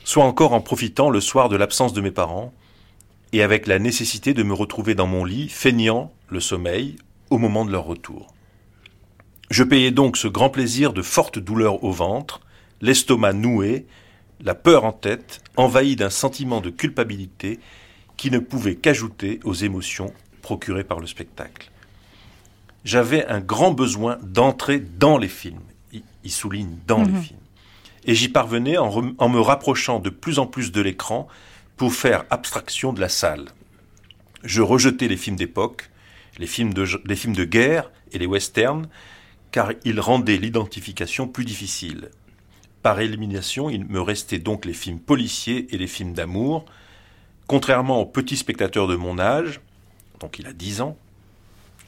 soit 0.03 0.25
encore 0.25 0.51
en 0.51 0.59
profitant 0.59 1.09
le 1.09 1.21
soir 1.21 1.47
de 1.47 1.55
l'absence 1.55 1.93
de 1.93 2.01
mes 2.01 2.11
parents, 2.11 2.53
et 3.31 3.41
avec 3.41 3.65
la 3.65 3.79
nécessité 3.79 4.33
de 4.33 4.43
me 4.43 4.53
retrouver 4.53 4.95
dans 4.95 5.07
mon 5.07 5.23
lit, 5.23 5.47
feignant 5.47 6.11
le 6.27 6.41
sommeil 6.41 6.97
au 7.29 7.37
moment 7.37 7.63
de 7.63 7.71
leur 7.71 7.85
retour. 7.85 8.33
Je 9.49 9.63
payais 9.63 9.91
donc 9.91 10.17
ce 10.17 10.27
grand 10.27 10.49
plaisir 10.49 10.91
de 10.91 11.01
fortes 11.01 11.39
douleurs 11.39 11.85
au 11.85 11.93
ventre, 11.93 12.41
l'estomac 12.81 13.31
noué, 13.31 13.85
la 14.43 14.55
peur 14.55 14.83
en 14.83 14.91
tête, 14.91 15.41
envahi 15.55 15.95
d'un 15.95 16.09
sentiment 16.09 16.61
de 16.61 16.69
culpabilité 16.69 17.59
qui 18.17 18.29
ne 18.29 18.39
pouvait 18.39 18.75
qu'ajouter 18.75 19.39
aux 19.43 19.53
émotions 19.53 20.13
procurées 20.41 20.83
par 20.83 20.99
le 20.99 21.07
spectacle. 21.07 21.71
J'avais 22.83 23.25
un 23.27 23.39
grand 23.39 23.71
besoin 23.71 24.17
d'entrer 24.21 24.79
dans 24.79 25.17
les 25.17 25.29
films, 25.29 25.61
il 25.91 26.31
souligne 26.31 26.77
dans 26.85 26.99
mmh. 26.99 27.13
les 27.13 27.21
films, 27.21 27.39
et 28.05 28.15
j'y 28.15 28.29
parvenais 28.29 28.77
en, 28.77 29.13
en, 29.17 29.29
me 29.29 29.39
rapprochant 29.39 29.99
de 29.99 30.09
plus 30.09 30.39
en 30.39 30.45
plus 30.45 30.71
de 30.71 30.81
l'écran 30.81 31.27
pour 31.77 31.93
faire 31.93 32.25
abstraction 32.29 32.91
de 32.91 32.99
la 32.99 33.09
salle. 33.09 33.49
Je 34.43 34.61
rejetais 34.61 35.07
les 35.07 35.15
films 35.15 35.37
d'époque, 35.37 35.89
les, 36.37 36.47
films 36.47 36.73
de, 36.73 36.85
les 37.05 37.15
films 37.15 37.35
de 37.35 37.45
guerre 37.45 37.89
et 38.11 38.19
les 38.19 38.25
westerns, 38.25 38.89
car 39.51 39.71
ils 39.85 40.01
rendaient 40.01 40.37
l'identification 40.37 41.27
plus 41.27 41.45
difficile. 41.45 42.09
Par 42.83 42.99
élimination, 42.99 43.69
il 43.69 43.85
me 43.85 44.01
restait 44.01 44.39
donc 44.39 44.65
les 44.65 44.73
films 44.73 44.99
policiers 44.99 45.73
et 45.73 45.77
les 45.77 45.87
films 45.87 46.11
d'amour. 46.11 46.65
Contrairement 47.47 48.01
aux 48.01 48.05
petits 48.05 48.35
spectateurs 48.35 48.87
de 48.87 48.97
mon 48.97 49.19
âge, 49.19 49.61
donc 50.19 50.37
il 50.37 50.47
a 50.47 50.53
10 50.53 50.81
ans, 50.81 50.97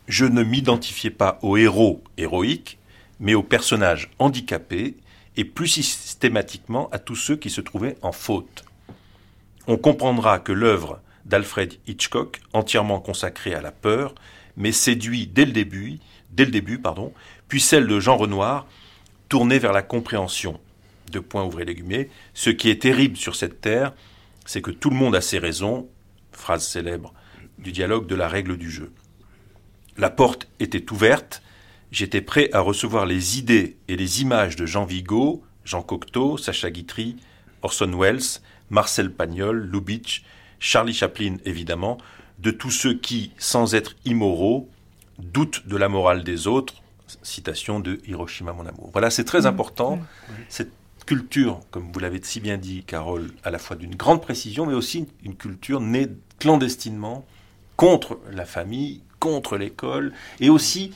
je 0.08 0.24
ne 0.24 0.42
m'identifiais 0.42 1.10
pas 1.10 1.38
aux 1.42 1.58
héros 1.58 2.02
héroïques, 2.16 2.78
mais 3.20 3.34
aux 3.34 3.44
personnages 3.44 4.10
handicapés 4.20 4.96
et 5.36 5.44
plus 5.44 5.68
systématiquement 5.68 6.90
à 6.92 7.00
tous 7.00 7.18
ceux 7.18 7.36
qui 7.36 7.50
se 7.50 7.60
trouvaient 7.60 7.98
en 8.02 8.14
faute. 8.14 8.64
On 9.68 9.76
comprendra 9.76 10.40
que 10.40 10.54
l'œuvre 10.54 11.02
d'Alfred 11.26 11.74
Hitchcock, 11.88 12.40
entièrement 12.54 13.02
consacrée 13.02 13.54
à 13.54 13.62
la 13.62 13.72
peur, 13.74 14.16
mais 14.56 14.72
séduit 14.72 15.28
dès 15.28 15.46
le 15.46 15.52
début, 15.52 16.00
puis 17.50 17.60
celle 17.60 17.88
de 17.88 18.00
Jean 18.00 18.16
Renoir, 18.16 18.66
tournée 19.28 19.60
vers 19.60 19.74
la 19.74 19.82
compréhension. 19.82 20.58
De 21.16 21.22
point 21.22 21.46
ouvrez 21.46 21.64
les 21.64 22.10
Ce 22.34 22.50
qui 22.50 22.70
est 22.70 22.82
terrible 22.82 23.16
sur 23.16 23.38
cette 23.38 23.62
terre, 23.62 23.94
c'est 24.46 24.62
que 24.62 24.70
tout 24.70 24.90
le 24.90 24.98
monde 24.98 25.16
a 25.16 25.22
ses 25.22 25.40
raisons, 25.40 25.88
phrase 26.34 26.68
célèbre 26.68 27.14
du 27.58 27.72
dialogue 27.72 28.06
de 28.06 28.16
la 28.16 28.28
règle 28.28 28.58
du 28.58 28.70
jeu. 28.70 28.92
La 29.96 30.10
porte 30.10 30.50
était 30.60 30.92
ouverte, 30.92 31.42
j'étais 31.90 32.20
prêt 32.20 32.50
à 32.52 32.60
recevoir 32.60 33.06
les 33.06 33.40
idées 33.40 33.78
et 33.88 33.96
les 33.96 34.24
images 34.24 34.58
de 34.58 34.66
Jean 34.66 34.84
Vigo, 34.84 35.42
Jean 35.64 35.84
Cocteau, 35.84 36.38
Sacha 36.38 36.70
Guitry, 36.70 37.16
Orson 37.62 37.98
Welles, 37.98 38.42
Marcel 38.70 39.10
Pagnol, 39.10 39.70
Lubitsch, 39.72 40.26
Charlie 40.60 40.94
Chaplin 40.94 41.38
évidemment, 41.46 41.98
de 42.40 42.52
tous 42.52 42.72
ceux 42.72 42.94
qui, 42.94 43.32
sans 43.38 43.74
être 43.74 43.96
immoraux, 44.04 44.70
doutent 45.18 45.66
de 45.66 45.78
la 45.78 45.88
morale 45.88 46.26
des 46.26 46.48
autres. 46.48 46.74
Citation 47.22 47.80
de 47.80 48.02
Hiroshima 48.06 48.52
mon 48.52 48.66
amour. 48.66 48.90
Voilà, 48.92 49.10
c'est 49.10 49.24
très 49.24 49.44
mmh. 49.44 49.46
important. 49.46 49.96
Mmh. 49.96 50.34
Cette 50.50 50.72
culture, 51.06 51.60
comme 51.72 51.92
vous 51.92 52.00
l'avez 52.00 52.20
si 52.24 52.40
bien 52.40 52.58
dit, 52.58 52.84
Carole, 52.84 53.32
à 53.44 53.52
la 53.52 53.60
fois 53.60 53.76
d'une 53.76 53.96
grande 53.96 54.22
précision, 54.22 54.66
mais 54.66 54.74
aussi 54.74 55.08
une 55.24 55.36
culture 55.36 55.82
née 55.82 56.08
clandestinement 56.40 57.26
contre 57.76 58.20
la 58.32 58.46
famille, 58.46 59.02
contre 59.20 59.58
l'école, 59.58 60.14
et 60.40 60.50
aussi 60.50 60.92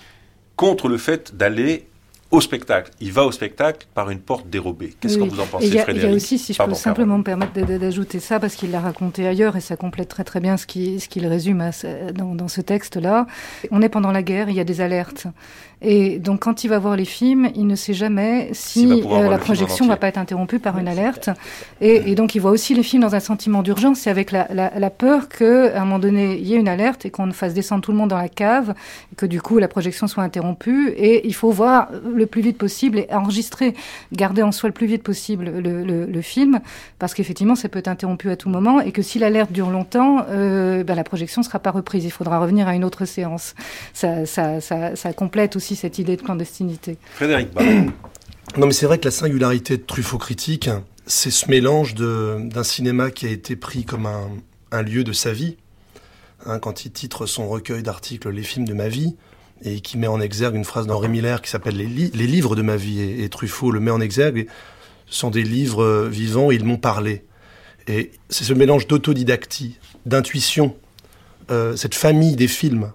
contre 0.55 0.87
le 0.87 0.97
fait 0.97 1.35
d'aller 1.35 1.87
au 2.31 2.41
spectacle. 2.41 2.91
Il 2.99 3.11
va 3.11 3.25
au 3.25 3.31
spectacle 3.31 3.87
par 3.93 4.11
une 4.11 4.19
porte 4.19 4.47
dérobée. 4.49 4.93
Qu'est-ce 4.99 5.17
que 5.17 5.23
vous 5.23 5.39
en 5.39 5.47
pensez, 5.47 5.67
Frédéric 5.79 6.03
Il 6.03 6.09
y 6.09 6.11
a 6.11 6.15
aussi, 6.15 6.37
si 6.37 6.53
je 6.53 6.61
peux 6.61 6.73
simplement 6.75 7.17
me 7.17 7.23
permettre 7.23 7.53
d'ajouter 7.53 8.19
ça, 8.19 8.39
parce 8.39 8.55
qu'il 8.55 8.69
l'a 8.71 8.81
raconté 8.81 9.27
ailleurs, 9.27 9.55
et 9.55 9.61
ça 9.61 9.75
complète 9.75 10.09
très 10.09 10.23
très 10.23 10.39
bien 10.39 10.55
ce 10.57 10.67
qu'il 10.67 11.01
ce 11.01 11.27
résume 11.27 11.71
dans, 12.13 12.35
dans 12.35 12.47
ce 12.47 12.61
texte-là. 12.61 13.25
On 13.71 13.81
est 13.81 13.89
pendant 13.89 14.11
la 14.11 14.21
guerre, 14.21 14.49
il 14.49 14.55
y 14.55 14.59
a 14.59 14.63
des 14.63 14.81
alertes. 14.81 15.25
Et 15.81 16.19
donc, 16.19 16.41
quand 16.41 16.63
il 16.63 16.67
va 16.67 16.77
voir 16.77 16.97
les 16.97 17.05
films, 17.05 17.49
il 17.55 17.65
ne 17.65 17.75
sait 17.75 17.93
jamais 17.93 18.49
si 18.51 19.03
euh, 19.09 19.29
la 19.29 19.37
projection 19.37 19.87
va 19.87 19.95
pas 19.95 20.07
être 20.07 20.17
interrompue 20.17 20.59
par 20.59 20.77
une 20.77 20.89
alerte. 20.89 21.29
Et, 21.79 22.11
et, 22.11 22.15
donc, 22.15 22.35
il 22.35 22.39
voit 22.39 22.51
aussi 22.51 22.73
les 22.73 22.83
films 22.83 23.03
dans 23.03 23.15
un 23.15 23.21
sentiment 23.21 23.63
d'urgence, 23.63 23.99
c'est 23.99 24.09
avec 24.09 24.31
la, 24.31 24.47
la, 24.53 24.77
la 24.77 24.89
peur 24.89 25.29
qu'à 25.29 25.79
un 25.79 25.85
moment 25.85 25.99
donné, 25.99 26.37
il 26.37 26.45
y 26.45 26.53
ait 26.53 26.57
une 26.57 26.67
alerte 26.67 27.05
et 27.05 27.11
qu'on 27.11 27.31
fasse 27.31 27.53
descendre 27.53 27.81
tout 27.81 27.91
le 27.91 27.97
monde 27.97 28.09
dans 28.09 28.17
la 28.17 28.27
cave, 28.27 28.73
et 29.13 29.15
que 29.15 29.25
du 29.25 29.41
coup, 29.41 29.57
la 29.57 29.69
projection 29.69 30.07
soit 30.07 30.23
interrompue. 30.23 30.89
Et 30.97 31.25
il 31.25 31.33
faut 31.33 31.51
voir 31.51 31.87
le 32.13 32.25
plus 32.25 32.41
vite 32.41 32.57
possible 32.57 32.99
et 32.99 33.07
enregistrer, 33.13 33.73
garder 34.11 34.43
en 34.43 34.51
soi 34.51 34.67
le 34.67 34.73
plus 34.73 34.87
vite 34.87 35.03
possible 35.03 35.45
le, 35.45 35.83
le, 35.83 36.05
le 36.05 36.21
film, 36.21 36.59
parce 36.99 37.13
qu'effectivement, 37.13 37.55
ça 37.55 37.69
peut 37.69 37.79
être 37.79 37.87
interrompu 37.87 38.29
à 38.29 38.35
tout 38.35 38.49
moment, 38.49 38.81
et 38.81 38.91
que 38.91 39.01
si 39.01 39.17
l'alerte 39.17 39.53
dure 39.53 39.69
longtemps, 39.69 40.25
euh, 40.29 40.83
ben, 40.83 40.95
la 40.95 41.05
projection 41.05 41.41
sera 41.41 41.59
pas 41.59 41.71
reprise. 41.71 42.03
Il 42.03 42.11
faudra 42.11 42.39
revenir 42.39 42.67
à 42.67 42.75
une 42.75 42.83
autre 42.83 43.05
séance. 43.05 43.55
Ça, 43.93 44.25
ça, 44.25 44.59
ça, 44.59 44.97
ça 44.97 45.13
complète 45.13 45.55
aussi 45.55 45.68
cette 45.75 45.99
idée 45.99 46.15
de 46.15 46.21
clandestinité. 46.21 46.97
Frédéric 47.15 47.49
Non, 48.57 48.65
mais 48.65 48.73
c'est 48.73 48.85
vrai 48.85 48.97
que 48.97 49.05
la 49.05 49.11
singularité 49.11 49.77
de 49.77 49.83
Truffaut 49.83 50.17
critique, 50.17 50.69
c'est 51.05 51.31
ce 51.31 51.49
mélange 51.49 51.95
d'un 51.95 52.63
cinéma 52.63 53.11
qui 53.11 53.27
a 53.27 53.29
été 53.29 53.55
pris 53.55 53.85
comme 53.85 54.05
un, 54.05 54.29
un 54.71 54.81
lieu 54.81 55.03
de 55.03 55.13
sa 55.13 55.31
vie. 55.31 55.57
Hein, 56.45 56.59
quand 56.59 56.85
il 56.85 56.91
titre 56.91 57.25
son 57.25 57.49
recueil 57.49 57.83
d'articles 57.83 58.29
Les 58.29 58.43
films 58.43 58.65
de 58.65 58.73
ma 58.73 58.87
vie, 58.87 59.15
et 59.63 59.81
qui 59.81 59.97
met 59.97 60.07
en 60.07 60.21
exergue 60.21 60.55
une 60.55 60.63
phrase 60.63 60.87
d'Henri 60.87 61.09
Miller 61.09 61.41
qui 61.41 61.49
s'appelle 61.49 61.75
les, 61.75 61.85
les, 61.85 62.27
livres 62.27 62.55
de 62.55 62.61
ma 62.61 62.77
vie, 62.77 63.01
et, 63.01 63.27
Truffaut 63.29 63.71
le 63.71 63.79
met 63.79 63.91
en 63.91 63.99
exergue. 63.99 64.47
ce 65.07 65.19
sont 65.19 65.29
des 65.29 65.43
livres 65.43 65.83
euh, 65.83 66.07
vivants, 66.09 66.51
et 66.51 66.55
ils 66.55 66.63
m'ont 66.63 66.77
parlé. 66.77 67.25
Et 67.87 68.11
c'est 68.29 68.45
ce 68.45 68.53
mélange 68.53 68.87
d'autodidactie, 68.87 69.77
d'intuition, 70.05 70.75
euh, 71.51 71.75
cette 71.75 71.95
famille 71.95 72.35
des 72.35 72.47
films, 72.47 72.93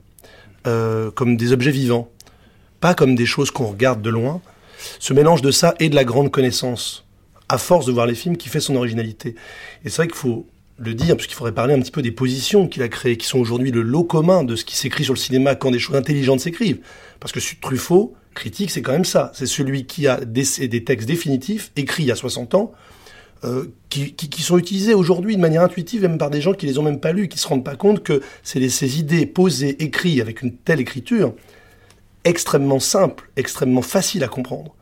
euh, 0.66 1.10
comme 1.10 1.37
des 1.37 1.52
objets 1.52 1.70
vivants 1.72 2.08
pas 2.85 2.92
comme 2.92 3.14
des 3.14 3.25
choses 3.25 3.51
qu'on 3.51 3.64
regarde 3.64 4.03
de 4.03 4.11
loin. 4.11 4.42
Ce 4.99 5.14
mélange 5.14 5.40
de 5.40 5.51
ça 5.51 5.75
et 5.81 5.88
de 5.88 5.94
la 5.94 6.05
grande 6.05 6.31
connaissance, 6.31 7.07
à 7.49 7.57
force 7.57 7.87
de 7.87 7.92
voir 7.92 8.07
les 8.07 8.14
films, 8.14 8.37
qui 8.37 8.51
fait 8.51 8.61
son 8.61 8.77
originalité. 8.77 9.37
Et 9.87 9.88
c'est 9.88 10.03
vrai 10.03 10.07
qu'il 10.07 10.16
faut 10.16 10.47
le 10.77 10.92
dire, 10.92 11.16
puisqu'il 11.16 11.35
faudrait 11.35 11.55
parler 11.55 11.73
un 11.73 11.81
petit 11.81 11.90
peu 11.90 12.03
des 12.03 12.11
positions 12.11 12.68
qu'il 12.68 12.83
a 12.83 12.88
créées, 12.88 13.16
qui 13.16 13.27
sont 13.27 13.38
aujourd'hui 13.38 13.70
le 13.70 13.81
lot 13.81 14.05
commun 14.05 14.44
de 14.44 14.55
ce 14.55 14.66
qui 14.66 14.77
s'écrit 14.77 15.03
sur 15.03 15.14
le 15.14 15.18
cinéma 15.18 15.55
quand 15.55 15.70
des 15.70 15.79
choses 15.79 15.97
intelligentes 15.97 16.40
s'écrivent. 16.40 16.81
Parce 17.20 17.33
que 17.33 17.40
Truffaut, 17.62 18.12
critique, 18.35 18.70
c'est 18.70 18.83
quand 18.83 18.92
même 18.92 19.07
ça. 19.07 19.33
C'est 19.35 19.47
celui 19.47 19.87
qui 19.87 20.07
a 20.07 20.23
des, 20.23 20.44
des, 20.68 20.85
textes 20.85 21.09
définitifs, 21.09 21.73
écrits 21.77 22.03
il 22.03 22.09
y 22.09 22.12
a 22.12 22.16
60 22.16 22.55
ans, 22.55 22.73
euh, 23.44 23.64
qui, 23.88 24.12
qui, 24.12 24.42
sont 24.42 24.59
utilisés 24.59 24.92
aujourd'hui 24.92 25.37
de 25.37 25.40
manière 25.40 25.62
intuitive, 25.62 26.03
même 26.03 26.18
par 26.18 26.29
des 26.29 26.42
gens 26.42 26.53
qui 26.53 26.66
les 26.66 26.79
ont 26.79 26.83
même 26.83 27.01
pas 27.01 27.12
lus, 27.12 27.29
qui 27.29 27.38
se 27.38 27.49
rendent 27.49 27.64
pas 27.64 27.77
compte 27.77 28.03
que 28.03 28.20
c'est 28.42 28.68
ces 28.68 28.99
idées 29.01 29.25
posées, 29.25 29.83
écrites 29.83 30.20
avec 30.20 30.42
une 30.42 30.55
telle 30.55 30.81
écriture, 30.81 31.33
extrêmement 32.24 32.80
simple, 32.80 33.30
extrêmement 33.37 33.82
facile 33.82 34.24
à 34.24 34.28
comprendre, 34.28 34.74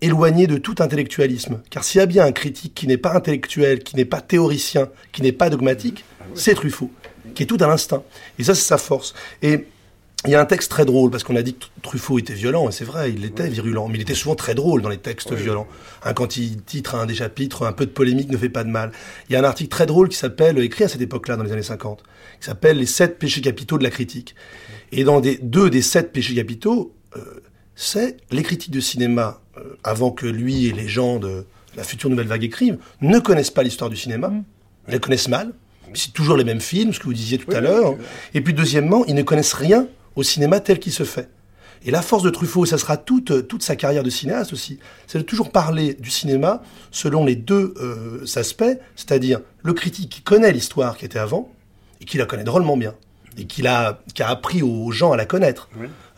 éloigné 0.00 0.46
de 0.46 0.56
tout 0.56 0.76
intellectualisme. 0.78 1.62
Car 1.70 1.84
s'il 1.84 1.98
y 1.98 2.02
a 2.02 2.06
bien 2.06 2.24
un 2.24 2.32
critique 2.32 2.74
qui 2.74 2.86
n'est 2.86 2.96
pas 2.96 3.14
intellectuel, 3.14 3.82
qui 3.82 3.96
n'est 3.96 4.04
pas 4.04 4.20
théoricien, 4.20 4.88
qui 5.12 5.22
n'est 5.22 5.32
pas 5.32 5.50
dogmatique, 5.50 6.04
c'est 6.34 6.54
Truffaut, 6.54 6.90
qui 7.34 7.42
est 7.42 7.46
tout 7.46 7.58
à 7.60 7.66
l'instinct. 7.66 8.02
Et 8.38 8.44
ça, 8.44 8.54
c'est 8.54 8.66
sa 8.66 8.78
force. 8.78 9.14
Et 9.42 9.66
il 10.26 10.32
y 10.32 10.34
a 10.34 10.40
un 10.40 10.44
texte 10.44 10.70
très 10.70 10.84
drôle, 10.84 11.10
parce 11.10 11.24
qu'on 11.24 11.36
a 11.36 11.42
dit 11.42 11.54
que 11.54 11.64
Truffaut 11.80 12.18
était 12.18 12.34
violent, 12.34 12.68
et 12.68 12.72
c'est 12.72 12.84
vrai, 12.84 13.10
il 13.10 13.24
était 13.24 13.48
virulent, 13.48 13.88
mais 13.88 13.96
il 13.96 14.02
était 14.02 14.14
souvent 14.14 14.34
très 14.34 14.54
drôle 14.54 14.82
dans 14.82 14.90
les 14.90 14.98
textes 14.98 15.32
violents. 15.32 15.66
Hein, 16.04 16.12
quand 16.12 16.36
il 16.36 16.60
titre 16.62 16.94
un 16.94 17.06
des 17.06 17.14
chapitres, 17.14 17.66
un 17.66 17.72
peu 17.72 17.86
de 17.86 17.90
polémique 17.90 18.30
ne 18.30 18.36
fait 18.36 18.50
pas 18.50 18.62
de 18.62 18.68
mal. 18.68 18.92
Il 19.28 19.32
y 19.32 19.36
a 19.36 19.40
un 19.40 19.44
article 19.44 19.70
très 19.70 19.86
drôle 19.86 20.10
qui 20.10 20.18
s'appelle, 20.18 20.58
écrit 20.58 20.84
à 20.84 20.88
cette 20.88 21.00
époque-là, 21.00 21.36
dans 21.36 21.42
les 21.42 21.52
années 21.52 21.62
50, 21.62 22.02
qui 22.38 22.46
s'appelle 22.46 22.76
Les 22.76 22.86
sept 22.86 23.18
péchés 23.18 23.40
capitaux 23.40 23.78
de 23.78 23.82
la 23.82 23.90
critique. 23.90 24.34
Et 24.92 25.04
dans 25.04 25.20
des, 25.20 25.38
deux 25.42 25.70
des 25.70 25.80
sept 25.80 26.12
péchés 26.12 26.34
capitaux, 26.34 26.94
euh, 27.16 27.40
c'est 27.74 28.18
les 28.30 28.42
critiques 28.42 28.72
de 28.72 28.80
cinéma, 28.80 29.40
euh, 29.56 29.78
avant 29.84 30.10
que 30.10 30.26
lui 30.26 30.66
et 30.66 30.72
les 30.72 30.88
gens 30.88 31.18
de 31.18 31.46
la 31.76 31.82
future 31.82 32.10
nouvelle 32.10 32.26
vague 32.26 32.44
écrivent, 32.44 32.76
ne 33.00 33.18
connaissent 33.20 33.50
pas 33.50 33.62
l'histoire 33.62 33.88
du 33.88 33.96
cinéma, 33.96 34.28
mm. 34.28 34.44
ils 34.88 34.92
la 34.92 34.98
connaissent 34.98 35.28
mal, 35.28 35.54
c'est 35.94 36.12
toujours 36.12 36.36
les 36.36 36.44
mêmes 36.44 36.60
films, 36.60 36.92
ce 36.92 37.00
que 37.00 37.04
vous 37.04 37.14
disiez 37.14 37.38
tout 37.38 37.50
à 37.52 37.60
l'heure. 37.60 37.96
Et 38.34 38.42
puis 38.42 38.52
deuxièmement, 38.52 39.04
ils 39.06 39.14
ne 39.14 39.22
connaissent 39.22 39.54
rien 39.54 39.88
au 40.16 40.22
cinéma 40.22 40.60
tel 40.60 40.78
qu'il 40.78 40.92
se 40.92 41.04
fait. 41.04 41.28
Et 41.84 41.90
la 41.90 42.02
force 42.02 42.22
de 42.22 42.30
Truffaut, 42.30 42.66
ça 42.66 42.76
sera 42.76 42.98
toute, 42.98 43.48
toute 43.48 43.62
sa 43.62 43.74
carrière 43.74 44.02
de 44.02 44.10
cinéaste 44.10 44.52
aussi, 44.52 44.78
c'est 45.06 45.18
de 45.18 45.22
toujours 45.22 45.50
parler 45.50 45.94
du 45.94 46.10
cinéma 46.10 46.62
selon 46.90 47.24
les 47.24 47.36
deux 47.36 47.72
euh, 47.80 48.24
aspects, 48.36 48.64
c'est-à-dire 48.96 49.40
le 49.62 49.72
critique 49.72 50.10
qui 50.10 50.20
connaît 50.20 50.52
l'histoire 50.52 50.98
qui 50.98 51.06
était 51.06 51.18
avant, 51.18 51.50
et 52.00 52.04
qui 52.04 52.18
la 52.18 52.26
connaît 52.26 52.44
drôlement 52.44 52.76
bien, 52.76 52.94
et 53.38 53.46
qui 53.46 53.66
a, 53.66 54.00
qui 54.14 54.22
a 54.22 54.28
appris 54.28 54.62
aux 54.62 54.90
gens 54.90 55.12
à 55.12 55.16
la 55.16 55.24
connaître. 55.24 55.70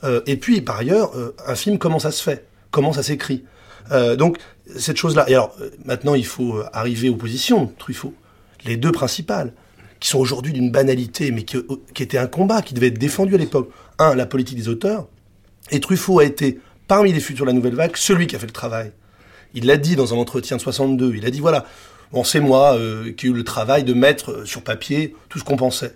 Euh, 0.05 0.21
et 0.27 0.37
puis, 0.37 0.61
par 0.63 0.79
ailleurs, 0.79 1.17
euh, 1.17 1.35
un 1.47 1.55
film, 1.55 1.79
comment 1.79 1.99
ça 1.99 2.11
se 2.11 2.23
fait? 2.23 2.47
Comment 2.71 2.93
ça 2.93 3.03
s'écrit? 3.03 3.45
Euh, 3.93 4.17
Donc, 4.17 4.39
cette 4.77 4.97
chose-là. 4.97 5.29
Et 5.29 5.35
alors, 5.35 5.55
maintenant, 5.85 6.15
il 6.15 6.27
faut 6.27 6.63
arriver 6.73 7.09
aux 7.09 7.17
positions, 7.17 7.73
Truffaut. 7.79 8.15
Les 8.65 8.77
deux 8.77 8.93
principales, 8.93 9.53
qui 10.03 10.09
sont 10.09 10.19
aujourd'hui 10.19 10.53
d'une 10.53 10.71
banalité, 10.71 11.31
mais 11.31 11.45
qui, 11.45 11.57
qui 11.95 12.03
étaient 12.03 12.19
un 12.19 12.27
combat, 12.27 12.61
qui 12.61 12.75
devait 12.75 12.89
être 12.89 12.99
défendu 12.99 13.35
à 13.35 13.39
l'époque. 13.39 13.71
Un, 13.99 14.15
la 14.15 14.27
politique 14.27 14.59
des 14.59 14.69
auteurs. 14.69 15.07
Et 15.71 15.81
Truffaut 15.81 16.19
a 16.19 16.25
été, 16.25 16.59
parmi 16.89 17.13
les 17.13 17.21
futurs 17.21 17.47
de 17.47 17.51
la 17.51 17.55
Nouvelle 17.55 17.77
Vague, 17.77 17.97
celui 17.97 18.27
qui 18.27 18.37
a 18.37 18.39
fait 18.39 18.47
le 18.47 18.53
travail. 18.53 18.93
Il 19.55 19.67
l'a 19.67 19.77
dit 19.77 19.97
dans 19.97 20.13
un 20.13 20.17
entretien 20.19 20.57
de 20.57 20.63
62. 20.63 21.15
Il 21.15 21.25
a 21.25 21.31
dit, 21.31 21.41
voilà, 21.41 21.65
bon, 22.11 22.25
c'est 22.25 22.41
moi 22.41 22.77
qui 23.17 23.27
ai 23.27 23.31
eu 23.31 23.33
le 23.33 23.45
travail 23.45 23.85
de 23.85 23.95
mettre 23.95 24.45
sur 24.45 24.63
papier 24.63 25.15
tout 25.29 25.39
ce 25.39 25.45
qu'on 25.45 25.57
pensait. 25.57 25.95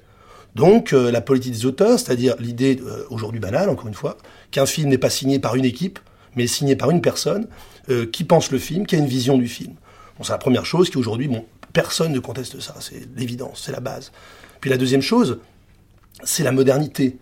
Donc 0.56 0.94
euh, 0.94 1.12
la 1.12 1.20
politique 1.20 1.52
des 1.52 1.66
auteurs, 1.66 1.98
c'est-à-dire 1.98 2.34
l'idée 2.38 2.80
euh, 2.82 3.04
aujourd'hui 3.10 3.40
banale, 3.40 3.68
encore 3.68 3.88
une 3.88 3.94
fois, 3.94 4.16
qu'un 4.50 4.64
film 4.64 4.88
n'est 4.88 4.96
pas 4.96 5.10
signé 5.10 5.38
par 5.38 5.54
une 5.54 5.66
équipe, 5.66 5.98
mais 6.34 6.46
signé 6.46 6.76
par 6.76 6.90
une 6.90 7.02
personne 7.02 7.46
euh, 7.90 8.06
qui 8.06 8.24
pense 8.24 8.50
le 8.50 8.58
film, 8.58 8.86
qui 8.86 8.94
a 8.94 8.98
une 8.98 9.06
vision 9.06 9.36
du 9.36 9.48
film. 9.48 9.74
Bon, 10.16 10.24
c'est 10.24 10.32
la 10.32 10.38
première 10.38 10.64
chose 10.64 10.88
qui 10.88 10.96
aujourd'hui, 10.96 11.28
bon, 11.28 11.44
personne 11.76 12.10
ne 12.10 12.20
conteste 12.20 12.58
ça, 12.58 12.74
c'est 12.80 13.06
l'évidence, 13.16 13.64
c'est 13.66 13.72
la 13.72 13.80
base. 13.80 14.10
Puis 14.62 14.70
la 14.70 14.78
deuxième 14.78 15.02
chose, 15.02 15.40
c'est 16.24 16.42
la 16.42 16.50
modernité. 16.50 17.18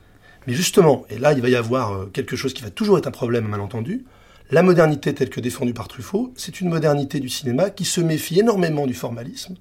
Mais 0.47 0.55
justement, 0.55 1.05
et 1.11 1.19
là 1.19 1.33
il 1.33 1.43
va 1.43 1.49
y 1.49 1.57
avoir 1.57 2.13
quelque 2.13 2.37
chose 2.37 2.55
qui 2.55 2.63
va 2.63 2.71
toujours 2.71 2.97
être 2.97 3.09
un 3.09 3.11
problème, 3.11 3.49
mal 3.49 3.61
entendu, 3.61 4.05
la 4.53 4.63
modernité 4.63 5.13
telle 5.13 5.29
que 5.29 5.41
défendue 5.41 5.75
par 5.75 5.89
Truffaut, 5.89 6.33
c'est 6.37 6.61
une 6.61 6.69
modernité 6.69 7.19
du 7.19 7.29
cinéma 7.29 7.71
qui 7.71 7.85
se 7.85 8.01
méfie 8.01 8.39
énormément 8.39 8.87
du 8.87 8.95
formalisme, 8.95 9.57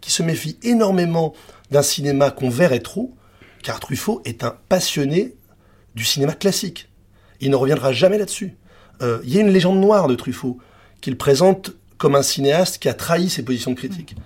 qui 0.00 0.10
se 0.10 0.22
méfie 0.22 0.56
énormément 0.62 1.34
d'un 1.70 1.82
cinéma 1.82 2.30
qu'on 2.30 2.48
verrait 2.48 2.80
trop, 2.80 3.14
car 3.62 3.78
Truffaut 3.78 4.22
est 4.24 4.42
un 4.42 4.56
passionné 4.70 5.34
du 5.94 6.04
cinéma 6.04 6.32
classique. 6.32 6.88
Il 7.40 7.50
ne 7.50 7.56
reviendra 7.56 7.92
jamais 7.92 8.16
là-dessus. 8.16 8.56
Euh, 9.02 9.20
il 9.24 9.34
y 9.34 9.36
a 9.36 9.42
une 9.42 9.52
légende 9.52 9.80
noire 9.80 10.08
de 10.08 10.14
Truffaut 10.14 10.56
qu'il 11.02 11.18
présente 11.18 11.72
comme 11.98 12.14
un 12.14 12.22
cinéaste 12.22 12.78
qui 12.78 12.88
a 12.88 12.94
trahi 12.94 13.28
ses 13.28 13.44
positions 13.44 13.72
de 13.72 13.76
critique. 13.76 14.16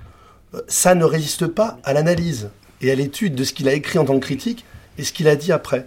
Ça 0.68 0.94
ne 0.94 1.04
résiste 1.04 1.46
pas 1.46 1.78
à 1.84 1.92
l'analyse 1.92 2.50
et 2.80 2.90
à 2.90 2.94
l'étude 2.94 3.34
de 3.34 3.44
ce 3.44 3.52
qu'il 3.52 3.68
a 3.68 3.72
écrit 3.72 3.98
en 3.98 4.04
tant 4.04 4.14
que 4.14 4.24
critique 4.24 4.64
et 4.98 5.04
ce 5.04 5.12
qu'il 5.12 5.28
a 5.28 5.36
dit 5.36 5.52
après. 5.52 5.86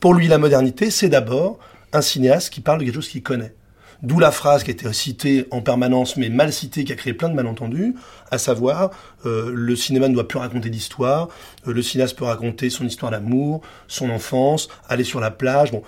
Pour 0.00 0.14
lui, 0.14 0.28
la 0.28 0.38
modernité, 0.38 0.90
c'est 0.90 1.08
d'abord 1.08 1.58
un 1.92 2.02
cinéaste 2.02 2.50
qui 2.50 2.60
parle 2.60 2.78
de 2.78 2.84
quelque 2.84 2.94
chose 2.94 3.08
qu'il 3.08 3.22
connaît. 3.22 3.54
D'où 4.02 4.20
la 4.20 4.30
phrase 4.30 4.62
qui 4.62 4.70
a 4.70 4.74
été 4.74 4.92
citée 4.92 5.46
en 5.50 5.60
permanence, 5.60 6.16
mais 6.16 6.28
mal 6.28 6.52
citée, 6.52 6.84
qui 6.84 6.92
a 6.92 6.94
créé 6.94 7.14
plein 7.14 7.28
de 7.28 7.34
malentendus, 7.34 7.96
à 8.30 8.38
savoir, 8.38 8.90
euh, 9.26 9.50
le 9.52 9.74
cinéma 9.74 10.08
ne 10.08 10.14
doit 10.14 10.28
plus 10.28 10.38
raconter 10.38 10.70
d'histoire, 10.70 11.28
euh, 11.66 11.72
le 11.72 11.82
cinéaste 11.82 12.16
peut 12.16 12.24
raconter 12.24 12.70
son 12.70 12.86
histoire 12.86 13.10
d'amour, 13.10 13.60
son 13.88 14.08
enfance, 14.10 14.68
aller 14.88 15.02
sur 15.02 15.18
la 15.18 15.32
plage. 15.32 15.72
Bon, 15.72 15.82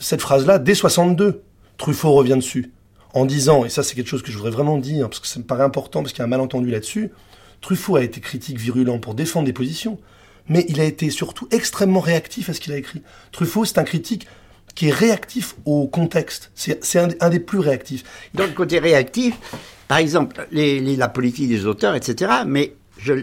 cette 0.00 0.20
phrase-là, 0.20 0.58
dès 0.58 0.74
62, 0.74 1.42
Truffaut 1.78 2.12
revient 2.12 2.36
dessus, 2.36 2.72
en 3.12 3.24
disant, 3.24 3.64
et 3.64 3.68
ça 3.68 3.84
c'est 3.84 3.94
quelque 3.94 4.08
chose 4.08 4.22
que 4.22 4.32
je 4.32 4.36
voudrais 4.36 4.50
vraiment 4.50 4.76
dire, 4.76 5.08
parce 5.08 5.20
que 5.20 5.28
ça 5.28 5.38
me 5.38 5.44
paraît 5.44 5.62
important, 5.62 6.02
parce 6.02 6.12
qu'il 6.12 6.20
y 6.20 6.22
a 6.22 6.24
un 6.24 6.28
malentendu 6.28 6.70
là-dessus, 6.70 7.12
Truffaut 7.64 7.96
a 7.96 8.02
été 8.02 8.20
critique 8.20 8.58
virulent 8.58 8.98
pour 8.98 9.14
défendre 9.14 9.46
des 9.46 9.54
positions, 9.54 9.98
mais 10.50 10.66
il 10.68 10.82
a 10.82 10.84
été 10.84 11.08
surtout 11.08 11.48
extrêmement 11.50 12.00
réactif 12.00 12.50
à 12.50 12.52
ce 12.52 12.60
qu'il 12.60 12.74
a 12.74 12.76
écrit. 12.76 13.00
Truffaut, 13.32 13.64
c'est 13.64 13.78
un 13.78 13.84
critique 13.84 14.26
qui 14.74 14.88
est 14.88 14.92
réactif 14.92 15.56
au 15.64 15.86
contexte. 15.86 16.50
C'est 16.54 16.98
un, 16.98 17.30
des 17.30 17.40
plus 17.40 17.60
réactifs. 17.60 18.04
Dans 18.34 18.44
le 18.44 18.50
côté 18.50 18.80
réactif, 18.80 19.34
par 19.88 19.96
exemple, 19.96 20.46
la 20.52 21.08
politique 21.08 21.48
des 21.48 21.64
auteurs, 21.64 21.94
etc. 21.94 22.32
Mais 22.46 22.74
euh, 23.08 23.22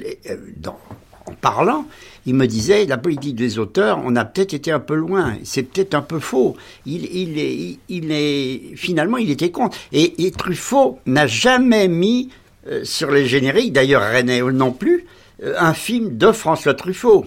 en 1.27 1.33
parlant, 1.33 1.85
il 2.25 2.33
me 2.33 2.47
disait 2.47 2.87
la 2.87 2.97
politique 2.97 3.35
des 3.35 3.59
auteurs, 3.59 4.01
on 4.03 4.15
a 4.15 4.25
peut-être 4.25 4.55
été 4.55 4.71
un 4.71 4.79
peu 4.79 4.95
loin, 4.95 5.35
c'est 5.43 5.61
peut-être 5.61 5.93
un 5.93 6.01
peu 6.01 6.19
faux. 6.19 6.57
Il, 6.87 7.37
est 7.37 8.75
finalement, 8.75 9.17
il 9.17 9.29
était 9.29 9.51
contre. 9.51 9.77
Et, 9.91 10.31
Truffaut 10.31 10.97
n'a 11.05 11.27
jamais 11.27 11.87
mis 11.87 12.29
euh, 12.67 12.83
sur 12.83 13.11
les 13.11 13.25
génériques, 13.25 13.73
d'ailleurs 13.73 14.03
René 14.13 14.41
non 14.41 14.71
plus, 14.71 15.05
euh, 15.43 15.55
un 15.57 15.73
film 15.73 16.17
de 16.17 16.31
François 16.31 16.73
Truffaut. 16.73 17.25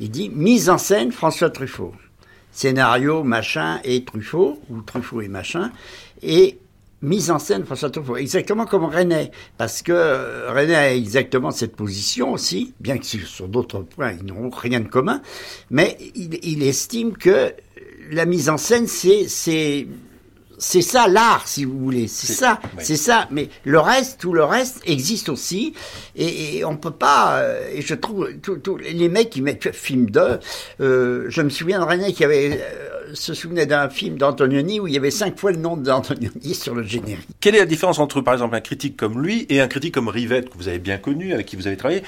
Il 0.00 0.10
dit 0.10 0.30
mise 0.30 0.70
en 0.70 0.78
scène 0.78 1.12
François 1.12 1.50
Truffaut 1.50 1.92
scénario, 2.52 3.22
machin, 3.22 3.80
et 3.84 4.04
Truffaut, 4.04 4.58
ou 4.70 4.80
Truffaut 4.82 5.20
et 5.20 5.28
machin, 5.28 5.70
et 6.22 6.58
mise 7.02 7.30
en 7.30 7.38
scène 7.38 7.64
François 7.64 7.90
Truffaut, 7.90 8.16
exactement 8.16 8.66
comme 8.66 8.84
René, 8.84 9.30
parce 9.56 9.82
que 9.82 9.92
euh, 9.92 10.52
René 10.52 10.74
a 10.74 10.94
exactement 10.94 11.50
cette 11.50 11.76
position 11.76 12.32
aussi, 12.32 12.74
bien 12.80 12.98
que 12.98 13.06
sur 13.06 13.48
d'autres 13.48 13.80
points 13.80 14.12
ils 14.12 14.26
n'ont 14.26 14.50
rien 14.50 14.80
de 14.80 14.88
commun, 14.88 15.22
mais 15.70 15.96
il, 16.14 16.38
il, 16.42 16.62
estime 16.62 17.16
que 17.16 17.54
la 18.10 18.26
mise 18.26 18.50
en 18.50 18.58
scène 18.58 18.86
c'est 18.86 19.86
c'est 20.60 20.82
ça 20.82 21.08
l'art, 21.08 21.48
si 21.48 21.64
vous 21.64 21.78
voulez. 21.78 22.06
C'est 22.06 22.32
ça, 22.34 22.60
c'est 22.78 22.96
ça. 22.96 23.26
Mais 23.30 23.48
le 23.64 23.80
reste, 23.80 24.20
tout 24.20 24.34
le 24.34 24.44
reste 24.44 24.82
existe 24.84 25.30
aussi. 25.30 25.72
Et, 26.14 26.58
et 26.58 26.64
on 26.66 26.76
peut 26.76 26.90
pas. 26.90 27.38
Euh, 27.38 27.68
et 27.74 27.80
je 27.80 27.94
trouve 27.94 28.28
tous 28.40 28.76
les 28.76 29.08
mecs 29.08 29.30
qui 29.30 29.40
mettent 29.40 29.74
film 29.74 30.10
de. 30.10 30.38
Euh, 30.80 31.24
je 31.28 31.42
me 31.42 31.48
souviens 31.48 31.80
de 31.80 31.84
René 31.84 32.12
qui 32.12 32.24
avait 32.24 32.60
euh, 32.60 33.14
se 33.14 33.32
souvenait 33.32 33.66
d'un 33.66 33.88
film 33.88 34.18
d'Antonioni 34.18 34.80
où 34.80 34.86
il 34.86 34.92
y 34.92 34.98
avait 34.98 35.10
cinq 35.10 35.38
fois 35.38 35.50
le 35.50 35.56
nom 35.56 35.78
d'Antonioni 35.78 36.54
sur 36.54 36.74
le 36.74 36.82
générique. 36.82 37.26
Quelle 37.40 37.54
est 37.54 37.60
la 37.60 37.66
différence 37.66 37.98
entre, 37.98 38.20
par 38.20 38.34
exemple, 38.34 38.54
un 38.54 38.60
critique 38.60 38.98
comme 38.98 39.22
lui 39.22 39.46
et 39.48 39.60
un 39.60 39.66
critique 39.66 39.94
comme 39.94 40.08
Rivette 40.08 40.50
que 40.50 40.58
vous 40.58 40.68
avez 40.68 40.78
bien 40.78 40.98
connu, 40.98 41.32
avec 41.32 41.46
qui 41.46 41.56
vous 41.56 41.66
avez 41.66 41.78
travaillé? 41.78 42.02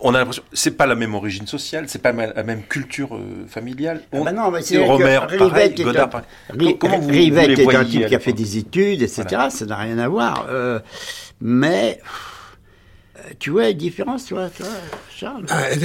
On 0.00 0.14
a 0.14 0.18
l'impression 0.18 0.42
c'est 0.52 0.76
pas 0.76 0.86
la 0.86 0.94
même 0.94 1.14
origine 1.14 1.46
sociale, 1.46 1.84
c'est 1.88 2.02
pas 2.02 2.12
la 2.12 2.42
même 2.42 2.62
culture 2.62 3.14
euh, 3.14 3.46
familiale. 3.48 4.02
Ah 4.12 4.20
bah 4.24 4.32
non, 4.32 4.50
mais 4.50 4.62
c'est 4.62 4.78
Romer, 4.84 5.20
pareil, 5.38 5.74
Godard, 5.74 6.10
pareil. 6.10 6.76
Comment 6.78 6.98
vous, 6.98 7.08
Rivette 7.08 7.58
est 7.58 7.74
un 7.74 7.84
type 7.84 8.06
qui 8.06 8.14
a 8.14 8.20
fait 8.20 8.32
des 8.32 8.58
études, 8.58 9.02
etc. 9.02 9.24
Ça 9.50 9.66
n'a 9.66 9.76
rien 9.76 9.98
à 9.98 10.08
voir. 10.08 10.46
Euh, 10.50 10.80
mais 11.40 12.00
tu 13.38 13.50
vois 13.50 13.62
la 13.62 13.72
différence, 13.72 14.26
toi, 14.26 14.48
Charles 15.14 15.46
ah, 15.48 15.62
elle, 15.70 15.78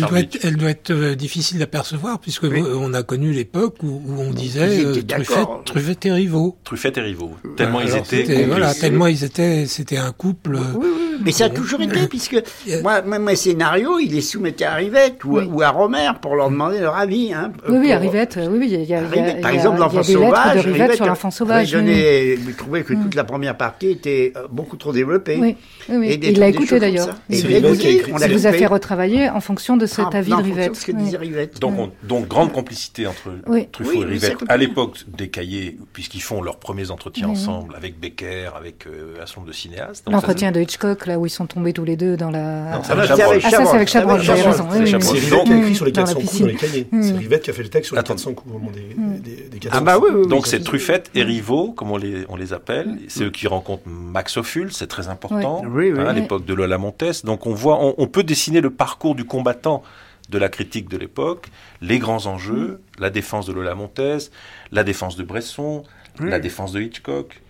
doit 0.00 0.20
être, 0.20 0.38
elle, 0.42 0.56
doit 0.56 0.70
être, 0.70 0.90
euh, 0.90 1.14
difficile 1.14 1.62
à 1.62 1.66
percevoir, 1.66 2.18
puisque 2.18 2.44
on 2.44 2.94
a 2.94 3.02
connu 3.02 3.32
l'époque 3.32 3.76
où, 3.82 4.00
on 4.18 4.30
disait 4.30 4.84
euh, 4.84 5.02
Truffet, 5.02 5.44
Truffet 5.64 5.96
et 6.04 6.12
Rivaux. 6.12 6.56
Truffet 6.64 6.92
et 6.96 7.00
Rivaux. 7.00 7.36
Tellement 7.56 7.80
ils 7.80 7.96
étaient. 7.96 8.44
Voilà, 8.44 8.74
tellement 8.74 9.06
ils 9.06 9.24
étaient. 9.24 9.66
C'était 9.66 9.96
un 9.96 10.12
couple. 10.12 10.58
Oui, 10.76 10.86
oui, 10.86 11.20
mais 11.24 11.32
ça 11.32 11.46
a 11.46 11.50
toujours 11.50 11.80
été, 11.80 12.06
puisque 12.08 12.42
moi, 12.82 13.02
même 13.02 13.24
mes 13.24 13.36
scénarios, 13.36 13.98
il 13.98 14.12
les 14.12 14.20
soumettait 14.20 14.64
à 14.64 14.74
Rivette 14.74 15.24
ou, 15.24 15.62
à 15.62 15.70
Romer 15.70 16.10
pour 16.20 16.36
leur 16.36 16.50
demander 16.50 16.80
leur 16.80 16.96
avis. 16.96 17.32
Hein, 17.32 17.52
oui, 17.68 17.78
oui, 17.80 17.92
à 17.92 17.98
Rivette. 17.98 18.38
Oui, 18.50 18.58
oui, 18.60 18.68
y 18.68 18.94
a, 18.94 19.02
Par 19.40 19.50
exemple, 19.50 19.78
l'enfant 19.80 20.02
sauvage. 20.02 20.64
De 20.64 20.72
Rivette 20.72 20.94
sur 20.94 21.06
l'enfant 21.06 21.30
sauvage. 21.30 21.68
Je 21.68 22.52
trouvais 22.56 22.82
que 22.82 22.94
toute 22.94 23.14
la 23.14 23.24
première 23.24 23.56
partie 23.56 23.90
était 23.90 24.32
euh, 24.36 24.46
beaucoup 24.50 24.76
trop 24.76 24.92
développée. 24.92 25.38
Oui, 25.40 25.56
oui 25.88 26.35
il 26.36 26.40
l'a 26.40 26.48
écouté 26.48 26.78
d'ailleurs. 26.78 27.08
Il 27.28 28.32
vous 28.32 28.46
a 28.46 28.52
fait 28.52 28.66
retravailler 28.66 29.28
en 29.28 29.40
fonction 29.40 29.76
de 29.76 29.86
cet 29.86 30.06
ah, 30.12 30.18
avis 30.18 30.30
de 30.30 31.16
Rivette. 31.16 31.60
Donc, 31.60 31.90
donc, 32.02 32.28
grande 32.28 32.52
complicité 32.52 33.06
entre 33.06 33.30
Truffaut 33.72 34.02
et 34.02 34.04
Rivette. 34.04 34.38
à 34.48 34.56
l'époque 34.56 35.04
des 35.08 35.28
cahiers, 35.28 35.76
puisqu'ils 35.92 36.22
font 36.22 36.42
leurs 36.42 36.58
premiers 36.58 36.90
entretiens 36.90 37.28
ensemble 37.28 37.74
avec 37.76 37.98
Becker, 37.98 38.50
avec 38.56 38.86
euh, 38.86 39.14
un 39.14 39.26
certain 39.26 39.40
nombre 39.40 39.48
de 39.48 39.56
cinéastes. 39.56 40.04
L'entretien 40.10 40.52
de 40.52 40.60
Hitchcock, 40.60 41.06
là 41.06 41.18
où 41.18 41.26
ils 41.26 41.30
sont 41.30 41.46
tombés 41.46 41.72
tous 41.72 41.84
les 41.84 41.96
deux 41.96 42.16
dans 42.16 42.30
la. 42.30 42.76
Non, 42.76 42.82
c'est 42.82 42.92
avec 42.92 43.06
Chabrol. 43.08 43.40
Ah, 43.42 43.50
c'est 43.50 43.74
avec 43.74 43.88
Chabrol, 43.88 44.22
C'est 44.22 44.32
Rivette 44.32 45.44
qui 45.44 45.52
a 45.52 45.58
écrit 45.58 45.74
sur 45.74 45.84
les 45.84 45.92
400 45.92 46.14
coups 46.14 46.40
dans 46.40 46.46
les 46.46 46.54
cahiers. 46.54 46.86
C'est 46.90 47.16
Rivette 47.16 47.42
qui 47.42 47.50
a 47.50 47.52
fait 47.52 47.62
le 47.62 47.68
texte 47.68 47.88
sur 47.88 47.96
les 47.96 48.02
400 48.02 48.34
coups 48.34 48.54
au 48.54 48.58
moment 48.58 48.70
des 48.70 49.58
400 49.58 49.78
Ah 49.78 49.80
bah 49.80 49.98
oui, 49.98 50.26
Donc 50.28 50.46
c'est 50.46 50.60
Truffette 50.60 51.10
et 51.14 51.22
Rivaux, 51.22 51.72
comme 51.72 51.90
on 51.90 51.96
les 52.36 52.52
appelle. 52.52 52.98
C'est 53.08 53.24
eux 53.24 53.30
qui 53.30 53.46
rencontrent 53.46 53.86
Max 53.86 54.36
Ophüls, 54.36 54.72
c'est 54.72 54.86
très 54.86 55.08
important. 55.08 55.62
Hein, 55.64 56.06
à 56.06 56.12
l'époque 56.26 56.44
de 56.44 56.54
Lola 56.54 56.78
Montès. 56.78 57.24
Donc 57.24 57.46
on 57.46 57.54
voit, 57.54 57.78
on, 57.98 58.06
peut 58.06 58.24
dessiner 58.24 58.60
le 58.60 58.70
parcours 58.70 59.14
du 59.14 59.24
combattant 59.24 59.82
de 60.28 60.38
la 60.38 60.48
critique 60.48 60.88
de 60.88 60.96
l'époque, 60.96 61.48
les 61.80 61.98
grands 61.98 62.26
enjeux, 62.26 62.80
mm. 62.98 63.00
la 63.00 63.10
défense 63.10 63.46
de 63.46 63.52
Lola 63.52 63.74
Montès, 63.74 64.30
la 64.72 64.82
défense 64.82 65.16
de 65.16 65.22
Bresson, 65.22 65.84
la 66.18 66.38
défense 66.38 66.72
de 66.72 66.80
Hitchcock. 66.80 67.40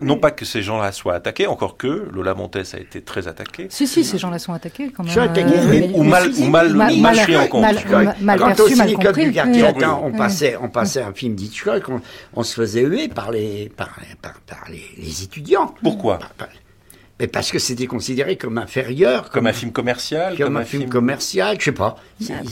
Non 0.00 0.16
pas 0.16 0.32
que 0.32 0.44
ces 0.44 0.62
gens-là 0.62 0.90
soient 0.90 1.14
attaqués, 1.14 1.46
encore 1.46 1.76
que 1.76 2.08
Lola 2.12 2.34
Montès 2.34 2.74
a 2.74 2.78
été 2.80 3.02
très 3.02 3.28
attaqué. 3.28 3.68
Si, 3.70 3.86
si, 3.86 4.02
ces 4.02 4.18
gens-là 4.18 4.40
sont 4.40 4.52
attaqués 4.52 4.90
quand 4.90 5.04
même. 5.04 5.94
ou, 5.94 6.02
mal, 6.02 6.28
ou 6.38 6.46
mal, 6.46 6.74
mal, 6.74 7.16
pris 7.18 7.36
en 7.36 7.46
compte. 7.46 7.62
Mal, 7.62 8.16
mal, 8.20 8.38
perçu, 8.38 8.74
mal 8.74 8.92
compris. 8.94 9.26
Du 9.26 9.32
quartier 9.32 9.64
on, 10.02 10.10
passait, 10.10 10.56
on 10.60 10.68
passait 10.68 11.02
un 11.02 11.12
film 11.12 11.36
d'Hitchcock, 11.36 11.88
on, 11.88 12.00
on, 12.34 12.42
se 12.42 12.54
faisait 12.54 12.82
huer 12.82 13.06
par 13.06 13.30
les, 13.30 13.68
par, 13.68 13.90
par, 14.20 14.40
par 14.40 14.64
les, 14.68 14.82
les, 14.98 15.22
étudiants. 15.22 15.72
Pourquoi? 15.82 16.18
Mais 17.20 17.26
parce 17.26 17.52
que 17.52 17.58
c'était 17.58 17.86
considéré 17.86 18.36
comme 18.36 18.56
inférieur. 18.56 19.28
Comme, 19.28 19.46
un 19.46 19.52
film 19.52 19.72
commercial 19.72 20.38
Comme, 20.38 20.56
un, 20.56 20.64
film, 20.64 20.88
commercial, 20.88 21.56
je 21.58 21.66
sais 21.66 21.72
pas. 21.72 21.96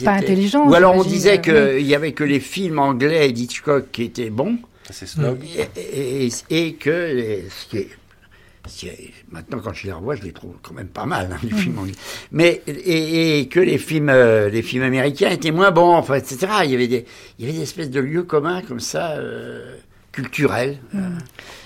pas 0.05 0.13
intelligent. 0.13 0.69
Ou 0.69 0.75
alors 0.75 0.95
on 0.95 1.05
disait 1.05 1.41
qu'il 1.41 1.85
n'y 1.85 1.95
avait 1.95 2.13
que 2.13 2.23
les 2.23 2.39
films 2.39 2.79
anglais 2.79 3.33
d'Hitchcock 3.33 3.91
qui 3.91 4.05
étaient 4.05 4.29
bons. 4.29 4.59
C'est 4.91 5.07
snob. 5.07 5.39
Et, 5.77 6.29
et, 6.51 6.75
que. 6.75 7.43
maintenant, 9.31 9.59
quand 9.65 9.73
je 9.73 9.87
les 9.87 9.93
revois, 9.93 10.17
je 10.17 10.23
les 10.23 10.33
trouve 10.33 10.55
quand 10.63 10.75
même 10.75 10.89
pas 10.89 11.07
mal, 11.07 11.31
hein, 11.33 11.39
les 11.43 11.51
mm. 11.51 11.59
films 11.59 11.79
anglais. 11.79 11.95
Mais, 12.31 12.63
et, 12.67 13.49
que 13.49 13.61
les 13.61 13.79
films, 13.79 14.11
euh, 14.11 14.51
les 14.51 14.63
films 14.63 14.83
américains 14.83 15.31
étaient 15.31 15.51
moins 15.51 15.71
bons, 15.71 15.95
enfin, 15.95 16.17
etc. 16.17 16.47
Il 16.65 16.71
y 16.71 16.75
avait 16.75 16.89
des, 16.89 17.07
il 17.39 17.47
y 17.47 17.49
avait 17.49 17.57
des 17.57 17.65
espèces 17.65 17.91
de 17.91 18.01
lieux 18.01 18.25
communs 18.25 18.61
comme 18.61 18.81
ça. 18.81 19.13
Euh, 19.13 19.77
culturel. 20.19 20.79
Mm. 20.93 21.19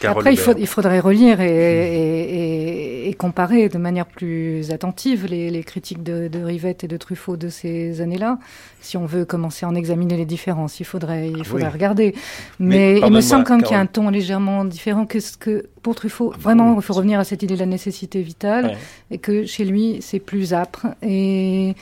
Après, 0.05 0.35
il, 0.35 0.37
faut, 0.37 0.53
il, 0.59 0.67
faudrait 0.67 1.01
relire 1.01 1.41
et, 1.41 3.09
et, 3.09 3.15
comparer 3.15 3.69
de 3.69 3.79
manière 3.79 4.05
plus 4.05 4.71
attentive 4.71 5.27
les, 5.27 5.49
les 5.51 5.63
critiques 5.63 6.03
de, 6.03 6.29
de, 6.29 6.43
Rivette 6.43 6.85
et 6.85 6.89
de 6.89 6.97
Truffaut 6.99 7.37
de 7.39 7.49
ces 7.49 8.01
années-là. 8.03 8.39
Si 8.81 8.97
on 8.99 9.07
veut 9.07 9.25
commencer 9.25 9.65
à 9.65 9.69
en 9.69 9.75
examiner 9.75 10.17
les 10.17 10.27
différences, 10.27 10.81
il 10.81 10.85
faudrait, 10.85 11.31
il 11.31 11.45
faudrait 11.45 11.71
regarder. 11.71 12.15
Mais, 12.59 12.99
il 12.99 13.11
me 13.11 13.23
semble 13.23 13.45
quand 13.45 13.55
même 13.55 13.63
qu'il 13.63 13.73
y 13.73 13.79
a 13.79 13.81
un 13.81 13.87
ton 13.87 14.11
légèrement 14.11 14.67
différent 14.67 15.07
que 15.07 15.21
ce 15.21 15.37
que 15.39 15.69
pour 15.83 15.95
Truffaut. 15.95 16.35
Vraiment, 16.39 16.75
il 16.77 16.83
faut 16.83 16.95
revenir 16.95 17.19
à 17.19 17.25
cette 17.25 17.43
idée 17.43 17.55
de 17.55 17.61
la 17.61 17.67
nécessité 17.67 18.23
vitale 18.23 18.77
et 19.11 19.19
que 19.19 19.47
chez 19.47 19.65
lui, 19.65 19.99
c'est 20.01 20.21
plus 20.21 20.53
âpre. 20.53 20.87
Et, 21.03 21.75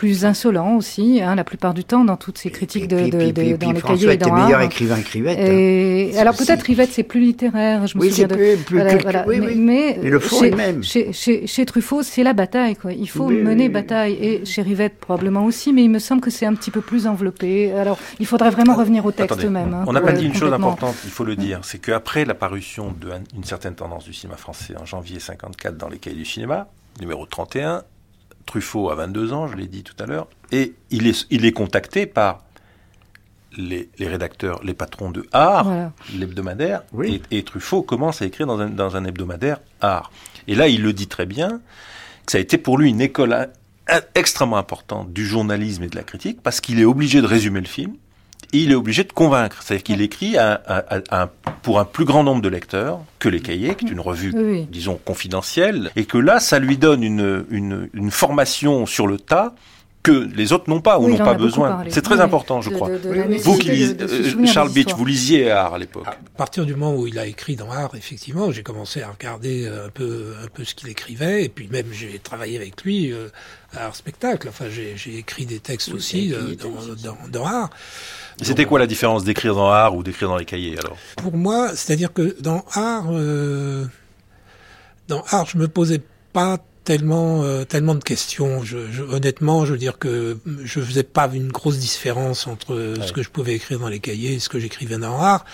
plus 0.00 0.24
insolent 0.24 0.76
aussi, 0.76 1.20
hein, 1.22 1.34
la 1.34 1.44
plupart 1.44 1.74
du 1.74 1.84
temps, 1.84 2.06
dans 2.06 2.16
toutes 2.16 2.38
ces 2.38 2.50
critiques 2.50 2.88
de, 2.88 3.10
de, 3.10 3.32
de, 3.32 3.56
dans 3.58 3.70
les 3.70 3.82
cahiers 3.82 4.12
et 4.12 4.16
dans 4.16 4.34
le 4.34 4.44
meilleur 4.44 4.62
écrivain 4.62 4.98
que 4.98 5.10
Rivette. 5.10 5.38
Et, 5.38 6.16
alors 6.16 6.34
peut-être 6.34 6.62
Rivette, 6.62 6.88
c'est 6.90 7.02
plus 7.02 7.20
littéraire, 7.20 7.86
je 7.86 7.98
me 7.98 8.02
oui, 8.02 8.08
souviens 8.08 8.26
de... 8.28 8.34
Plus, 8.34 8.56
plus, 8.64 8.78
voilà, 9.02 9.26
oui, 9.28 9.40
mais, 9.40 9.54
mais, 9.56 9.98
mais, 10.02 10.08
le 10.08 10.18
fond 10.18 10.40
chez, 10.40 10.46
est 10.46 10.56
même. 10.56 10.82
Chez, 10.82 11.12
chez, 11.12 11.46
chez 11.46 11.66
Truffaut, 11.66 12.02
c'est 12.02 12.22
la 12.22 12.32
bataille, 12.32 12.76
quoi. 12.76 12.94
Il 12.94 13.10
faut 13.10 13.28
mener 13.28 13.68
bataille. 13.68 14.14
Et 14.14 14.46
chez 14.46 14.62
Rivette, 14.62 14.96
probablement 14.98 15.44
aussi, 15.44 15.70
mais 15.74 15.84
il 15.84 15.90
me 15.90 15.98
semble 15.98 16.22
que 16.22 16.30
c'est 16.30 16.46
un 16.46 16.54
petit 16.54 16.70
peu 16.70 16.80
plus 16.80 17.06
enveloppé. 17.06 17.70
Alors, 17.72 17.98
il 18.18 18.24
faudrait 18.24 18.48
vraiment 18.48 18.76
revenir 18.76 19.04
au 19.04 19.12
texte 19.12 19.32
Attendez, 19.32 19.50
même. 19.50 19.74
Hein, 19.74 19.84
on 19.86 19.92
n'a 19.92 20.00
pas 20.00 20.12
dit 20.12 20.24
une 20.24 20.34
chose 20.34 20.54
importante, 20.54 20.96
il 21.04 21.10
faut 21.10 21.24
le 21.24 21.36
dire, 21.36 21.60
c'est 21.62 21.78
qu'après 21.78 22.24
l'apparition 22.24 22.94
d'une 23.34 23.44
certaine 23.44 23.74
tendance 23.74 24.04
du 24.04 24.14
cinéma 24.14 24.38
français 24.38 24.72
en 24.80 24.86
janvier 24.86 25.20
54 25.20 25.76
dans 25.76 25.90
les 25.90 25.98
cahiers 25.98 26.16
du 26.16 26.24
cinéma, 26.24 26.68
numéro 27.00 27.26
31, 27.26 27.82
Truffaut 28.50 28.90
a 28.90 28.96
22 28.96 29.32
ans, 29.32 29.46
je 29.46 29.56
l'ai 29.56 29.68
dit 29.68 29.84
tout 29.84 29.94
à 30.02 30.06
l'heure, 30.06 30.26
et 30.50 30.74
il 30.90 31.06
est, 31.06 31.24
il 31.30 31.44
est 31.44 31.52
contacté 31.52 32.04
par 32.04 32.42
les, 33.56 33.88
rédacteurs, 34.00 34.60
les 34.64 34.74
patrons 34.74 35.12
de 35.12 35.24
Art, 35.30 35.92
l'hebdomadaire, 36.18 36.82
et, 37.30 37.44
Truffaut 37.44 37.82
commence 37.82 38.22
à 38.22 38.26
écrire 38.26 38.48
dans 38.48 38.58
un, 38.58 38.68
dans 38.68 38.96
un, 38.96 39.04
hebdomadaire 39.04 39.60
Art. 39.80 40.10
Et 40.48 40.56
là, 40.56 40.66
il 40.66 40.82
le 40.82 40.92
dit 40.92 41.06
très 41.06 41.26
bien, 41.26 41.60
que 42.26 42.32
ça 42.32 42.38
a 42.38 42.40
été 42.40 42.58
pour 42.58 42.76
lui 42.76 42.88
une 42.88 43.00
école 43.00 43.50
extrêmement 44.16 44.56
importante 44.56 45.12
du 45.12 45.24
journalisme 45.24 45.84
et 45.84 45.88
de 45.88 45.94
la 45.94 46.02
critique, 46.02 46.42
parce 46.42 46.60
qu'il 46.60 46.80
est 46.80 46.84
obligé 46.84 47.20
de 47.20 47.26
résumer 47.28 47.60
le 47.60 47.68
film, 47.68 47.94
et 48.52 48.58
il 48.58 48.72
est 48.72 48.74
obligé 48.74 49.04
de 49.04 49.12
convaincre. 49.12 49.62
C'est-à-dire 49.62 49.84
qu'il 49.84 50.00
écrit 50.02 50.36
pour 51.62 51.80
un 51.80 51.84
plus 51.84 52.04
grand 52.04 52.24
nombre 52.24 52.42
de 52.42 52.48
lecteurs 52.48 53.00
que 53.18 53.28
Les 53.28 53.40
Cahiers, 53.40 53.74
qui 53.74 53.86
est 53.86 53.90
une 53.90 54.00
revue, 54.00 54.66
disons, 54.70 54.98
confidentielle, 55.04 55.90
et 55.96 56.04
que 56.04 56.18
là, 56.18 56.40
ça 56.40 56.58
lui 56.58 56.76
donne 56.76 57.02
une, 57.02 57.44
une 57.50 58.10
formation 58.10 58.86
sur 58.86 59.06
le 59.06 59.18
tas 59.18 59.54
que 60.02 60.12
les 60.12 60.52
autres 60.52 60.70
n'ont 60.70 60.80
pas 60.80 60.98
ou 60.98 61.08
n'ont 61.08 61.18
pas 61.18 61.34
besoin. 61.34 61.84
C'est 61.90 62.02
très 62.02 62.20
important, 62.20 62.62
je 62.62 62.70
crois. 62.70 62.88
vous 63.42 63.58
qui 63.58 63.70
lisez, 63.70 63.96
euh, 64.00 64.46
Charles 64.46 64.72
Beach, 64.72 64.94
vous 64.94 65.04
lisiez 65.04 65.50
Art 65.50 65.74
à 65.74 65.78
l'époque. 65.78 66.06
À 66.06 66.16
partir 66.36 66.64
du 66.64 66.74
moment 66.74 66.96
où 66.96 67.06
il 67.06 67.18
a 67.18 67.26
écrit 67.26 67.56
dans 67.56 67.70
Art, 67.70 67.94
effectivement, 67.94 68.50
j'ai 68.50 68.62
commencé 68.62 69.02
à 69.02 69.10
regarder 69.10 69.68
un 69.68 69.90
peu, 69.90 70.34
un 70.42 70.48
peu 70.48 70.64
ce 70.64 70.74
qu'il 70.74 70.88
écrivait, 70.88 71.44
et 71.44 71.48
puis 71.48 71.68
même 71.68 71.86
j'ai 71.92 72.18
travaillé 72.18 72.56
avec 72.56 72.82
lui 72.82 73.12
euh, 73.12 73.28
à 73.74 73.86
Art 73.86 73.96
Spectacle. 73.96 74.48
Enfin, 74.48 74.66
j'ai 74.68 75.18
écrit 75.18 75.44
des 75.44 75.60
textes 75.60 75.92
aussi 75.92 76.32
euh, 76.32 76.54
dans, 76.56 77.10
dans, 77.10 77.18
dans, 77.30 77.46
Art. 77.46 77.70
C'était 78.40 78.64
quoi 78.64 78.78
la 78.78 78.86
différence 78.86 79.24
d'écrire 79.24 79.54
dans 79.54 79.70
Art 79.70 79.94
ou 79.94 80.02
d'écrire 80.02 80.28
dans 80.28 80.38
les 80.38 80.46
cahiers 80.46 80.78
alors? 80.78 80.96
Pour 81.16 81.36
moi, 81.36 81.74
c'est-à-dire 81.74 82.12
que 82.14 82.36
dans 82.40 82.64
Art, 82.72 83.12
dans 85.08 85.22
Art, 85.30 85.46
je 85.46 85.58
me 85.58 85.68
posais 85.68 86.00
pas 86.32 86.58
tellement, 86.90 87.44
euh, 87.44 87.62
tellement 87.64 87.94
de 87.94 88.02
questions. 88.02 88.64
Je, 88.64 88.90
je, 88.90 89.04
honnêtement, 89.04 89.64
je 89.64 89.70
veux 89.70 89.78
dire 89.78 89.96
que 89.96 90.38
je 90.64 90.80
faisais 90.80 91.04
pas 91.04 91.30
une 91.32 91.52
grosse 91.52 91.78
différence 91.78 92.48
entre 92.48 92.96
ce 93.00 93.12
que 93.12 93.22
je 93.22 93.30
pouvais 93.30 93.54
écrire 93.54 93.78
dans 93.78 93.88
les 93.88 94.00
cahiers 94.00 94.32
et 94.32 94.38
ce 94.40 94.48
que 94.48 94.58
j'écrivais 94.58 94.98
dans 94.98 95.16
l'art 95.16 95.44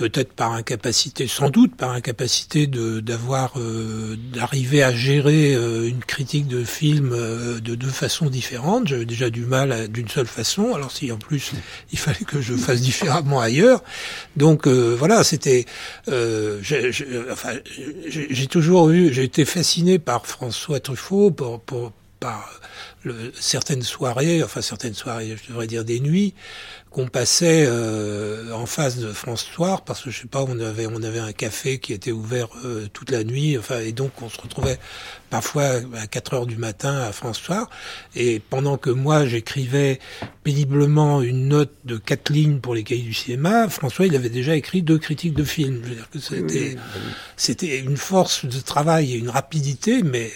peut-être 0.00 0.32
par 0.32 0.52
incapacité, 0.52 1.26
sans 1.26 1.50
doute 1.50 1.76
par 1.76 1.90
incapacité 1.90 2.66
de 2.66 3.00
d'avoir 3.00 3.52
euh, 3.58 4.16
d'arriver 4.32 4.82
à 4.82 4.94
gérer 4.94 5.54
euh, 5.54 5.86
une 5.86 6.02
critique 6.02 6.48
de 6.48 6.64
film 6.64 7.12
euh, 7.12 7.60
de 7.60 7.74
deux 7.74 7.90
façons 7.90 8.30
différentes. 8.30 8.88
J'avais 8.88 9.04
déjà 9.04 9.28
du 9.28 9.44
mal 9.44 9.88
d'une 9.88 10.08
seule 10.08 10.26
façon. 10.26 10.74
Alors 10.74 10.90
si 10.90 11.12
en 11.12 11.18
plus 11.18 11.52
il 11.92 11.98
fallait 11.98 12.24
que 12.24 12.40
je 12.40 12.54
fasse 12.54 12.80
différemment 12.80 13.40
ailleurs, 13.40 13.84
donc 14.36 14.66
voilà, 14.66 15.22
c'était. 15.22 15.66
enfin, 16.08 17.52
j'ai 18.08 18.46
toujours 18.46 18.88
eu, 18.88 19.12
j'ai 19.12 19.24
été 19.24 19.44
fasciné 19.44 19.98
par 19.98 20.24
François 20.24 20.80
Truffaut, 20.80 21.30
pour, 21.30 21.60
pour 21.60 21.92
par 22.20 22.60
le, 23.02 23.32
certaines 23.34 23.82
soirées, 23.82 24.42
enfin 24.44 24.60
certaines 24.60 24.94
soirées, 24.94 25.36
je 25.42 25.48
devrais 25.48 25.66
dire 25.66 25.84
des 25.84 26.00
nuits, 26.00 26.34
qu'on 26.90 27.06
passait 27.06 27.64
euh, 27.68 28.52
en 28.52 28.66
face 28.66 28.98
de 28.98 29.12
France 29.12 29.44
Soir 29.44 29.82
parce 29.82 30.02
que 30.02 30.10
je 30.10 30.22
sais 30.22 30.26
pas 30.26 30.42
on 30.42 30.58
avait 30.58 30.86
on 30.86 31.02
avait 31.02 31.20
un 31.20 31.32
café 31.32 31.78
qui 31.78 31.92
était 31.92 32.10
ouvert 32.10 32.48
euh, 32.64 32.88
toute 32.92 33.12
la 33.12 33.22
nuit 33.22 33.56
enfin 33.56 33.78
et 33.78 33.92
donc 33.92 34.10
on 34.22 34.28
se 34.28 34.40
retrouvait 34.40 34.78
parfois 35.30 35.80
à 35.96 36.06
4 36.08 36.34
heures 36.34 36.46
du 36.46 36.56
matin 36.56 36.98
à 36.98 37.12
France 37.12 37.38
Soir. 37.38 37.70
Et 38.16 38.40
pendant 38.40 38.76
que 38.76 38.90
moi 38.90 39.24
j'écrivais 39.24 40.00
péniblement 40.42 41.22
une 41.22 41.48
note 41.48 41.72
de 41.84 41.96
quatre 41.96 42.30
lignes 42.30 42.58
pour 42.58 42.74
les 42.74 42.82
cahiers 42.82 43.02
du 43.02 43.14
cinéma 43.14 43.68
François 43.68 44.06
il 44.06 44.16
avait 44.16 44.28
déjà 44.28 44.56
écrit 44.56 44.82
deux 44.82 44.98
critiques 44.98 45.34
de 45.34 45.44
films. 45.44 45.80
Je 45.84 45.88
veux 45.90 45.94
dire 45.94 46.10
que 46.10 46.18
c'était 46.18 46.76
c'était 47.36 47.78
une 47.78 47.96
force 47.96 48.44
de 48.44 48.60
travail 48.60 49.12
et 49.12 49.16
une 49.16 49.30
rapidité 49.30 50.02
mais 50.02 50.32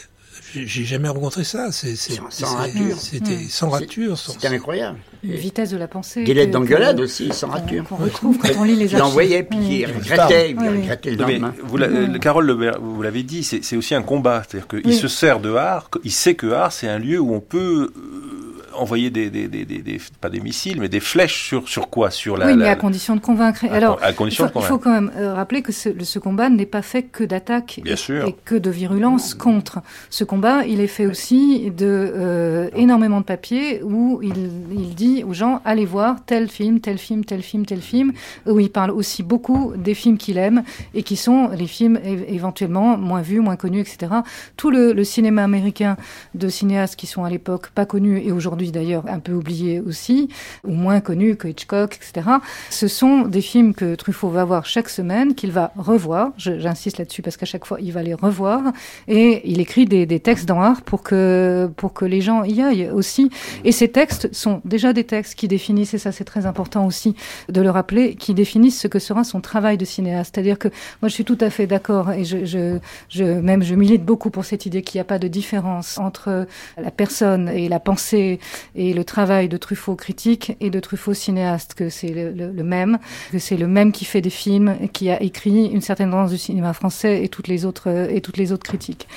j'ai 0.55 0.85
jamais 0.85 1.09
rencontré 1.09 1.45
ça. 1.45 1.73
C'est, 1.73 1.97
sans, 1.97 2.57
rature. 2.57 2.99
C'était 2.99 3.39
sans 3.49 3.69
rature. 3.71 4.19
C'était 4.19 4.49
incroyable. 4.49 4.99
Une 5.23 5.33
vitesse 5.33 5.71
de 5.71 5.77
la 5.77 5.89
pensée. 5.89 6.25
Des 6.25 6.47
d'engueulade 6.47 7.01
aussi, 7.01 7.33
sans 7.33 7.49
rature. 7.49 7.85
Qu'on 7.85 7.97
retrouve 7.97 8.39
quand 8.39 8.49
on 8.59 8.65
lit 8.65 8.77
les 8.77 8.95
archives. 8.95 8.99
Il 8.99 9.03
envoyait, 9.03 9.43
puis 9.43 9.59
il 9.59 9.87
regrettait, 9.87 10.51
il 10.51 10.59
regrettait 10.59 11.11
le 11.13 11.17
lendemain. 11.17 11.55
Vous 11.63 12.19
Carole, 12.19 12.51
vous 12.81 13.03
l'avez 13.03 13.23
dit, 13.23 13.43
c'est 13.43 13.77
aussi 13.77 13.95
un 13.95 14.03
combat. 14.03 14.43
C'est-à-dire 14.49 14.69
qu'il 14.69 14.95
se 14.95 15.09
sert 15.09 15.41
de 15.41 15.55
art, 15.55 15.91
il 16.05 16.13
sait 16.13 16.35
que 16.35 16.51
art, 16.53 16.73
c'est 16.73 16.89
un 16.89 16.99
lieu 16.99 17.19
où 17.19 17.35
on 17.35 17.41
peut 17.41 17.93
euh, 17.97 18.54
envoyer 18.77 19.11
des, 19.11 19.31
des, 19.31 19.49
des, 19.49 19.65
des, 19.65 20.01
pas 20.21 20.29
des 20.29 20.41
missiles, 20.41 20.81
mais 20.81 20.89
des 20.89 21.01
flèches 21.01 21.45
sur, 21.45 21.69
sur 21.69 21.89
quoi? 21.91 22.11
Sur 22.11 22.37
la. 22.37 22.47
Oui, 22.47 22.57
mais 22.57 22.69
à 22.69 22.77
condition 22.77 23.17
de 23.17 23.21
convaincre. 23.21 23.65
Alors, 23.71 23.99
à 24.03 24.13
condition 24.13 24.47
il, 24.47 24.53
faut, 24.53 24.61
il 24.61 24.67
faut 24.67 24.79
quand 24.79 24.93
même 24.93 25.11
euh, 25.17 25.35
rappeler 25.35 25.63
que 25.63 25.73
ce, 25.73 25.91
ce 26.03 26.19
combat 26.19 26.49
n'est 26.49 26.67
pas 26.67 26.83
fait 26.83 27.03
que 27.05 27.25
d'attaques 27.25 27.79
et, 27.79 27.93
et, 27.93 28.37
que 28.45 28.55
de 28.55 28.71
virulence 28.71 29.35
contre. 29.35 29.81
Ce 30.11 30.25
combat, 30.25 30.65
il 30.65 30.81
est 30.81 30.87
fait 30.87 31.07
aussi 31.07 31.71
de 31.71 31.87
euh, 31.87 32.69
énormément 32.75 33.21
de 33.21 33.25
papiers 33.25 33.83
où 33.83 34.21
il, 34.23 34.51
il 34.73 34.95
dit 34.95 35.25
aux 35.25 35.35
gens 35.35 35.61
allez 35.65 35.85
voir 35.85 36.17
tel 36.25 36.49
film, 36.49 36.81
tel 36.81 36.99
film, 36.99 37.25
tel 37.25 37.43
film, 37.43 37.67
tel 37.67 37.81
film, 37.81 38.13
où 38.47 38.61
il 38.61 38.71
parle 38.71 38.91
aussi 38.91 39.23
beaucoup 39.23 39.73
des 39.77 39.95
films 39.95 40.19
qu'il 40.19 40.39
aime 40.39 40.63
et 40.95 41.03
qui 41.03 41.17
sont 41.17 41.49
les 41.49 41.67
films 41.67 41.99
éventuellement 42.29 42.97
moins 42.97 43.23
vus, 43.23 43.41
moins 43.41 43.57
connus, 43.57 43.81
etc. 43.81 44.13
Tout 44.57 44.71
le, 44.71 44.93
le 44.93 45.05
cinéma 45.05 45.45
américain 45.45 45.97
de 46.35 46.49
cinéastes 46.49 46.97
qui 46.97 47.07
sont 47.07 47.25
à 47.25 47.31
l'époque 47.31 47.71
pas 47.71 47.87
connus 47.87 48.23
et 48.25 48.33
aujourd'hui 48.33 48.64
d'ailleurs 48.73 49.05
un 49.09 49.19
peu 49.19 49.33
oublié 49.33 49.81
aussi, 49.81 50.29
ou 50.65 50.73
moins 50.73 51.01
connu 51.01 51.37
que 51.37 51.49
Hitchcock, 51.49 51.97
etc. 51.97 52.29
Ce 52.71 52.89
sont 52.89 53.23
des 53.23 53.41
films 53.41 53.75
que 53.75 53.95
Truffaut 53.95 54.29
va 54.29 54.45
voir 54.45 54.67
chaque 54.67 54.89
semaine, 54.89 55.35
qu'il 55.35 55.53
va 55.53 55.73
revoir. 55.77 56.33
J'insiste 56.37 56.99
là-dessus 56.99 57.23
parce 57.23 57.37
qu'à 57.37 57.47
chaque 57.47 57.65
fois, 57.65 57.79
il 57.81 57.93
va 57.93 58.03
les 58.03 58.15
revoir. 58.15 58.73
Et 59.09 59.43
il 59.51 59.61
écrit 59.61 59.85
des, 59.85 60.07
des 60.07 60.21
textes 60.21 60.47
dans 60.47 60.61
art 60.61 60.83
pour 60.83 61.03
que, 61.03 61.71
pour 61.77 61.93
que 61.93 62.05
les 62.05 62.21
gens 62.21 62.45
y 62.45 62.61
aillent 62.61 62.91
aussi. 62.91 63.31
Et 63.65 63.73
ces 63.73 63.89
textes 63.89 64.33
sont 64.35 64.61
déjà 64.65 64.93
des 64.93 65.05
textes 65.05 65.35
qui 65.35 65.49
définissent, 65.49 65.95
et 65.95 65.99
ça 65.99 66.13
c'est 66.13 66.25
très 66.25 66.47
important 66.47 66.87
aussi 66.87 67.15
de 67.49 67.61
le 67.61 67.71
rappeler, 67.71 68.15
qui 68.15 68.35
définissent 68.35 68.81
ce 68.81 68.89
que 68.89 68.99
sera 68.99 69.25
son 69.25 69.41
travail 69.41 69.77
de 69.77 69.85
cinéaste. 69.85 70.35
C'est-à-dire 70.35 70.59
que 70.59 70.69
moi 71.01 71.09
je 71.09 71.15
suis 71.15 71.25
tout 71.25 71.39
à 71.41 71.51
fait 71.51 71.67
d'accord, 71.67 72.13
et 72.13 72.25
je, 72.25 72.45
je, 72.45 72.79
je, 73.09 73.25
même 73.25 73.63
je 73.63 73.75
milite 73.75 74.05
beaucoup 74.05 74.31
pour 74.31 74.45
cette 74.45 74.67
idée 74.67 74.83
qu'il 74.83 74.99
n'y 74.99 75.03
a 75.03 75.05
pas 75.05 75.19
de 75.19 75.29
différence 75.29 75.99
entre 75.99 76.47
la 76.77 76.91
personne 76.91 77.49
et 77.49 77.69
la 77.69 77.81
pensée 77.81 78.41
et 78.75 78.93
le 78.93 79.05
travail 79.05 79.49
de 79.49 79.57
Truffaut 79.57 79.97
critique 79.97 80.57
et 80.61 80.71
de 80.71 80.81
Truffaut 80.81 81.15
cinéaste, 81.15 81.75
que 81.75 81.89
c'est 81.89 82.09
le, 82.09 82.63
même, 82.63 82.99
que 83.33 83.39
c'est 83.39 83.57
le 83.57 83.67
même 83.67 83.93
qui 83.93 84.05
fait 84.05 84.21
des 84.21 84.31
films, 84.31 84.77
qui 84.93 85.11
a 85.11 85.23
écrit 85.23 85.67
une 85.67 85.81
certaine 85.81 86.11
tendance 86.11 86.31
du 86.31 86.39
cinéma 86.39 86.73
français 86.73 87.23
et 87.23 87.29
toutes 87.29 87.49
les 87.49 87.65
autres 87.65 87.89
et 88.11 88.21
toutes 88.21 88.37
les 88.37 88.53
autres 88.53 88.65
critiques. 88.65 89.09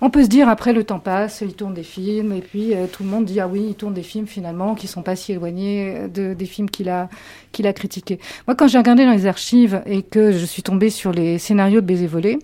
On 0.00 0.10
peut 0.10 0.22
se 0.22 0.28
dire 0.28 0.48
après 0.48 0.72
le 0.72 0.84
temps 0.84 0.98
passe, 0.98 1.42
il 1.42 1.54
tourne 1.54 1.74
des 1.74 1.82
films 1.82 2.32
et 2.32 2.40
puis 2.40 2.74
euh, 2.74 2.86
tout 2.86 3.02
le 3.02 3.08
monde 3.08 3.24
dit 3.24 3.40
ah 3.40 3.48
oui 3.48 3.66
il 3.68 3.74
tourne 3.74 3.94
des 3.94 4.02
films 4.02 4.26
finalement 4.26 4.74
qui 4.74 4.86
sont 4.86 5.02
pas 5.02 5.16
si 5.16 5.32
éloignés 5.32 6.08
de, 6.08 6.34
des 6.34 6.46
films 6.46 6.70
qu'il 6.70 6.88
a 6.88 7.08
qu'il 7.52 7.66
a 7.66 7.72
critiqués. 7.72 8.18
Moi 8.46 8.54
quand 8.54 8.68
j'ai 8.68 8.78
regardé 8.78 9.04
dans 9.04 9.12
les 9.12 9.26
archives 9.26 9.82
et 9.86 10.02
que 10.02 10.32
je 10.32 10.44
suis 10.44 10.62
tombée 10.62 10.90
sur 10.90 11.12
les 11.12 11.38
scénarios 11.38 11.80
de 11.80 11.86
Baiser 11.86 12.06
volé, 12.06 12.38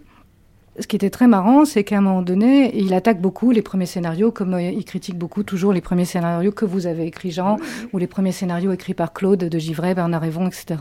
ce 0.78 0.86
qui 0.86 0.96
était 0.96 1.10
très 1.10 1.26
marrant, 1.26 1.64
c'est 1.64 1.84
qu'à 1.84 1.98
un 1.98 2.00
moment 2.00 2.22
donné, 2.22 2.76
il 2.76 2.92
attaque 2.94 3.20
beaucoup 3.20 3.50
les 3.50 3.62
premiers 3.62 3.86
scénarios, 3.86 4.30
comme 4.30 4.54
euh, 4.54 4.62
il 4.62 4.84
critique 4.84 5.16
beaucoup 5.16 5.42
toujours 5.42 5.72
les 5.72 5.80
premiers 5.80 6.04
scénarios 6.04 6.52
que 6.52 6.64
vous 6.64 6.86
avez 6.86 7.06
écrits, 7.06 7.30
Jean, 7.30 7.56
ou 7.92 7.98
les 7.98 8.06
premiers 8.06 8.32
scénarios 8.32 8.72
écrits 8.72 8.94
par 8.94 9.12
Claude 9.12 9.38
de 9.38 9.58
Givray, 9.58 9.94
Bernard 9.94 10.24
Evon, 10.24 10.46
etc. 10.46 10.76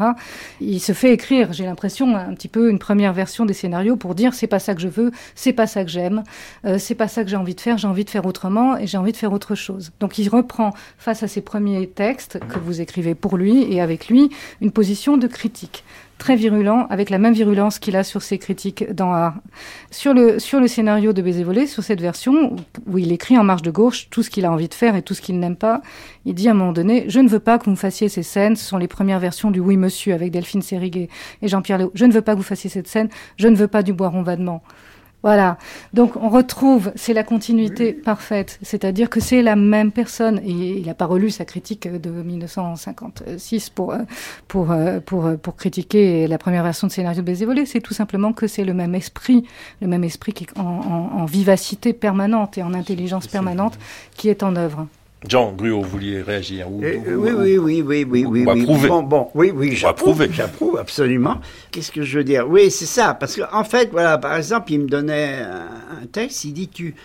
Il 0.59 0.79
se 0.79 0.91
fait 0.91 1.13
écrire, 1.13 1.53
j'ai 1.53 1.65
l'impression, 1.65 2.15
un 2.15 2.33
petit 2.33 2.47
peu 2.47 2.69
une 2.69 2.79
première 2.79 3.13
version 3.13 3.45
des 3.45 3.53
scénarios 3.53 3.95
pour 3.95 4.15
dire 4.15 4.33
c'est 4.33 4.47
pas 4.47 4.59
ça 4.59 4.75
que 4.75 4.81
je 4.81 4.87
veux, 4.87 5.11
c'est 5.35 5.53
pas 5.53 5.67
ça 5.67 5.83
que 5.83 5.89
j'aime, 5.89 6.23
euh, 6.65 6.77
c'est 6.77 6.95
pas 6.95 7.07
ça 7.07 7.23
que 7.23 7.29
j'ai 7.29 7.37
envie 7.37 7.55
de 7.55 7.61
faire, 7.61 7.77
j'ai 7.77 7.87
envie 7.87 8.05
de 8.05 8.09
faire 8.09 8.25
autrement 8.25 8.77
et 8.77 8.87
j'ai 8.87 8.97
envie 8.97 9.11
de 9.11 9.17
faire 9.17 9.33
autre 9.33 9.55
chose. 9.55 9.91
Donc 9.99 10.17
il 10.17 10.27
reprend 10.29 10.71
face 10.97 11.23
à 11.23 11.27
ses 11.27 11.41
premiers 11.41 11.87
textes 11.87 12.39
que 12.47 12.59
vous 12.59 12.81
écrivez 12.81 13.15
pour 13.15 13.37
lui 13.37 13.71
et 13.73 13.81
avec 13.81 14.07
lui 14.07 14.29
une 14.61 14.71
position 14.71 15.17
de 15.17 15.27
critique 15.27 15.83
très 16.17 16.35
virulent, 16.35 16.87
avec 16.89 17.09
la 17.09 17.17
même 17.17 17.33
virulence 17.33 17.79
qu'il 17.79 17.95
a 17.95 18.03
sur 18.03 18.21
ses 18.21 18.37
critiques 18.37 18.91
dans 18.93 19.11
Art. 19.11 19.35
Sur 19.91 20.13
le, 20.13 20.39
sur 20.39 20.59
le 20.59 20.67
scénario 20.67 21.13
de 21.13 21.21
Baiser 21.21 21.43
volé, 21.43 21.67
sur 21.67 21.83
cette 21.83 22.01
version, 22.01 22.55
où 22.87 22.97
il 22.97 23.11
écrit 23.11 23.37
en 23.37 23.43
marge 23.43 23.61
de 23.61 23.71
gauche 23.71 24.09
tout 24.09 24.23
ce 24.23 24.29
qu'il 24.29 24.45
a 24.45 24.51
envie 24.51 24.69
de 24.69 24.73
faire 24.73 24.95
et 24.95 25.01
tout 25.01 25.13
ce 25.13 25.21
qu'il 25.21 25.39
n'aime 25.39 25.55
pas, 25.55 25.81
il 26.25 26.33
dit 26.33 26.47
à 26.47 26.51
un 26.51 26.55
moment 26.55 26.71
donné, 26.71 27.05
je 27.07 27.19
ne 27.19 27.27
veux 27.27 27.39
pas 27.39 27.57
que 27.57 27.65
vous 27.65 27.71
me 27.71 27.75
fassiez 27.75 28.09
ces 28.09 28.23
scènes, 28.23 28.55
ce 28.55 28.65
sont 28.65 28.77
les 28.77 28.87
premières 28.87 29.19
versions 29.19 29.51
du 29.51 29.59
Oui 29.59 29.77
Monsieur 29.77 30.13
avec 30.13 30.31
Delphine 30.31 30.61
Sériguet 30.61 31.09
et 31.41 31.47
Jean-Pierre 31.47 31.77
Léo, 31.79 31.91
je 31.93 32.05
ne 32.05 32.13
veux 32.13 32.21
pas 32.21 32.33
que 32.33 32.37
vous 32.37 32.43
fassiez 32.43 32.69
cette 32.69 32.87
scène, 32.87 33.09
je 33.37 33.47
ne 33.47 33.55
veux 33.55 33.67
pas 33.67 33.83
du 33.83 33.93
Boiron 33.93 34.23
Vadement. 34.23 34.63
Voilà. 35.25 35.57
Donc 35.91 36.17
on 36.17 36.29
retrouve, 36.29 36.91
c'est 36.93 37.13
la 37.13 37.23
continuité 37.23 37.93
parfaite, 37.93 38.59
c'est-à-dire 38.61 39.09
que 39.09 39.19
c'est 39.19 39.41
la 39.41 39.55
même 39.55 39.91
personne. 39.91 40.39
Et 40.45 40.77
il 40.77 40.85
n'a 40.85 40.93
pas 40.93 41.07
relu 41.07 41.31
sa 41.31 41.45
critique 41.45 41.91
de 41.91 42.11
1956 42.11 43.71
pour 43.71 43.93
euh, 43.93 44.03
pour 44.47 44.69
euh, 44.69 44.99
pour 45.03 45.25
euh, 45.25 45.35
pour 45.35 45.55
critiquer 45.55 46.27
la 46.27 46.37
première 46.37 46.61
version 46.61 46.85
de 46.85 46.91
scénario 46.91 47.21
de 47.21 47.25
Baiser 47.25 47.45
volé. 47.45 47.65
C'est 47.65 47.81
tout 47.81 47.95
simplement 47.95 48.33
que 48.33 48.45
c'est 48.45 48.63
le 48.63 48.75
même 48.75 48.93
esprit, 48.93 49.47
le 49.81 49.87
même 49.87 50.03
esprit 50.03 50.31
qui 50.31 50.45
en, 50.57 50.61
en, 50.61 51.19
en 51.19 51.25
vivacité 51.25 51.93
permanente 51.93 52.59
et 52.59 52.61
en 52.61 52.75
intelligence 52.75 53.25
permanente 53.25 53.79
qui 54.15 54.29
est 54.29 54.43
en 54.43 54.55
œuvre. 54.55 54.85
Jean 55.27 55.51
Gruau, 55.53 55.81
vous 55.81 55.89
vouliez 55.89 56.21
réagir 56.21 56.67
eh, 56.81 56.97
oui, 56.97 57.31
oui, 57.31 57.57
oui, 57.57 57.57
oui, 57.57 57.81
oui, 57.81 58.25
oui, 58.25 58.25
oui, 58.25 58.65
oui, 58.67 58.87
Bon, 58.87 59.03
bon, 59.03 59.29
oui, 59.33 59.51
oui, 59.53 59.75
j'approuve, 59.75 60.27
j'approuve 60.31 60.77
absolument. 60.77 61.39
Qu'est-ce 61.71 61.91
que 61.91 62.03
je 62.03 62.19
veux 62.19 62.23
dire? 62.23 62.47
Oui, 62.47 62.71
c'est 62.71 62.85
ça, 62.85 63.13
parce 63.13 63.35
qu'en 63.35 63.63
fait, 63.63 63.89
voilà, 63.91 64.17
par 64.17 64.35
exemple, 64.35 64.71
il 64.71 64.81
me 64.81 64.87
donnait 64.87 65.39
un 65.41 66.05
texte, 66.11 66.45
il 66.45 66.53
dit, 66.53 66.69
tu, 66.69 66.95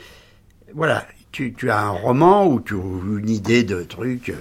voilà, 0.74 1.04
tu, 1.32 1.52
tu 1.52 1.70
as 1.70 1.80
un 1.80 1.90
roman 1.90 2.46
ou 2.46 2.60
tu 2.60 2.74
une 2.74 3.28
idée 3.28 3.62
de 3.62 3.82
truc, 3.82 4.30
euh, 4.30 4.34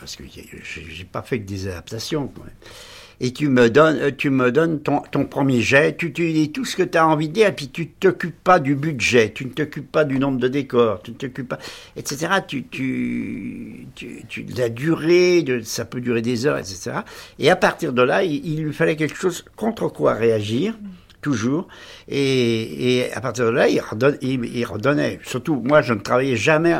parce 0.00 0.16
que 0.16 0.24
j'ai 0.26 1.04
pas 1.04 1.22
fait 1.22 1.40
que 1.40 1.46
des 1.46 1.68
adaptations 1.68 2.30
et 3.20 3.32
tu 3.32 3.48
me 3.48 3.70
donnes, 3.70 3.96
euh, 3.96 4.10
tu 4.16 4.30
me 4.30 4.52
donnes 4.52 4.80
ton, 4.80 5.00
ton 5.10 5.24
premier 5.24 5.60
jet, 5.60 5.96
tu, 5.96 6.10
dis 6.10 6.52
tout 6.52 6.64
ce 6.64 6.76
que 6.76 6.82
tu 6.82 6.98
as 6.98 7.06
envie 7.06 7.28
de 7.28 7.34
dire, 7.34 7.48
et 7.48 7.52
puis 7.52 7.68
tu 7.68 7.88
t'occupes 7.88 8.42
pas 8.42 8.58
du 8.58 8.74
budget, 8.74 9.32
tu 9.32 9.46
ne 9.46 9.50
t'occupes 9.50 9.90
pas 9.90 10.04
du 10.04 10.18
nombre 10.18 10.38
de 10.38 10.48
décors, 10.48 11.02
tu 11.02 11.12
ne 11.12 11.16
t'occupes 11.16 11.48
pas, 11.48 11.58
etc. 11.96 12.26
Tu, 12.46 12.64
tu, 12.66 13.86
tu, 13.94 14.22
tu, 14.28 14.44
la 14.56 14.68
durée, 14.68 15.42
de, 15.42 15.60
ça 15.60 15.84
peut 15.84 16.00
durer 16.00 16.22
des 16.22 16.46
heures, 16.46 16.58
etc. 16.58 16.98
Et 17.38 17.50
à 17.50 17.56
partir 17.56 17.92
de 17.92 18.02
là, 18.02 18.22
il, 18.22 18.62
lui 18.62 18.72
fallait 18.72 18.96
quelque 18.96 19.16
chose 19.16 19.44
contre 19.56 19.88
quoi 19.88 20.14
réagir 20.14 20.78
toujours. 21.22 21.66
Et, 22.08 22.98
et, 22.98 23.12
à 23.12 23.20
partir 23.20 23.46
de 23.46 23.50
là, 23.50 23.68
il, 23.68 23.80
redonne, 23.80 24.18
il, 24.20 24.64
redonnait. 24.64 25.18
Surtout, 25.24 25.56
moi, 25.64 25.82
je 25.82 25.94
ne 25.94 26.00
travaillais 26.00 26.36
jamais 26.36 26.76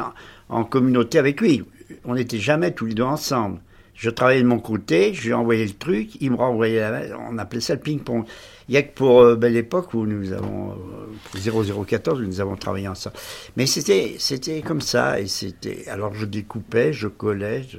en 0.48 0.64
communauté 0.64 1.18
avec 1.18 1.40
lui. 1.40 1.64
On 2.04 2.14
n'était 2.14 2.38
jamais 2.38 2.72
tous 2.72 2.86
les 2.86 2.94
deux 2.94 3.02
ensemble. 3.02 3.58
Je 3.96 4.10
travaillais 4.10 4.42
de 4.42 4.46
mon 4.46 4.58
côté, 4.58 5.14
je 5.14 5.26
lui 5.28 5.32
envoyais 5.32 5.64
le 5.64 5.72
truc, 5.72 6.20
il 6.20 6.30
me 6.30 6.36
renvoyait 6.36 6.80
la 6.80 7.18
On 7.30 7.38
appelait 7.38 7.60
ça 7.60 7.74
le 7.74 7.80
ping-pong. 7.80 8.26
Il 8.68 8.72
n'y 8.72 8.76
a 8.76 8.82
que 8.82 8.94
pour 8.94 9.20
euh, 9.22 9.36
ben, 9.36 9.52
l'époque 9.52 9.94
où 9.94 10.06
nous 10.06 10.32
avons, 10.32 10.72
euh, 11.34 11.72
0014, 11.74 12.20
où 12.20 12.24
nous 12.24 12.40
avons 12.40 12.56
travaillé 12.56 12.88
ensemble. 12.88 13.16
Mais 13.56 13.64
c'était, 13.64 14.16
c'était 14.18 14.60
comme 14.60 14.80
ça, 14.82 15.18
et 15.18 15.26
c'était, 15.26 15.88
alors 15.88 16.12
je 16.14 16.26
découpais, 16.26 16.92
je 16.92 17.08
collais, 17.08 17.64
je, 17.70 17.78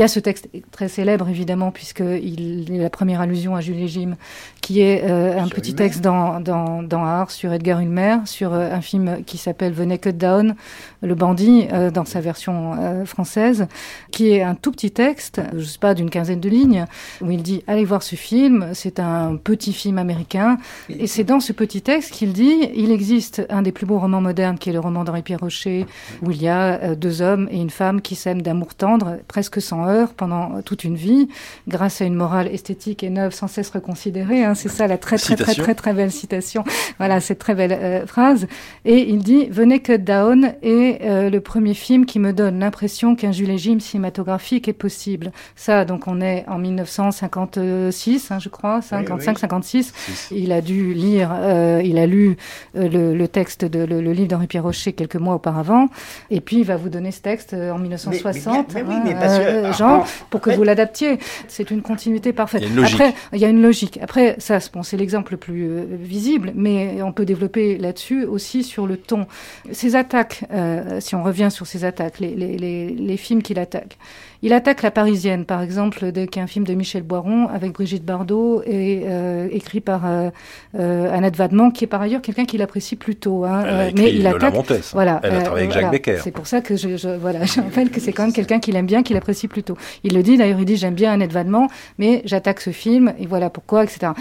il 0.00 0.04
y 0.04 0.04
a 0.04 0.08
ce 0.08 0.18
texte 0.18 0.48
très 0.70 0.88
célèbre, 0.88 1.28
évidemment, 1.28 1.70
puisqu'il 1.72 2.72
est 2.72 2.78
la 2.78 2.88
première 2.88 3.20
allusion 3.20 3.54
à 3.54 3.60
Jules 3.60 3.86
Jim, 3.86 4.16
qui 4.62 4.80
est 4.80 5.04
euh, 5.04 5.38
un 5.38 5.44
sur 5.44 5.56
petit 5.56 5.74
texte 5.74 6.00
dans, 6.00 6.40
dans, 6.40 6.82
dans 6.82 7.04
Art 7.04 7.30
sur 7.30 7.52
Edgar 7.52 7.80
Ulmer, 7.80 8.16
sur 8.24 8.54
euh, 8.54 8.72
un 8.72 8.80
film 8.80 9.22
qui 9.26 9.36
s'appelle 9.36 9.74
The 9.74 9.80
Naked 9.80 10.16
Down, 10.16 10.54
Le 11.02 11.14
bandit, 11.14 11.66
euh, 11.70 11.90
dans 11.90 12.06
sa 12.06 12.22
version 12.22 13.04
française, 13.04 13.66
qui 14.10 14.30
est 14.30 14.42
un 14.42 14.54
tout 14.54 14.72
petit 14.72 14.90
texte, 14.90 15.42
je 15.54 15.64
sais 15.64 15.78
pas, 15.78 15.92
d'une 15.92 16.08
quinzaine 16.08 16.40
de 16.40 16.48
lignes, 16.48 16.86
où 17.20 17.30
il 17.30 17.42
dit 17.42 17.62
Allez 17.66 17.84
voir 17.84 18.02
ce 18.02 18.16
film, 18.16 18.70
c'est 18.72 19.00
un 19.00 19.36
petit 19.36 19.74
film 19.74 19.98
américain. 19.98 20.56
Et 20.88 21.08
c'est 21.08 21.24
dans 21.24 21.40
ce 21.40 21.52
petit 21.52 21.82
texte 21.82 22.12
qu'il 22.12 22.32
dit 22.32 22.70
Il 22.74 22.90
existe 22.90 23.46
un 23.50 23.60
des 23.60 23.72
plus 23.72 23.84
beaux 23.84 23.98
romans 23.98 24.22
modernes, 24.22 24.56
qui 24.56 24.70
est 24.70 24.72
le 24.72 24.80
roman 24.80 25.04
d'Henri 25.04 25.20
Pierre 25.20 25.40
Rocher, 25.40 25.84
où 26.22 26.30
il 26.30 26.40
y 26.40 26.48
a 26.48 26.94
deux 26.94 27.20
hommes 27.20 27.48
et 27.50 27.60
une 27.60 27.68
femme 27.68 28.00
qui 28.00 28.14
s'aiment 28.14 28.40
d'amour 28.40 28.74
tendre, 28.74 29.18
presque 29.28 29.60
sans 29.60 29.89
heure 29.90 30.14
pendant 30.14 30.62
toute 30.62 30.84
une 30.84 30.96
vie, 30.96 31.28
grâce 31.68 32.00
à 32.00 32.04
une 32.04 32.14
morale 32.14 32.48
esthétique 32.48 33.02
et 33.02 33.10
neuve 33.10 33.32
sans 33.32 33.48
cesse 33.48 33.70
reconsidérée. 33.70 34.44
Hein, 34.44 34.54
c'est 34.54 34.68
ça 34.68 34.86
la 34.86 34.98
très 34.98 35.16
très, 35.16 35.36
très 35.36 35.54
très 35.54 35.74
très 35.74 35.92
belle 35.92 36.10
citation. 36.10 36.64
Voilà 36.98 37.20
cette 37.20 37.38
très 37.38 37.54
belle 37.54 37.72
euh, 37.72 38.06
phrase. 38.06 38.46
Et 38.84 39.08
il 39.08 39.22
dit 39.22 39.46
Venez 39.50 39.80
que 39.80 39.96
Down 39.96 40.54
est 40.62 41.02
euh, 41.02 41.30
le 41.30 41.40
premier 41.40 41.74
film 41.74 42.06
qui 42.06 42.18
me 42.18 42.32
donne 42.32 42.60
l'impression 42.60 43.14
qu'un 43.14 43.30
régime 43.30 43.80
cinématographique 43.80 44.68
est 44.68 44.74
possible. 44.74 45.32
Ça, 45.56 45.84
donc 45.84 46.06
on 46.06 46.20
est 46.20 46.44
en 46.48 46.58
1956, 46.58 48.30
hein, 48.30 48.38
je 48.38 48.48
crois, 48.48 48.82
55, 48.82 49.30
oui, 49.30 49.34
oui. 49.34 49.40
56. 49.40 49.92
Il 50.30 50.52
a 50.52 50.60
dû 50.60 50.94
lire, 50.94 51.30
euh, 51.32 51.80
il 51.84 51.98
a 51.98 52.06
lu 52.06 52.36
le, 52.74 53.14
le, 53.14 53.28
texte 53.28 53.64
de 53.64 53.84
le, 53.84 54.00
le 54.00 54.12
livre 54.12 54.28
d'Henri 54.28 54.46
Pierre 54.46 54.64
Rocher 54.64 54.92
quelques 54.92 55.16
mois 55.16 55.34
auparavant, 55.34 55.88
et 56.30 56.40
puis 56.40 56.58
il 56.58 56.64
va 56.64 56.76
vous 56.76 56.88
donner 56.88 57.10
ce 57.10 57.20
texte 57.20 57.54
en 57.54 57.78
1960. 57.78 58.74
Mais, 58.74 58.82
mais, 58.82 59.00
mais, 59.04 59.14
mais 59.14 59.24
hein, 59.24 59.69
euh, 59.70 59.72
genre, 59.72 60.06
pour 60.30 60.40
que 60.40 60.50
vous 60.50 60.62
l'adaptiez. 60.62 61.18
C'est 61.48 61.70
une 61.70 61.82
continuité 61.82 62.32
parfaite. 62.32 62.62
Il 62.66 62.78
Après, 62.84 63.14
il 63.32 63.38
y 63.38 63.44
a 63.44 63.48
une 63.48 63.62
logique. 63.62 63.98
Après, 64.02 64.36
ça, 64.38 64.58
bon, 64.72 64.82
c'est 64.82 64.96
l'exemple 64.96 65.32
le 65.32 65.38
plus 65.38 65.68
euh, 65.68 65.84
visible, 65.90 66.52
mais 66.54 67.02
on 67.02 67.12
peut 67.12 67.24
développer 67.24 67.78
là-dessus 67.78 68.24
aussi 68.24 68.62
sur 68.62 68.86
le 68.86 68.96
ton. 68.96 69.26
Ces 69.72 69.96
attaques, 69.96 70.44
euh, 70.52 71.00
si 71.00 71.14
on 71.14 71.22
revient 71.22 71.48
sur 71.50 71.66
ces 71.66 71.84
attaques, 71.84 72.20
les, 72.20 72.34
les, 72.34 72.56
les, 72.56 72.90
les 72.90 73.16
films 73.16 73.42
qu'il 73.42 73.58
attaque, 73.58 73.98
il 74.42 74.54
attaque 74.54 74.82
La 74.82 74.90
Parisienne, 74.90 75.44
par 75.44 75.60
exemple, 75.60 76.12
qui 76.12 76.38
est 76.38 76.42
un 76.42 76.46
film 76.46 76.66
de 76.66 76.72
Michel 76.72 77.02
Boiron 77.02 77.48
avec 77.48 77.72
Brigitte 77.72 78.04
Bardot 78.04 78.62
et 78.64 79.02
euh, 79.04 79.48
écrit 79.52 79.80
par 79.80 80.06
euh, 80.06 80.30
euh, 80.78 81.14
Annette 81.14 81.36
Vadement, 81.36 81.70
qui 81.70 81.84
est 81.84 81.86
par 81.86 82.00
ailleurs 82.00 82.22
quelqu'un 82.22 82.46
qu'il 82.46 82.62
apprécie 82.62 82.96
plutôt. 82.96 83.44
Hein, 83.44 83.64
elle 83.66 83.94
mais 83.94 84.14
il 84.14 84.26
attaque. 84.26 84.54
Voilà. 84.92 85.20
Elle 85.22 85.34
a 85.34 85.42
travaillé 85.42 85.64
avec 85.64 85.72
Jacques 85.72 85.82
voilà. 85.82 85.90
Becker. 85.90 86.20
C'est 86.22 86.30
pour 86.30 86.46
ça 86.46 86.62
que 86.62 86.76
je, 86.76 86.96
je 86.96 87.08
voilà, 87.08 87.44
je 87.44 87.60
rappelle 87.60 87.90
que 87.90 88.00
c'est 88.00 88.12
quand 88.12 88.22
même 88.22 88.32
quelqu'un 88.32 88.60
qu'il 88.60 88.76
aime 88.76 88.86
bien, 88.86 89.02
qu'il 89.02 89.16
apprécie 89.18 89.46
plutôt. 89.46 89.76
Il 90.04 90.14
le 90.14 90.22
dit 90.22 90.38
d'ailleurs, 90.38 90.58
il 90.58 90.64
dit 90.64 90.76
j'aime 90.76 90.94
bien 90.94 91.12
Annette 91.12 91.32
Vadement, 91.32 91.68
mais 91.98 92.22
j'attaque 92.24 92.62
ce 92.62 92.70
film 92.70 93.12
et 93.18 93.26
voilà 93.26 93.50
pourquoi, 93.50 93.84
etc. 93.84 94.12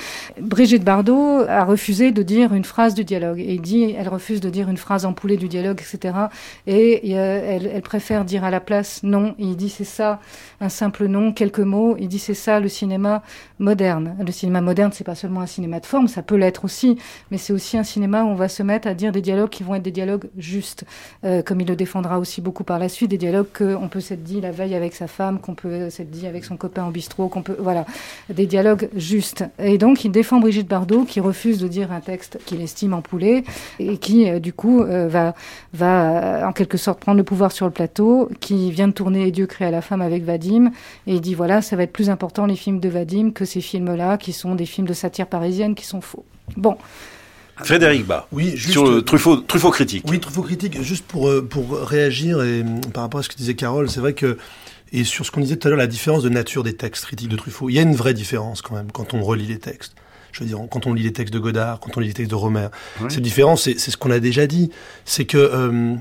Brigitte 0.42 0.84
Bardot 0.84 1.46
a 1.48 1.64
refusé 1.64 2.12
de 2.12 2.24
dire 2.24 2.54
une 2.54 2.66
phrase 2.66 2.94
du 2.94 3.06
dialogue 3.06 3.40
et 3.40 3.54
il 3.54 3.62
dit 3.62 3.96
elle 3.98 4.10
refuse 4.10 4.42
de 4.42 4.50
dire 4.50 4.68
une 4.70 4.78
phrase 4.78 5.06
empoulée 5.06 5.38
du 5.38 5.48
dialogue, 5.48 5.80
etc. 5.80 6.14
Et 6.68 7.12
elle, 7.12 7.72
elle 7.74 7.82
préfère 7.82 8.26
dire 8.26 8.44
à 8.44 8.52
la 8.52 8.60
place 8.60 9.00
non. 9.04 9.36
Et 9.40 9.44
il 9.44 9.56
dit 9.56 9.70
c'est 9.70 9.86
ça 9.86 10.09
un 10.62 10.70
simple 10.70 11.06
nom, 11.08 11.34
quelques 11.34 11.60
mots. 11.60 11.96
Il 12.00 12.08
dit 12.08 12.20
c'est 12.20 12.34
ça 12.34 12.60
le 12.60 12.70
cinéma 12.70 13.22
moderne. 13.60 14.16
Le 14.26 14.32
cinéma 14.32 14.62
moderne, 14.62 14.92
c'est 14.94 15.04
pas 15.04 15.16
seulement 15.16 15.42
un 15.42 15.46
cinéma 15.46 15.80
de 15.80 15.86
forme, 15.86 16.08
ça 16.08 16.24
peut 16.24 16.36
l'être 16.36 16.66
aussi, 16.66 16.98
mais 17.30 17.38
c'est 17.38 17.54
aussi 17.54 17.78
un 17.78 17.84
cinéma 17.84 18.24
où 18.24 18.28
on 18.28 18.36
va 18.36 18.48
se 18.48 18.64
mettre 18.64 18.88
à 18.88 18.94
dire 18.94 19.12
des 19.12 19.22
dialogues 19.22 19.50
qui 19.50 19.64
vont 19.64 19.76
être 19.76 19.84
des 19.84 19.92
dialogues 19.92 20.30
justes, 20.38 20.86
euh, 21.26 21.42
comme 21.44 21.62
il 21.62 21.68
le 21.68 21.76
défendra 21.76 22.20
aussi 22.20 22.42
beaucoup 22.42 22.64
par 22.64 22.80
la 22.80 22.90
suite, 22.90 23.12
des 23.12 23.18
dialogues 23.18 23.48
qu'on 23.56 23.90
peut 23.90 24.00
s'être 24.00 24.24
dit 24.24 24.42
la 24.42 24.52
veille 24.52 24.76
avec 24.76 24.96
sa 24.96 25.08
femme, 25.08 25.40
qu'on 25.40 25.56
peut 25.56 25.90
s'être 25.90 26.10
dit 26.10 26.26
avec 26.26 26.46
son 26.46 26.58
copain 26.58 26.88
au 26.88 26.92
bistrot, 26.92 27.28
qu'on 27.28 27.42
peut, 27.42 27.58
voilà, 27.60 27.86
des 28.30 28.46
dialogues 28.46 28.90
justes. 28.96 29.44
Et 29.60 29.78
donc 29.78 30.06
il 30.06 30.12
défend 30.12 30.40
Brigitte 30.40 30.68
Bardot 30.68 31.04
qui 31.04 31.20
refuse 31.20 31.60
de 31.60 31.68
dire 31.68 31.92
un 31.92 32.00
texte 32.00 32.40
qu'il 32.46 32.62
estime 32.62 32.94
empoulé 32.94 33.44
et 33.80 33.98
qui 33.98 34.30
euh, 34.30 34.40
du 34.40 34.54
coup 34.54 34.82
euh, 34.82 35.08
va 35.08 35.34
va 35.74 36.48
en 36.48 36.54
quelque 36.54 36.78
sorte 36.78 37.00
prendre 37.00 37.18
le 37.18 37.24
pouvoir 37.24 37.52
sur 37.52 37.66
le 37.66 37.72
plateau, 37.72 38.30
qui 38.40 38.72
vient 38.72 38.88
de 38.88 38.94
tourner 38.94 39.32
Dieu 39.32 39.46
crée 39.46 39.70
la 39.70 39.82
femme 39.82 39.99
avec 40.02 40.24
Vadim 40.24 40.72
et 41.08 41.16
il 41.16 41.22
dit 41.22 41.36
voilà 41.36 41.62
ça 41.62 41.76
va 41.76 41.84
être 41.84 41.94
plus 41.94 42.10
important 42.10 42.46
les 42.46 42.56
films 42.56 42.80
de 42.80 42.90
Vadim 42.90 43.32
que 43.32 43.46
ces 43.46 43.62
films-là 43.62 44.18
qui 44.18 44.34
sont 44.34 44.56
des 44.56 44.66
films 44.66 44.88
de 44.88 44.94
satire 44.94 45.28
parisienne 45.28 45.76
qui 45.76 45.86
sont 45.86 46.02
faux. 46.02 46.26
Bon. 46.58 46.78
Frédéric 47.64 48.06
Bas, 48.06 48.28
oui, 48.32 48.52
juste, 48.56 48.72
sur 48.72 48.90
le 48.90 49.02
Truffaut, 49.02 49.38
Truffaut 49.38 49.72
critique. 49.72 50.06
Oui, 50.08 50.20
Truffaut 50.20 50.44
critique, 50.44 50.82
juste 50.82 51.06
pour, 51.06 51.30
pour 51.50 51.78
réagir 51.82 52.42
et, 52.42 52.64
par 52.94 53.04
rapport 53.04 53.20
à 53.20 53.24
ce 53.24 53.28
que 53.28 53.36
disait 53.36 53.56
Carole, 53.56 53.90
c'est 53.90 54.00
vrai 54.00 54.14
que, 54.14 54.38
et 54.94 55.04
sur 55.04 55.26
ce 55.26 55.32
qu'on 55.32 55.42
disait 55.42 55.58
tout 55.58 55.68
à 55.68 55.72
l'heure, 55.72 55.78
la 55.78 55.88
différence 55.88 56.24
de 56.24 56.30
nature 56.30 56.64
des 56.64 56.74
textes 56.74 57.06
critiques 57.06 57.28
de 57.28 57.36
Truffaut, 57.36 57.70
il 57.70 57.74
y 57.74 57.80
a 57.80 57.82
une 57.82 57.96
vraie 57.96 58.14
différence 58.14 58.62
quand 58.62 58.76
même 58.76 58.92
quand 58.94 59.14
on 59.14 59.22
relit 59.22 59.46
les 59.46 59.60
textes. 59.60 59.94
Je 60.32 60.42
veux 60.42 60.48
dire, 60.48 60.60
quand 60.70 60.88
on 60.88 60.94
lit 60.94 61.04
les 61.04 61.12
textes 61.12 61.34
de 61.34 61.40
Godard, 61.40 61.80
quand 61.80 61.98
on 61.98 62.00
lit 62.00 62.08
les 62.08 62.14
textes 62.14 62.32
de 62.32 62.36
Romer. 62.36 62.68
Oui. 63.02 63.08
Cette 63.10 63.24
différence, 63.24 63.64
c'est 63.64 63.78
ce 63.78 63.98
qu'on 63.98 64.12
a 64.12 64.20
déjà 64.20 64.48
dit, 64.48 64.72
c'est 65.06 65.26
que... 65.26 65.38
Euh, 65.38 65.96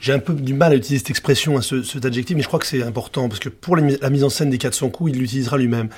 j'ai 0.00 0.12
un 0.12 0.18
peu 0.18 0.34
du 0.34 0.54
mal 0.54 0.72
à 0.72 0.76
utiliser 0.76 0.98
cette 0.98 1.10
expression, 1.10 1.56
hein, 1.56 1.62
ce, 1.62 1.82
cet 1.82 2.04
adjectif, 2.04 2.36
mais 2.36 2.42
je 2.42 2.48
crois 2.48 2.60
que 2.60 2.66
c'est 2.66 2.82
important, 2.82 3.28
parce 3.28 3.40
que 3.40 3.48
pour 3.48 3.76
les, 3.76 3.96
la 3.98 4.10
mise 4.10 4.24
en 4.24 4.30
scène 4.30 4.50
des 4.50 4.58
400 4.58 4.90
coups, 4.90 5.12
il 5.12 5.18
l'utilisera 5.18 5.58
lui-même. 5.58 5.88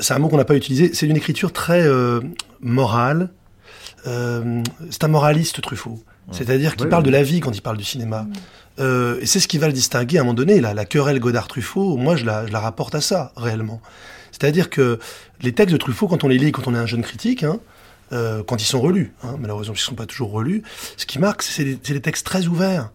C'est 0.00 0.14
un 0.14 0.18
mot 0.18 0.28
qu'on 0.28 0.36
n'a 0.36 0.44
pas 0.44 0.56
utilisé, 0.56 0.92
c'est 0.94 1.06
une 1.06 1.16
écriture 1.16 1.52
très 1.52 1.82
euh, 1.82 2.20
morale, 2.60 3.30
euh, 4.06 4.62
c'est 4.90 5.04
un 5.04 5.08
moraliste 5.08 5.60
Truffaut. 5.60 5.98
C'est-à-dire 6.30 6.76
qu'il 6.76 6.88
parle 6.88 7.02
de 7.02 7.10
la 7.10 7.22
vie 7.22 7.40
quand 7.40 7.50
il 7.50 7.60
parle 7.62 7.76
du 7.76 7.84
cinéma. 7.84 8.26
Oui. 8.30 8.38
Euh, 8.80 9.20
et 9.20 9.26
c'est 9.26 9.40
ce 9.40 9.48
qui 9.48 9.58
va 9.58 9.66
le 9.66 9.72
distinguer 9.72 10.18
à 10.18 10.20
un 10.22 10.24
moment 10.24 10.34
donné. 10.34 10.60
La, 10.60 10.74
la 10.74 10.84
querelle 10.84 11.18
Godard-Truffaut, 11.18 11.96
moi 11.96 12.16
je 12.16 12.24
la, 12.24 12.46
je 12.46 12.52
la, 12.52 12.60
rapporte 12.60 12.94
à 12.94 13.00
ça, 13.00 13.32
réellement. 13.36 13.80
C'est-à-dire 14.30 14.70
que 14.70 14.98
les 15.42 15.52
textes 15.52 15.72
de 15.72 15.78
Truffaut, 15.78 16.08
quand 16.08 16.24
on 16.24 16.28
les 16.28 16.38
lit, 16.38 16.52
quand 16.52 16.66
on 16.66 16.74
est 16.74 16.78
un 16.78 16.86
jeune 16.86 17.02
critique, 17.02 17.42
hein, 17.42 17.60
euh, 18.12 18.42
quand 18.42 18.62
ils 18.62 18.66
sont 18.66 18.80
relus, 18.80 19.12
hein, 19.22 19.36
malheureusement 19.38 19.74
ils 19.74 19.78
ne 19.78 19.82
sont 19.82 19.94
pas 19.94 20.06
toujours 20.06 20.30
relus, 20.30 20.62
ce 20.96 21.06
qui 21.06 21.18
marque, 21.18 21.42
c'est 21.42 21.64
des, 21.64 21.74
des, 21.76 22.00
textes 22.00 22.26
très 22.26 22.46
ouverts, 22.46 22.90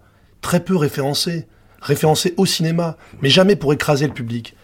très 0.48 0.62
peu 0.62 0.78
référencés, 0.78 1.46
référencés 1.82 2.34
au 2.38 2.46
cinéma, 2.46 2.96
mais 3.22 3.28
jamais 3.28 3.58
pour 3.58 3.74
écraser 3.74 4.08
le 4.08 4.14
public. 4.14 4.56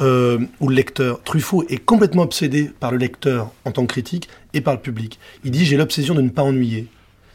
Euh, 0.00 0.38
ou 0.60 0.68
le 0.68 0.76
lecteur. 0.76 1.20
Truffaut 1.24 1.64
est 1.68 1.84
complètement 1.84 2.22
obsédé 2.22 2.70
par 2.78 2.92
le 2.92 2.98
lecteur 2.98 3.50
en 3.64 3.72
tant 3.72 3.84
que 3.84 3.88
critique 3.88 4.28
et 4.54 4.60
par 4.60 4.74
le 4.74 4.80
public. 4.80 5.18
Il 5.42 5.50
dit 5.50 5.64
j'ai 5.64 5.76
l'obsession 5.76 6.14
de 6.14 6.22
ne 6.22 6.28
pas 6.28 6.42
ennuyer. 6.42 6.86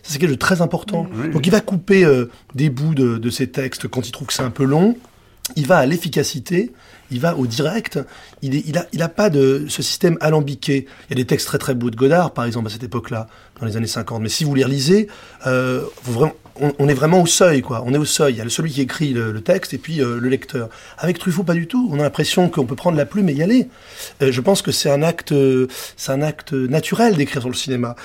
C'est 0.02 0.18
quelque 0.18 0.30
chose 0.30 0.38
de 0.38 0.40
très 0.40 0.62
important. 0.62 1.08
Oui. 1.14 1.30
Donc 1.32 1.46
il 1.46 1.50
va 1.50 1.60
couper 1.60 2.06
euh, 2.06 2.32
des 2.56 2.70
bouts 2.70 2.96
de, 2.96 3.18
de, 3.18 3.30
ses 3.30 3.48
textes 3.48 3.90
quand 3.90 4.08
il 4.08 4.14
trouve 4.14 4.28
que 4.28 4.34
c'est 4.34 4.44
un 4.44 4.50
peu 4.50 4.64
long. 4.64 4.96
Il 5.58 5.68
va 5.68 5.80
à 5.80 5.86
l'efficacité, 5.86 6.72
il 7.12 7.20
va 7.20 7.36
au 7.36 7.48
direct. 7.48 8.00
Il, 8.42 8.56
est, 8.56 8.64
il, 8.66 8.78
a, 8.78 8.88
il 8.94 9.02
a 9.02 9.10
pas 9.10 9.30
de 9.30 9.66
ce 9.68 9.82
système 9.82 10.18
alambiqué. 10.22 10.88
Il 11.08 11.12
y 11.12 11.14
a 11.14 11.16
des 11.16 11.26
textes 11.26 11.48
très 11.48 11.58
très 11.58 11.76
beaux 11.76 11.90
de 11.90 11.96
Godard, 11.96 12.32
par 12.32 12.46
exemple, 12.46 12.68
à 12.68 12.70
cette 12.70 12.84
époque-là, 12.84 13.28
dans 13.60 13.66
les 13.66 13.78
années 13.78 13.88
50. 13.88 14.22
Mais 14.22 14.30
si 14.30 14.44
vous 14.44 14.56
les 14.56 14.64
relisez, 14.64 15.08
euh, 15.46 15.84
on, 16.80 16.88
est 16.88 16.94
vraiment 16.94 17.22
au 17.22 17.26
seuil, 17.26 17.62
quoi. 17.62 17.84
On 17.86 17.94
est 17.94 17.98
au 17.98 18.06
seuil. 18.06 18.34
Il 18.34 18.38
y 18.38 18.42
a 18.42 18.50
celui 18.50 18.72
qui 18.72 18.82
écrit 18.82 19.14
le, 19.14 19.42
texte 19.42 19.74
et 19.74 19.78
puis 19.78 20.02
euh, 20.02 20.20
le 20.20 20.30
lecteur. 20.30 20.70
Avec 20.98 21.20
Truffaut, 21.20 21.44
pas 21.44 21.54
du 21.54 21.68
tout. 21.68 21.90
On 21.92 22.00
a 22.00 22.04
l'impression 22.04 22.50
qu'on 22.50 22.66
peut 22.66 22.76
prendre 22.76 22.98
la 22.98 23.06
plume 23.06 23.30
et 23.30 23.34
y 23.34 23.44
aller. 23.44 23.70
Euh, 24.22 24.32
je 24.32 24.42
pense 24.42 24.62
que 24.62 24.72
c'est 24.72 24.90
un 24.90 25.04
acte, 25.04 25.34
c'est 25.96 26.12
un 26.12 26.22
acte 26.22 26.54
naturel 26.54 27.16
d'écrire 27.16 27.42
sur 27.42 27.50
le 27.50 27.56
cinéma. 27.56 27.96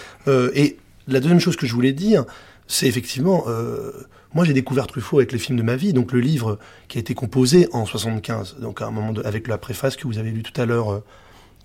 Et 0.55 0.76
la 1.09 1.20
deuxième 1.20 1.40
chose 1.40 1.57
que 1.57 1.66
je 1.66 1.74
voulais 1.74 1.92
dire, 1.92 2.24
c'est 2.66 2.86
effectivement, 2.86 3.44
euh, 3.48 3.92
moi 4.34 4.44
j'ai 4.44 4.52
découvert 4.52 4.86
Truffaut 4.86 5.18
avec 5.18 5.32
les 5.32 5.38
films 5.38 5.58
de 5.58 5.62
ma 5.62 5.76
vie, 5.76 5.92
donc 5.92 6.12
le 6.12 6.20
livre 6.20 6.58
qui 6.88 6.98
a 6.98 7.00
été 7.00 7.14
composé 7.14 7.68
en 7.72 7.84
75, 7.86 8.56
donc 8.60 8.80
à 8.80 8.86
un 8.86 8.90
moment 8.90 9.12
de, 9.12 9.22
avec 9.24 9.48
la 9.48 9.58
préface 9.58 9.96
que 9.96 10.06
vous 10.06 10.18
avez 10.18 10.30
lu 10.30 10.42
tout 10.42 10.58
à 10.60 10.66
l'heure, 10.66 10.92
euh, 10.92 11.04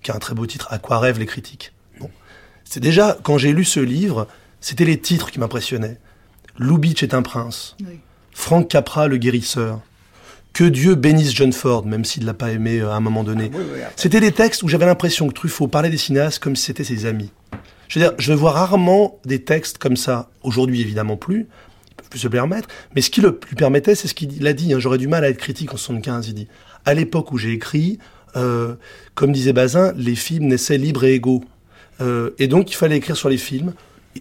qui 0.01 0.11
a 0.11 0.15
un 0.15 0.19
très 0.19 0.35
beau 0.35 0.45
titre, 0.45 0.67
À 0.69 0.79
quoi 0.79 0.99
rêvent 0.99 1.19
les 1.19 1.25
critiques? 1.25 1.73
Bon. 1.99 2.09
C'est 2.63 2.79
déjà, 2.79 3.17
quand 3.23 3.37
j'ai 3.37 3.53
lu 3.53 3.63
ce 3.63 3.79
livre, 3.79 4.27
c'était 4.61 4.85
les 4.85 4.99
titres 4.99 5.31
qui 5.31 5.39
m'impressionnaient. 5.39 5.97
Lubitsch 6.59 7.03
est 7.03 7.13
un 7.13 7.21
prince. 7.21 7.75
Oui. 7.81 7.99
Frank 8.33 8.67
Capra, 8.67 9.07
le 9.07 9.17
guérisseur. 9.17 9.81
Que 10.53 10.63
Dieu 10.63 10.95
bénisse 10.95 11.33
John 11.33 11.53
Ford, 11.53 11.85
même 11.85 12.03
s'il 12.03 12.25
l'a 12.25 12.33
pas 12.33 12.51
aimé 12.51 12.79
euh, 12.79 12.91
à 12.91 12.95
un 12.95 12.99
moment 12.99 13.23
donné. 13.23 13.51
Ah 13.53 13.57
oui, 13.57 13.65
oui, 13.75 13.79
C'était 13.95 14.19
des 14.19 14.31
textes 14.31 14.63
où 14.63 14.67
j'avais 14.67 14.85
l'impression 14.85 15.27
que 15.27 15.33
Truffaut 15.33 15.67
parlait 15.67 15.89
des 15.89 15.97
cinéastes 15.97 16.39
comme 16.39 16.55
si 16.55 16.63
c'était 16.63 16.83
ses 16.83 17.05
amis. 17.05 17.31
Je 17.87 17.99
veux 17.99 18.05
dire, 18.05 18.13
je 18.17 18.33
vois 18.33 18.51
rarement 18.51 19.19
des 19.25 19.43
textes 19.43 19.77
comme 19.77 19.97
ça. 19.97 20.29
Aujourd'hui, 20.43 20.81
évidemment 20.81 21.17
plus. 21.17 21.47
Ils 21.89 21.95
peuvent 21.95 22.09
plus 22.09 22.19
se 22.19 22.27
permettre. 22.27 22.67
Mais 22.95 23.01
ce 23.01 23.09
qui 23.09 23.21
le, 23.21 23.39
lui 23.47 23.55
permettait, 23.55 23.95
c'est 23.95 24.07
ce 24.07 24.13
qu'il 24.13 24.45
a 24.45 24.53
dit. 24.53 24.73
hein. 24.73 24.79
J'aurais 24.79 24.97
du 24.97 25.07
mal 25.07 25.23
à 25.23 25.29
être 25.29 25.37
critique 25.37 25.73
en 25.73 25.77
75, 25.77 26.27
il 26.27 26.33
dit. 26.33 26.47
À 26.85 26.93
l'époque 26.93 27.31
où 27.31 27.37
j'ai 27.37 27.51
écrit, 27.53 27.99
euh, 28.35 28.75
comme 29.15 29.31
disait 29.31 29.53
Bazin, 29.53 29.93
les 29.95 30.15
films 30.15 30.47
naissaient 30.47 30.77
libres 30.77 31.05
et 31.05 31.13
égaux. 31.13 31.43
Euh, 32.01 32.31
et 32.39 32.47
donc, 32.47 32.71
il 32.71 32.75
fallait 32.75 32.97
écrire 32.97 33.17
sur 33.17 33.29
les 33.29 33.37
films 33.37 33.73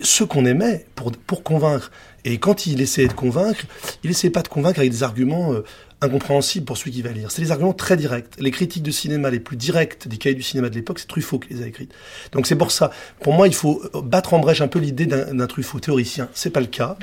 ceux 0.02 0.26
qu'on 0.26 0.44
aimait 0.44 0.86
pour, 0.94 1.12
pour 1.12 1.42
convaincre. 1.42 1.90
Et 2.24 2.38
quand 2.38 2.66
il 2.66 2.80
essayait 2.80 3.08
de 3.08 3.12
convaincre, 3.12 3.66
il 4.02 4.10
essayait 4.10 4.32
pas 4.32 4.42
de 4.42 4.48
convaincre 4.48 4.80
avec 4.80 4.90
des 4.90 5.04
arguments 5.04 5.52
euh, 5.52 5.64
incompréhensibles 6.00 6.66
pour 6.66 6.76
celui 6.76 6.90
qui 6.90 7.02
va 7.02 7.10
lire. 7.10 7.30
C'est 7.30 7.40
des 7.40 7.50
arguments 7.50 7.72
très 7.72 7.96
directs. 7.96 8.26
Les 8.38 8.50
critiques 8.50 8.82
de 8.82 8.90
cinéma 8.90 9.30
les 9.30 9.40
plus 9.40 9.56
directes 9.56 10.08
des 10.08 10.16
cahiers 10.16 10.34
du 10.34 10.42
cinéma 10.42 10.68
de 10.68 10.74
l'époque, 10.74 10.98
c'est 10.98 11.06
Truffaut 11.06 11.38
qui 11.38 11.54
les 11.54 11.62
a 11.62 11.66
écrites. 11.66 11.92
Donc 12.32 12.46
c'est 12.46 12.56
pour 12.56 12.70
ça. 12.70 12.90
Pour 13.20 13.32
moi, 13.32 13.46
il 13.46 13.54
faut 13.54 13.82
battre 14.02 14.34
en 14.34 14.40
brèche 14.40 14.60
un 14.60 14.68
peu 14.68 14.78
l'idée 14.78 15.06
d'un 15.06 15.46
Truffaut 15.46 15.80
théoricien. 15.80 16.28
C'est 16.34 16.50
pas 16.50 16.60
le 16.60 16.66
cas. 16.66 16.96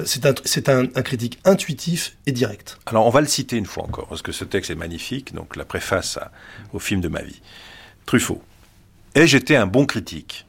Euh, 0.00 0.04
C'est 0.04 0.68
un, 0.68 0.86
critique 1.02 1.38
intuitif 1.44 2.16
et 2.26 2.32
direct. 2.32 2.78
Alors 2.86 3.06
on 3.06 3.10
va 3.10 3.20
le 3.20 3.26
citer 3.26 3.56
une 3.56 3.66
fois 3.66 3.84
encore, 3.84 4.06
parce 4.08 4.22
que 4.22 4.32
ce 4.32 4.44
texte 4.44 4.70
est 4.70 4.76
magnifique, 4.76 5.34
donc 5.34 5.56
la 5.56 5.64
préface 5.64 6.18
au 6.72 6.78
film 6.78 7.00
de 7.00 7.08
ma 7.08 7.22
vie. 7.22 7.40
Truffaut. 8.06 8.42
Ai-je 9.14 9.36
été 9.36 9.56
un 9.56 9.66
bon 9.66 9.86
critique? 9.86 10.46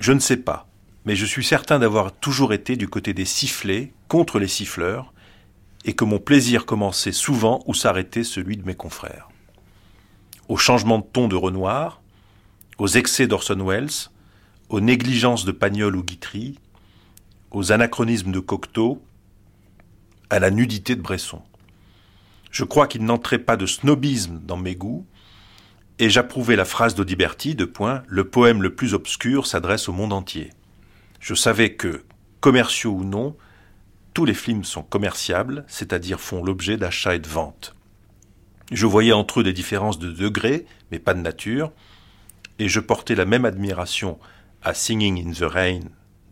Je 0.00 0.12
ne 0.12 0.18
sais 0.18 0.36
pas, 0.36 0.66
mais 1.04 1.16
je 1.16 1.26
suis 1.26 1.44
certain 1.44 1.78
d'avoir 1.78 2.12
toujours 2.12 2.52
été 2.52 2.76
du 2.76 2.88
côté 2.88 3.14
des 3.14 3.24
sifflets 3.24 3.92
contre 4.08 4.38
les 4.38 4.48
siffleurs, 4.48 5.12
et 5.84 5.94
que 5.94 6.04
mon 6.04 6.18
plaisir 6.18 6.64
commençait 6.64 7.12
souvent 7.12 7.62
où 7.66 7.74
s'arrêtait 7.74 8.24
celui 8.24 8.56
de 8.56 8.64
mes 8.64 8.74
confrères. 8.74 9.28
Au 10.48 10.56
changement 10.56 10.98
de 10.98 11.04
ton 11.04 11.28
de 11.28 11.34
Renoir, 11.34 12.00
aux 12.78 12.86
excès 12.86 13.26
d'Orson 13.26 13.64
Welles, 13.66 14.10
aux 14.68 14.80
négligences 14.80 15.44
de 15.44 15.52
Pagnol 15.52 15.96
ou 15.96 16.02
Guitry, 16.02 16.58
aux 17.50 17.72
anachronismes 17.72 18.32
de 18.32 18.40
Cocteau, 18.40 19.02
à 20.30 20.38
la 20.38 20.50
nudité 20.50 20.94
de 20.94 21.02
Bresson. 21.02 21.42
Je 22.50 22.64
crois 22.64 22.86
qu'il 22.86 23.04
n'entrait 23.04 23.38
pas 23.38 23.56
de 23.56 23.66
snobisme 23.66 24.40
dans 24.44 24.56
mes 24.56 24.76
goûts, 24.76 25.04
et 25.98 26.10
j'approuvais 26.10 26.56
la 26.56 26.64
phrase 26.64 26.94
d'Audiberti, 26.94 27.54
de 27.54 27.64
point, 27.64 28.02
le 28.06 28.24
poème 28.24 28.62
le 28.62 28.74
plus 28.74 28.94
obscur 28.94 29.46
s'adresse 29.46 29.88
au 29.88 29.92
monde 29.92 30.12
entier. 30.12 30.50
Je 31.22 31.34
savais 31.34 31.74
que, 31.74 32.04
commerciaux 32.40 32.90
ou 32.90 33.04
non, 33.04 33.36
tous 34.12 34.24
les 34.24 34.34
films 34.34 34.64
sont 34.64 34.82
commerciables, 34.82 35.64
c'est-à-dire 35.68 36.20
font 36.20 36.42
l'objet 36.42 36.76
d'achats 36.76 37.14
et 37.14 37.20
de 37.20 37.28
ventes. 37.28 37.76
Je 38.72 38.86
voyais 38.86 39.12
entre 39.12 39.40
eux 39.40 39.44
des 39.44 39.52
différences 39.52 40.00
de 40.00 40.10
degré, 40.10 40.66
mais 40.90 40.98
pas 40.98 41.14
de 41.14 41.20
nature, 41.20 41.70
et 42.58 42.68
je 42.68 42.80
portais 42.80 43.14
la 43.14 43.24
même 43.24 43.44
admiration 43.44 44.18
à 44.64 44.74
Singing 44.74 45.24
in 45.24 45.32
the 45.32 45.48
Rain 45.48 45.80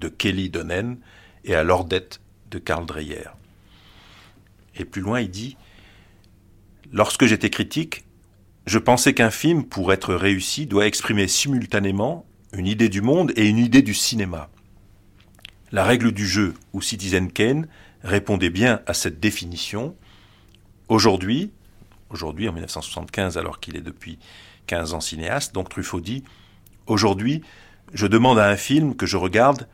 de 0.01 0.09
Kelly 0.09 0.51
Donen 0.51 0.99
et 1.45 1.55
à 1.55 1.63
Lordette 1.63 2.21
de 2.51 2.59
Karl 2.59 2.85
Dreyer. 2.85 3.29
Et 4.75 4.85
plus 4.85 5.03
loin, 5.03 5.21
il 5.21 5.31
dit 5.31 5.57
Lorsque 6.93 7.27
j'étais 7.27 7.51
critique, 7.51 8.05
je 8.67 8.81
pensais 8.81 9.15
qu'un 9.15 9.31
film, 9.31 9.63
pour 9.63 9.93
être 9.93 10.15
réussi, 10.15 10.67
doit 10.67 10.89
exprimer 10.89 11.29
simultanément 11.29 12.27
une 12.53 12.67
idée 12.67 12.89
du 12.89 13.03
monde 13.03 13.33
et 13.37 13.49
une 13.49 13.59
idée 13.59 13.83
du 13.83 13.95
cinéma. 13.95 14.51
La 15.73 15.85
règle 15.85 16.11
du 16.11 16.27
jeu 16.27 16.55
ou 16.73 16.83
Citizen 16.83 17.31
Kane 17.31 17.69
répondait 18.03 18.51
bien 18.51 18.81
à 18.87 18.95
cette 18.95 19.21
définition. 19.21 19.95
Aujourd'hui, 20.89 21.53
aujourd'hui 22.09 22.49
en 22.49 22.53
1975, 22.53 23.39
alors 23.39 23.61
qu'il 23.61 23.77
est 23.77 23.81
depuis 23.81 24.19
15 24.67 24.95
ans 24.95 25.01
cinéaste, 25.01 25.55
donc 25.55 25.69
Truffaut 25.69 26.01
dit 26.01 26.25
Aujourd'hui, 26.89 27.43
je 27.95 28.09
demande 28.09 28.41
à 28.41 28.49
un 28.49 28.57
film 28.57 28.97
que 28.97 29.07
je 29.07 29.17
regarde 29.17 29.69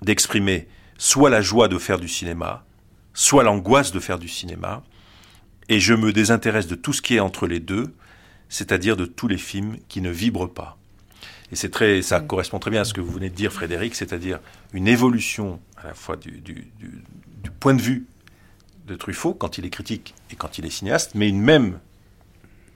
d'exprimer 0.00 0.68
soit 0.96 1.30
la 1.30 1.40
joie 1.40 1.66
de 1.66 1.78
faire 1.78 1.98
du 1.98 2.08
cinéma, 2.08 2.64
soit 3.12 3.42
l'angoisse 3.42 3.90
de 3.90 3.98
faire 3.98 4.20
du 4.20 4.28
cinéma, 4.28 4.84
et 5.68 5.80
je 5.80 5.94
me 5.94 6.12
désintéresse 6.12 6.68
de 6.68 6.76
tout 6.76 6.92
ce 6.92 7.02
qui 7.02 7.16
est 7.16 7.20
entre 7.20 7.48
les 7.48 7.58
deux, 7.58 7.92
c'est-à-dire 8.48 8.96
de 8.96 9.06
tous 9.06 9.26
les 9.26 9.38
films 9.38 9.78
qui 9.88 10.02
ne 10.02 10.10
vibrent 10.10 10.52
pas. 10.52 10.78
Et 11.52 11.56
c'est 11.56 11.68
très, 11.70 12.00
ça 12.02 12.20
correspond 12.20 12.58
très 12.58 12.70
bien 12.70 12.80
à 12.80 12.84
ce 12.84 12.94
que 12.94 13.00
vous 13.02 13.12
venez 13.12 13.28
de 13.30 13.34
dire, 13.34 13.52
Frédéric, 13.52 13.94
c'est-à-dire 13.94 14.40
une 14.72 14.88
évolution 14.88 15.60
à 15.76 15.86
la 15.88 15.94
fois 15.94 16.16
du, 16.16 16.30
du- 16.40 16.66
du- 16.80 17.02
du 17.44 17.50
point 17.50 17.74
de 17.74 17.82
vue 17.82 18.06
de 18.86 18.94
Truffaut 18.96 19.34
quand 19.34 19.58
il 19.58 19.66
est 19.66 19.70
critique 19.70 20.14
et 20.30 20.34
quand 20.34 20.56
il 20.58 20.64
est 20.64 20.70
cinéaste, 20.70 21.12
mais 21.14 21.28
une 21.28 21.40
même, 21.40 21.78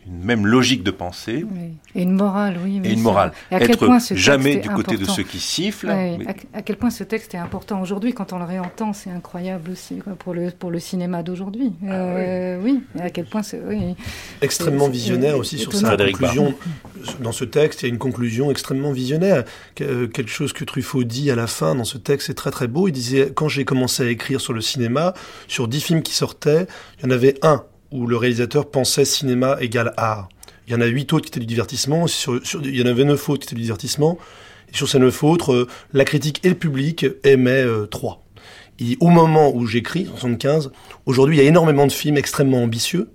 une 0.08 0.22
même 0.24 0.46
logique 0.46 0.82
de 0.82 0.90
pensée 0.90 1.44
Oui. 1.50 1.70
Et 1.94 2.02
une 2.02 2.12
morale, 2.12 2.56
oui. 2.62 2.78
mais 2.80 2.88
et 2.88 2.92
une 2.92 2.98
c'est 2.98 3.02
morale. 3.02 3.30
vrai. 3.30 3.38
Et 3.50 3.54
à 3.54 3.58
quel 3.66 3.70
Être 3.72 3.86
point 3.86 3.98
ce 3.98 4.08
texte 4.10 4.24
jamais 4.24 4.52
est 4.54 4.56
du 4.60 4.68
côté 4.68 4.96
de 4.96 5.04
ceux 5.04 5.22
qui 5.22 5.38
sifflent. 5.40 5.88
Mais- 5.88 6.18
à, 6.54 6.58
à 6.58 6.62
quel 6.62 6.76
point 6.76 6.90
ce 6.90 7.02
texte 7.04 7.34
est 7.34 7.38
important 7.38 7.80
aujourd'hui, 7.80 8.12
quand 8.14 8.32
on 8.32 8.38
le 8.38 8.44
réentend, 8.44 8.92
c'est 8.92 9.10
incroyable 9.10 9.70
aussi 9.72 9.98
quoi, 9.98 10.14
pour, 10.14 10.34
le, 10.34 10.50
pour 10.50 10.70
le 10.70 10.78
cinéma 10.78 11.22
d'aujourd'hui. 11.22 11.72
Ah 11.88 11.92
Euh, 11.92 12.60
oui. 12.62 12.82
à 13.00 13.10
quel 13.10 13.24
point 13.26 13.42
c'est. 13.42 13.60
Oui. 13.66 13.94
extrêmement 14.42 14.86
C'est- 14.86 14.90
visionnaire 14.92 15.32
c'est 15.34 15.38
aussi 15.40 15.58
sur 15.58 15.72
sa 15.72 15.96
conclusion. 15.96 16.54
Dans 17.20 17.32
ce 17.32 17.44
texte, 17.44 17.82
il 17.82 17.86
y 17.86 17.88
a 17.90 17.92
une 17.92 17.98
conclusion 17.98 18.50
extrêmement 18.50 18.92
visionnaire. 18.92 19.44
Que- 19.74 19.84
euh, 19.84 20.06
Quelque 20.08 20.30
chose 20.30 20.52
que 20.52 20.64
Truffaut 20.64 21.04
dit 21.04 21.30
à 21.30 21.34
la 21.36 21.46
fin 21.46 21.74
dans 21.74 21.84
ce 21.84 21.98
texte 21.98 22.30
est 22.30 22.34
très 22.34 22.50
très 22.50 22.68
beau. 22.68 22.88
Il 22.88 22.92
disait, 22.92 23.32
quand 23.34 23.48
j'ai 23.48 23.64
commencé 23.64 24.02
à 24.02 24.08
écrire 24.08 24.40
sur 24.40 24.52
le 24.52 24.60
cinéma, 24.60 25.14
sur 25.48 25.68
dix 25.68 25.80
films 25.80 26.02
qui 26.02 26.14
sortaient, 26.14 26.66
il 26.98 27.04
y 27.04 27.08
en 27.08 27.10
avait 27.10 27.34
un 27.42 27.64
où 27.96 28.06
le 28.06 28.16
réalisateur 28.16 28.70
pensait 28.70 29.04
cinéma 29.04 29.56
égale 29.60 29.94
art. 29.96 30.28
Il 30.66 30.72
y 30.72 30.76
en 30.76 30.80
a 30.80 30.86
huit 30.86 31.12
autres 31.12 31.24
qui 31.24 31.30
étaient 31.30 31.40
du 31.40 31.46
divertissement. 31.46 32.06
Il 32.64 32.76
y 32.76 32.82
en 32.82 32.86
avait 32.86 33.04
neuf 33.04 33.28
autres 33.28 33.40
qui 33.40 33.46
étaient 33.46 33.56
du 33.56 33.62
divertissement. 33.62 34.18
Et 34.72 34.76
sur 34.76 34.88
ces 34.88 34.98
neuf 34.98 35.22
autres, 35.22 35.52
euh, 35.52 35.68
la 35.92 36.04
critique 36.04 36.40
et 36.44 36.48
le 36.48 36.56
public 36.56 37.06
aimaient 37.24 37.64
euh, 37.64 37.86
trois. 37.86 38.24
Et 38.78 38.96
au 39.00 39.08
moment 39.08 39.54
où 39.54 39.66
j'écris, 39.66 40.08
en 40.12 40.16
75, 40.16 40.72
aujourd'hui, 41.06 41.36
il 41.36 41.42
y 41.42 41.46
a 41.46 41.48
énormément 41.48 41.86
de 41.86 41.92
films 41.92 42.16
extrêmement 42.16 42.62
ambitieux. 42.62 43.08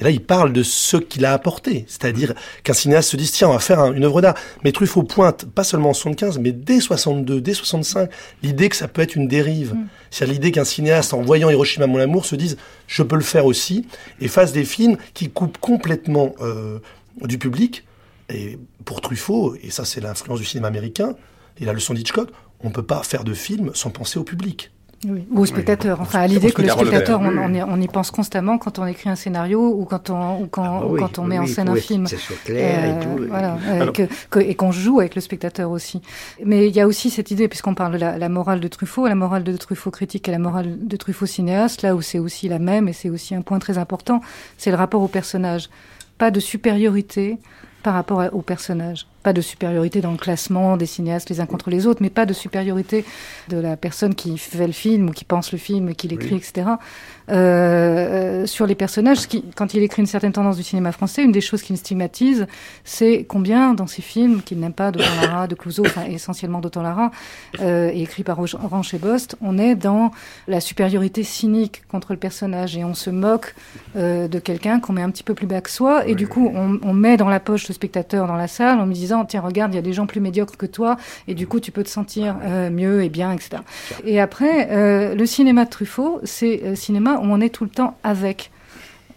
Et 0.00 0.04
là, 0.04 0.10
il 0.10 0.22
parle 0.22 0.52
de 0.52 0.62
ce 0.62 0.96
qu'il 0.96 1.24
a 1.26 1.32
apporté. 1.32 1.84
C'est-à-dire 1.88 2.34
qu'un 2.64 2.72
cinéaste 2.72 3.10
se 3.10 3.16
dise, 3.16 3.32
tiens, 3.32 3.48
on 3.48 3.52
va 3.52 3.58
faire 3.58 3.80
un- 3.80 3.92
une 3.92 4.04
œuvre 4.04 4.20
d'art. 4.22 4.34
Mais 4.64 4.72
Truffaut 4.72 5.02
pointe, 5.02 5.44
pas 5.46 5.62
seulement 5.64 5.90
en 5.90 5.94
75, 5.94 6.38
mais 6.38 6.52
dès 6.52 6.80
62, 6.80 7.40
dès 7.40 7.52
65, 7.54 8.08
l'idée 8.42 8.68
que 8.68 8.76
ça 8.76 8.88
peut 8.88 9.02
être 9.02 9.14
une 9.16 9.28
dérive. 9.28 9.74
C'est-à-dire 10.10 10.34
l'idée 10.34 10.52
qu'un 10.52 10.64
cinéaste, 10.64 11.12
en 11.14 11.20
voyant 11.22 11.50
Hiroshima, 11.50 11.86
mon 11.86 11.98
amour, 11.98 12.24
se 12.24 12.34
dise, 12.36 12.56
je 12.86 13.02
peux 13.02 13.16
le 13.16 13.22
faire 13.22 13.44
aussi, 13.46 13.86
et 14.20 14.28
fasse 14.28 14.52
des 14.52 14.64
films 14.64 14.96
qui 15.14 15.28
coupent 15.28 15.58
complètement 15.58 16.34
euh, 16.40 16.78
du 17.22 17.38
public. 17.38 17.84
Et 18.32 18.58
pour 18.84 19.00
Truffaut, 19.00 19.56
et 19.62 19.70
ça 19.70 19.84
c'est 19.84 20.00
l'influence 20.00 20.38
du 20.40 20.46
cinéma 20.46 20.68
américain, 20.68 21.14
et 21.60 21.64
la 21.64 21.72
leçon 21.72 21.94
d'Hitchcock, 21.94 22.30
on 22.62 22.70
peut 22.70 22.82
pas 22.82 23.02
faire 23.02 23.24
de 23.24 23.34
film 23.34 23.70
sans 23.74 23.90
penser 23.90 24.18
au 24.18 24.24
public. 24.24 24.70
Oui. 25.08 25.26
Ou 25.30 25.40
au 25.40 25.46
spectateur. 25.46 25.98
Enfin, 26.02 26.20
à 26.20 26.26
l'idée 26.26 26.52
que 26.52 26.60
le 26.60 26.68
spectateur, 26.68 27.20
on, 27.22 27.54
y, 27.54 27.62
on 27.62 27.80
y 27.80 27.88
pense 27.88 28.10
constamment 28.10 28.58
quand 28.58 28.78
on 28.78 28.84
écrit 28.84 29.08
un 29.08 29.16
scénario 29.16 29.66
ou 29.74 29.86
quand 29.86 30.10
on, 30.10 30.42
ou 30.42 30.46
quand, 30.46 30.62
Ah 30.62 30.80
bah 30.80 30.86
ou 30.86 30.92
oui, 30.92 31.00
quand 31.00 31.18
on 31.18 31.22
oui, 31.22 31.28
met 31.30 31.38
en 31.38 31.46
scène 31.46 31.70
un 31.70 31.74
film. 31.76 32.04
Et 32.48 32.50
Euh, 32.50 33.00
tout. 33.02 33.24
voilà, 33.28 33.56
Alors- 33.70 33.94
que- 33.94 34.02
que- 34.28 34.40
et 34.40 34.54
qu'on 34.54 34.72
joue 34.72 35.00
avec 35.00 35.14
le 35.14 35.22
spectateur 35.22 35.70
aussi. 35.70 36.02
Mais 36.44 36.68
il 36.68 36.76
y 36.76 36.80
a 36.80 36.86
aussi 36.86 37.08
cette 37.08 37.30
idée, 37.30 37.48
puisqu'on 37.48 37.74
parle 37.74 37.94
de 37.94 37.98
la, 37.98 38.18
la 38.18 38.28
morale 38.28 38.60
de 38.60 38.68
Truffaut, 38.68 39.06
la 39.08 39.14
morale 39.14 39.42
de 39.42 39.56
Truffaut 39.56 39.90
critique 39.90 40.28
et 40.28 40.32
la 40.32 40.38
morale 40.38 40.76
de 40.86 40.96
Truffaut 40.96 41.24
cinéaste, 41.24 41.80
là 41.80 41.94
où 41.94 42.02
c'est 42.02 42.18
aussi 42.18 42.48
la 42.48 42.58
même, 42.58 42.86
et 42.86 42.92
c'est 42.92 43.08
aussi 43.08 43.34
un 43.34 43.40
point 43.40 43.58
très 43.58 43.78
important, 43.78 44.20
c'est 44.58 44.70
le 44.70 44.76
rapport 44.76 45.00
au 45.00 45.08
personnage. 45.08 45.70
Pas 46.18 46.30
de 46.30 46.40
supériorité 46.40 47.38
par 47.82 47.94
rapport 47.94 48.20
à- 48.20 48.34
au 48.34 48.42
personnage. 48.42 49.06
Pas 49.22 49.32
de 49.32 49.40
supériorité 49.40 50.00
dans 50.00 50.12
le 50.12 50.16
classement 50.16 50.76
des 50.76 50.86
cinéastes 50.86 51.28
les 51.28 51.40
uns 51.40 51.46
contre 51.46 51.70
les 51.70 51.86
autres, 51.86 52.00
mais 52.02 52.10
pas 52.10 52.26
de 52.26 52.32
supériorité 52.32 53.04
de 53.48 53.58
la 53.58 53.76
personne 53.76 54.14
qui 54.14 54.38
fait 54.38 54.66
le 54.66 54.72
film 54.72 55.10
ou 55.10 55.12
qui 55.12 55.24
pense 55.24 55.52
le 55.52 55.58
film, 55.58 55.94
qui 55.94 56.08
l'écrit, 56.08 56.36
etc. 56.36 56.70
Euh, 57.30 58.40
euh, 58.40 58.46
sur 58.46 58.66
les 58.66 58.74
personnages, 58.74 59.28
qui, 59.28 59.44
quand 59.54 59.74
il 59.74 59.82
écrit 59.82 60.02
une 60.02 60.06
certaine 60.06 60.32
tendance 60.32 60.56
du 60.56 60.62
cinéma 60.62 60.92
français, 60.92 61.22
une 61.22 61.32
des 61.32 61.40
choses 61.40 61.62
qu'il 61.62 61.76
stigmatise, 61.76 62.46
c'est 62.84 63.24
combien 63.28 63.74
dans 63.74 63.86
ces 63.86 64.02
films 64.02 64.42
qu'il 64.42 64.58
n'aime 64.58 64.72
pas, 64.72 64.90
de 64.90 64.98
Lara, 64.98 65.46
de 65.46 65.54
Clouseau, 65.54 65.84
enfin 65.86 66.04
essentiellement 66.04 66.60
d'Otan 66.60 66.82
Lara, 66.82 67.10
euh, 67.60 67.90
et 67.92 68.02
écrit 68.02 68.24
par 68.24 68.38
Orange 68.38 68.94
et 68.94 68.98
Bost, 68.98 69.36
on 69.42 69.58
est 69.58 69.74
dans 69.74 70.10
la 70.48 70.60
supériorité 70.60 71.22
cynique 71.22 71.82
contre 71.88 72.12
le 72.12 72.18
personnage 72.18 72.76
et 72.76 72.84
on 72.84 72.94
se 72.94 73.10
moque 73.10 73.54
euh, 73.96 74.28
de 74.28 74.38
quelqu'un 74.38 74.80
qu'on 74.80 74.92
met 74.92 75.02
un 75.02 75.10
petit 75.10 75.22
peu 75.22 75.34
plus 75.34 75.46
bas 75.46 75.60
que 75.60 75.70
soi 75.70 76.06
et 76.06 76.14
du 76.14 76.28
coup 76.28 76.50
on, 76.54 76.78
on 76.82 76.92
met 76.92 77.16
dans 77.16 77.28
la 77.28 77.40
poche 77.40 77.68
le 77.68 77.74
spectateur 77.74 78.26
dans 78.26 78.36
la 78.36 78.48
salle 78.48 78.80
en 78.80 78.86
lui 78.86 78.94
disant 78.94 79.09
tiens 79.26 79.40
regarde 79.40 79.72
il 79.72 79.76
y 79.76 79.78
a 79.78 79.82
des 79.82 79.92
gens 79.92 80.06
plus 80.06 80.20
médiocres 80.20 80.56
que 80.56 80.66
toi 80.66 80.96
et 81.28 81.34
du 81.34 81.46
coup 81.46 81.60
tu 81.60 81.70
peux 81.72 81.82
te 81.82 81.88
sentir 81.88 82.36
euh, 82.42 82.70
mieux 82.70 83.02
et 83.02 83.08
bien 83.08 83.32
etc. 83.32 83.62
Et 84.04 84.20
après 84.20 84.68
euh, 84.70 85.14
le 85.14 85.26
cinéma 85.26 85.64
de 85.64 85.70
Truffaut 85.70 86.20
c'est 86.24 86.60
le 86.64 86.74
cinéma 86.74 87.18
où 87.18 87.24
on 87.24 87.40
est 87.40 87.50
tout 87.50 87.64
le 87.64 87.70
temps 87.70 87.96
avec. 88.02 88.50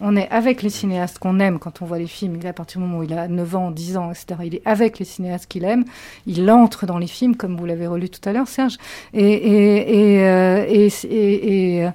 On 0.00 0.16
est 0.16 0.28
avec 0.30 0.62
les 0.62 0.70
cinéastes 0.70 1.18
qu'on 1.18 1.38
aime 1.38 1.58
quand 1.58 1.80
on 1.80 1.86
voit 1.86 1.98
les 1.98 2.08
films. 2.08 2.36
Il 2.40 2.46
à 2.46 2.52
partir 2.52 2.80
du 2.80 2.86
moment 2.86 2.98
où 2.98 3.02
il 3.04 3.12
a 3.16 3.28
9 3.28 3.56
ans, 3.56 3.70
10 3.70 3.96
ans, 3.96 4.10
etc. 4.10 4.40
Il 4.44 4.54
est 4.56 4.62
avec 4.64 4.98
les 4.98 5.04
cinéastes 5.04 5.46
qu'il 5.46 5.64
aime. 5.64 5.84
Il 6.26 6.50
entre 6.50 6.84
dans 6.84 6.98
les 6.98 7.06
films, 7.06 7.36
comme 7.36 7.56
vous 7.56 7.64
l'avez 7.64 7.86
relu 7.86 8.10
tout 8.10 8.28
à 8.28 8.32
l'heure, 8.32 8.48
Serge. 8.48 8.76
Et, 9.12 9.22
et, 9.22 10.16
et, 10.16 10.28
euh, 10.28 10.64
et, 10.68 11.88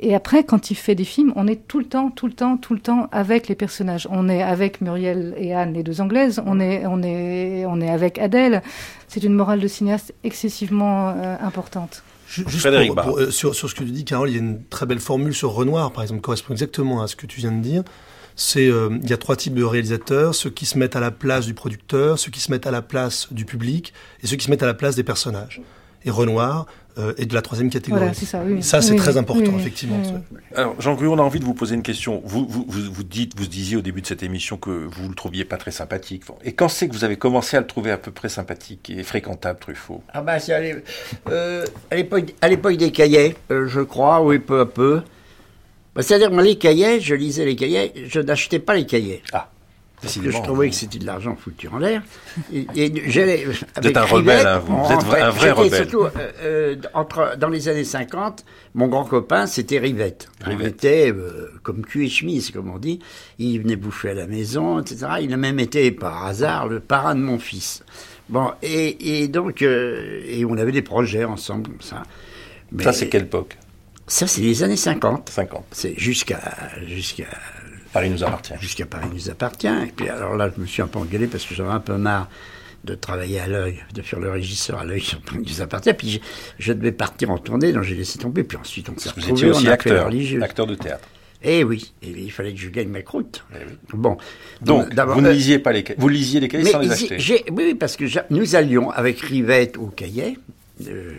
et, 0.00 0.14
après, 0.14 0.44
quand 0.44 0.70
il 0.70 0.74
fait 0.74 0.94
des 0.94 1.04
films, 1.04 1.32
on 1.36 1.46
est 1.46 1.66
tout 1.66 1.78
le 1.78 1.84
temps, 1.84 2.10
tout 2.10 2.26
le 2.26 2.32
temps, 2.32 2.56
tout 2.56 2.74
le 2.74 2.80
temps 2.80 3.08
avec 3.12 3.48
les 3.48 3.54
personnages. 3.54 4.06
On 4.10 4.28
est 4.28 4.42
avec 4.42 4.80
Muriel 4.80 5.34
et 5.36 5.54
Anne, 5.54 5.74
les 5.74 5.82
deux 5.82 6.00
anglaises. 6.00 6.42
On 6.46 6.60
est, 6.60 6.86
on 6.86 7.02
est, 7.02 7.64
on 7.66 7.80
est 7.80 7.90
avec 7.90 8.18
Adèle. 8.18 8.62
C'est 9.08 9.22
une 9.22 9.34
morale 9.34 9.60
de 9.60 9.68
cinéaste 9.68 10.14
excessivement 10.24 11.08
euh, 11.08 11.36
importante. 11.40 12.02
Juste 12.28 12.58
Frédéric 12.58 12.94
pour, 12.94 13.18
euh, 13.18 13.30
sur, 13.30 13.54
sur, 13.54 13.70
ce 13.70 13.74
que 13.74 13.82
tu 13.82 13.90
dis, 13.90 14.04
Carole, 14.04 14.28
il 14.28 14.34
y 14.34 14.36
a 14.36 14.40
une 14.40 14.62
très 14.64 14.84
belle 14.84 15.00
formule 15.00 15.34
sur 15.34 15.50
Renoir, 15.50 15.92
par 15.92 16.02
exemple, 16.02 16.20
qui 16.20 16.24
correspond 16.24 16.52
exactement 16.52 17.02
à 17.02 17.06
ce 17.06 17.16
que 17.16 17.26
tu 17.26 17.40
viens 17.40 17.52
de 17.52 17.62
dire. 17.62 17.82
C'est 18.36 18.68
euh, 18.68 18.90
il 19.02 19.10
y 19.10 19.12
a 19.12 19.16
trois 19.16 19.34
types 19.34 19.54
de 19.54 19.64
réalisateurs 19.64 20.32
ceux 20.32 20.50
qui 20.50 20.64
se 20.64 20.78
mettent 20.78 20.94
à 20.94 21.00
la 21.00 21.10
place 21.10 21.46
du 21.46 21.54
producteur, 21.54 22.20
ceux 22.20 22.30
qui 22.30 22.38
se 22.38 22.52
mettent 22.52 22.68
à 22.68 22.70
la 22.70 22.82
place 22.82 23.32
du 23.32 23.44
public 23.44 23.92
et 24.22 24.28
ceux 24.28 24.36
qui 24.36 24.44
se 24.44 24.50
mettent 24.50 24.62
à 24.62 24.66
la 24.66 24.74
place 24.74 24.94
des 24.94 25.02
personnages. 25.02 25.60
Et 26.04 26.10
Renoir, 26.10 26.66
euh, 26.98 27.12
et 27.16 27.26
de 27.26 27.34
la 27.34 27.42
troisième 27.42 27.70
catégorie. 27.70 28.00
Voilà, 28.00 28.14
ça, 28.14 28.42
oui. 28.44 28.62
ça 28.62 28.82
c'est 28.82 28.96
très 28.96 29.16
important, 29.16 29.56
effectivement. 29.58 30.00
Alors, 30.54 30.80
Jean 30.80 30.94
Gruy, 30.94 31.06
on 31.06 31.18
a 31.18 31.22
envie 31.22 31.40
de 31.40 31.44
vous 31.44 31.54
poser 31.54 31.74
une 31.74 31.82
question. 31.82 32.20
Vous, 32.24 32.46
vous, 32.48 32.64
vous, 32.68 33.04
dites, 33.04 33.38
vous 33.38 33.46
disiez 33.46 33.76
au 33.76 33.80
début 33.80 34.02
de 34.02 34.06
cette 34.06 34.22
émission 34.22 34.56
que 34.56 34.70
vous 34.70 35.08
le 35.08 35.14
trouviez 35.14 35.44
pas 35.44 35.56
très 35.56 35.70
sympathique. 35.70 36.24
Et 36.44 36.52
quand 36.52 36.68
c'est 36.68 36.88
que 36.88 36.92
vous 36.92 37.04
avez 37.04 37.16
commencé 37.16 37.56
à 37.56 37.60
le 37.60 37.66
trouver 37.66 37.90
à 37.90 37.98
peu 37.98 38.10
près 38.10 38.28
sympathique 38.28 38.90
et 38.90 39.02
fréquentable, 39.02 39.58
Truffaut? 39.60 40.02
Ah 40.12 40.22
bah, 40.22 40.38
c'est 40.40 40.54
à 40.54 40.60
euh, 41.30 41.64
l'époque 41.92 42.76
des 42.76 42.90
cahiers, 42.90 43.36
euh, 43.50 43.66
je 43.68 43.80
crois, 43.80 44.22
oui, 44.22 44.38
peu 44.38 44.60
à 44.60 44.66
peu. 44.66 45.02
Bah, 45.94 46.02
c'est-à-dire, 46.02 46.30
moi, 46.30 46.42
les 46.42 46.56
cahiers, 46.56 47.00
je 47.00 47.14
lisais 47.14 47.44
les 47.44 47.56
cahiers, 47.56 47.92
je 48.06 48.20
n'achetais 48.20 48.58
pas 48.58 48.74
les 48.74 48.86
cahiers. 48.86 49.22
Ah 49.32 49.50
je 50.04 50.42
trouvais 50.42 50.70
que 50.70 50.74
c'était 50.74 50.98
de 50.98 51.06
l'argent 51.06 51.36
foutu 51.36 51.68
en 51.68 51.78
l'air. 51.78 52.02
Et, 52.52 53.10
j'allais. 53.10 53.44
Vous 53.44 53.88
êtes 53.88 53.96
un 53.96 54.04
rebelle, 54.04 54.46
hein, 54.46 54.62
vous. 54.64 54.84
êtes 54.92 55.22
un 55.22 55.30
vrai 55.30 55.50
rebelle. 55.50 55.88
Surtout, 55.88 56.04
euh, 56.04 56.10
euh, 56.42 56.76
entre, 56.94 57.36
dans 57.36 57.48
les 57.48 57.68
années 57.68 57.84
50, 57.84 58.44
mon 58.74 58.88
grand 58.88 59.04
copain, 59.04 59.46
c'était 59.46 59.78
Rivette. 59.78 60.28
Rivette. 60.44 60.60
Il 60.60 60.68
était 60.68 61.12
euh, 61.12 61.50
comme 61.62 61.84
cul 61.84 62.06
et 62.06 62.08
chemise, 62.08 62.50
comme 62.50 62.70
on 62.70 62.78
dit. 62.78 63.00
Il 63.38 63.60
venait 63.60 63.76
bouffer 63.76 64.10
à 64.10 64.14
la 64.14 64.26
maison, 64.26 64.80
etc. 64.80 65.06
Il 65.22 65.32
a 65.32 65.36
même 65.36 65.58
été, 65.58 65.90
par 65.90 66.26
hasard, 66.26 66.68
le 66.68 66.80
parrain 66.80 67.14
de 67.14 67.20
mon 67.20 67.38
fils. 67.38 67.82
Bon, 68.28 68.52
et, 68.62 69.22
et 69.22 69.28
donc, 69.28 69.62
et 69.62 70.44
on 70.48 70.56
avait 70.58 70.72
des 70.72 70.82
projets 70.82 71.24
ensemble, 71.24 71.68
comme 71.68 71.80
ça. 71.80 72.02
Mais, 72.72 72.84
ça, 72.84 72.92
c'est 72.92 73.08
quelle 73.08 73.22
époque? 73.22 73.56
Ça, 74.06 74.26
c'est 74.26 74.40
les 74.40 74.62
années 74.62 74.76
50. 74.76 75.28
50. 75.28 75.64
C'est 75.72 75.98
jusqu'à 75.98 76.40
jusqu'à 76.86 77.26
Paris 77.92 78.10
nous 78.10 78.22
appartient. 78.24 78.54
Jusqu'à 78.60 78.86
Paris 78.86 79.08
nous 79.12 79.30
appartient. 79.30 79.66
Et 79.66 79.92
puis 79.94 80.08
alors 80.08 80.36
là, 80.36 80.50
je 80.54 80.60
me 80.60 80.66
suis 80.66 80.82
un 80.82 80.86
peu 80.86 80.98
engueulé 80.98 81.26
parce 81.26 81.44
que 81.44 81.54
j'avais 81.54 81.70
un 81.70 81.80
peu 81.80 81.96
marre 81.96 82.28
de 82.84 82.94
travailler 82.94 83.40
à 83.40 83.46
l'œil, 83.46 83.82
de 83.92 84.02
faire 84.02 84.20
le 84.20 84.30
régisseur 84.30 84.78
à 84.78 84.84
l'œil 84.84 85.00
sur 85.02 85.20
Paris 85.20 85.42
nous 85.46 85.60
appartient. 85.60 85.94
Puis 85.94 86.20
je, 86.58 86.72
devais 86.72 86.92
partir 86.92 87.30
en 87.30 87.38
tournée, 87.38 87.72
donc 87.72 87.82
j'ai 87.84 87.94
laissé 87.94 88.18
tomber. 88.18 88.44
Puis 88.44 88.58
ensuite, 88.58 88.88
on 88.88 88.98
s'est. 88.98 89.10
Vous 89.16 89.30
étiez 89.30 89.50
aussi 89.50 89.68
acteur, 89.68 90.10
acteur 90.42 90.66
de 90.66 90.74
théâtre. 90.74 91.08
Eh 91.40 91.62
oui, 91.62 91.92
et 92.02 92.08
il 92.08 92.32
fallait 92.32 92.52
que 92.52 92.58
je 92.58 92.68
gagne 92.68 92.88
ma 92.88 93.02
croûte. 93.02 93.44
Eh 93.54 93.64
bon, 93.94 94.16
donc, 94.60 94.92
vous 94.92 95.20
ne 95.20 95.28
euh, 95.28 95.32
lisiez 95.32 95.60
pas 95.60 95.70
les 95.70 95.84
cahiers, 95.84 95.98
vous 96.00 96.08
lisiez 96.08 96.40
les 96.40 96.48
cahiers 96.48 96.64
sans 96.64 96.80
les 96.80 96.90
acheter. 96.90 97.44
Oui, 97.52 97.74
parce 97.74 97.96
que 97.96 98.06
nous 98.30 98.56
allions 98.56 98.90
avec 98.90 99.20
Rivette 99.20 99.76
au 99.78 99.86
cahier. 99.86 100.36
Euh, 100.88 101.12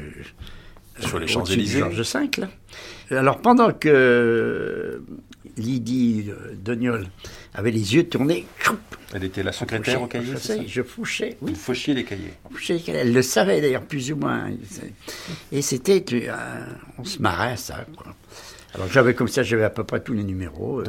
sur 0.99 1.20
les 1.20 1.28
Champs-Élysées. 1.28 1.80
Georges 1.80 2.01
V, 2.01 2.30
là. 2.38 2.49
Alors 3.17 3.39
pendant 3.39 3.72
que 3.72 5.01
Lydie 5.58 6.26
euh, 6.30 6.54
Doniol 6.54 7.08
avait 7.54 7.72
les 7.72 7.95
yeux 7.95 8.08
tournés. 8.08 8.45
Elle 9.14 9.24
était 9.24 9.43
la 9.43 9.52
secrétaire 9.52 10.02
au 10.02 10.08
cahier 10.08 10.34
Je 10.68 10.82
fouchais, 10.82 11.38
oui. 11.41 11.52
Vous 11.52 11.60
fauchiez 11.60 11.93
les 11.93 12.04
cahiers. 12.04 12.34
Elle 12.88 13.14
le 13.14 13.22
savait 13.22 13.62
d'ailleurs, 13.62 13.84
plus 13.84 14.12
ou 14.12 14.18
moins. 14.18 14.50
Et 15.52 15.62
c'était. 15.62 16.04
Euh, 16.14 16.66
on 16.97 17.04
se 17.04 17.20
marrait 17.22 17.54
à 17.54 17.58
ça, 17.58 17.86
Alors 18.76 18.88
j'avais 18.91 19.14
comme 19.14 19.28
ça, 19.28 19.43
j'avais 19.43 19.64
à 19.64 19.70
peu 19.70 19.84
près 19.84 20.02
tous 20.02 20.14
les 20.14 20.24
numéros. 20.24 20.82
Euh. 20.82 20.86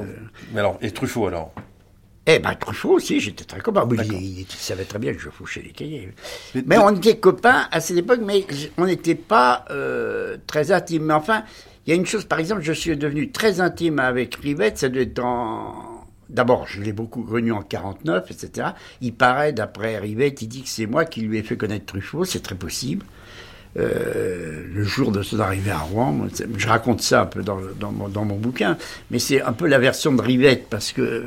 Mais 0.52 0.60
alors, 0.60 0.78
et 0.82 0.90
Truffaut 0.90 1.26
alors? 1.26 1.52
Eh 2.26 2.38
ben, 2.38 2.54
Truffaut 2.54 2.90
aussi, 2.90 3.18
j'étais 3.20 3.44
très 3.44 3.60
copain. 3.60 3.88
Il, 3.90 4.46
savait 4.50 4.84
très 4.84 4.98
bien 4.98 5.14
que 5.14 5.20
je 5.20 5.30
fouchais 5.30 5.62
les 5.62 5.70
cahiers. 5.70 6.12
Mais, 6.66 6.76
on 6.76 6.94
était 6.94 7.16
copains 7.16 7.68
à 7.70 7.80
cette 7.80 7.96
époque, 7.96 8.20
mais 8.22 8.46
on 8.76 8.84
n'était 8.84 9.14
pas 9.14 9.64
très 10.46 10.70
intimes. 10.70 11.04
Mais 11.04 11.14
enfin, 11.14 11.44
il 11.86 11.90
y 11.90 11.92
a 11.92 11.96
une 11.96 12.06
chose, 12.06 12.24
par 12.24 12.38
exemple, 12.38 12.62
je 12.62 12.72
suis 12.72 12.96
devenu 12.96 13.30
très 13.30 13.60
intime 13.60 13.98
avec 13.98 14.34
Rivette, 14.36 14.78
ça 14.78 14.88
doit 14.88 15.02
être 15.02 15.24
en... 15.24 16.04
D'abord, 16.28 16.66
je 16.68 16.80
l'ai 16.80 16.92
beaucoup 16.92 17.22
connu 17.22 17.50
en 17.50 17.62
49, 17.62 18.30
etc. 18.30 18.68
Il 19.00 19.14
paraît, 19.14 19.52
d'après 19.52 19.98
Rivette, 19.98 20.42
il 20.42 20.48
dit 20.48 20.62
que 20.62 20.68
c'est 20.68 20.86
moi 20.86 21.04
qui 21.04 21.22
lui 21.22 21.38
ai 21.38 21.42
fait 21.42 21.56
connaître 21.56 21.86
Truffaut, 21.86 22.24
c'est 22.24 22.40
très 22.40 22.54
possible. 22.54 23.04
Euh, 23.78 24.64
le 24.74 24.82
jour 24.82 25.12
de 25.12 25.22
son 25.22 25.38
arrivée 25.38 25.70
à 25.70 25.78
Rouen. 25.78 26.26
Je 26.56 26.66
raconte 26.66 27.02
ça 27.02 27.22
un 27.22 27.26
peu 27.26 27.42
dans, 27.42 27.58
dans, 27.78 27.92
mon, 27.92 28.08
dans 28.08 28.24
mon, 28.24 28.34
bouquin, 28.34 28.76
mais 29.12 29.20
c'est 29.20 29.40
un 29.40 29.52
peu 29.52 29.68
la 29.68 29.78
version 29.78 30.12
de 30.12 30.20
Rivette 30.20 30.66
parce 30.68 30.90
que 30.90 31.24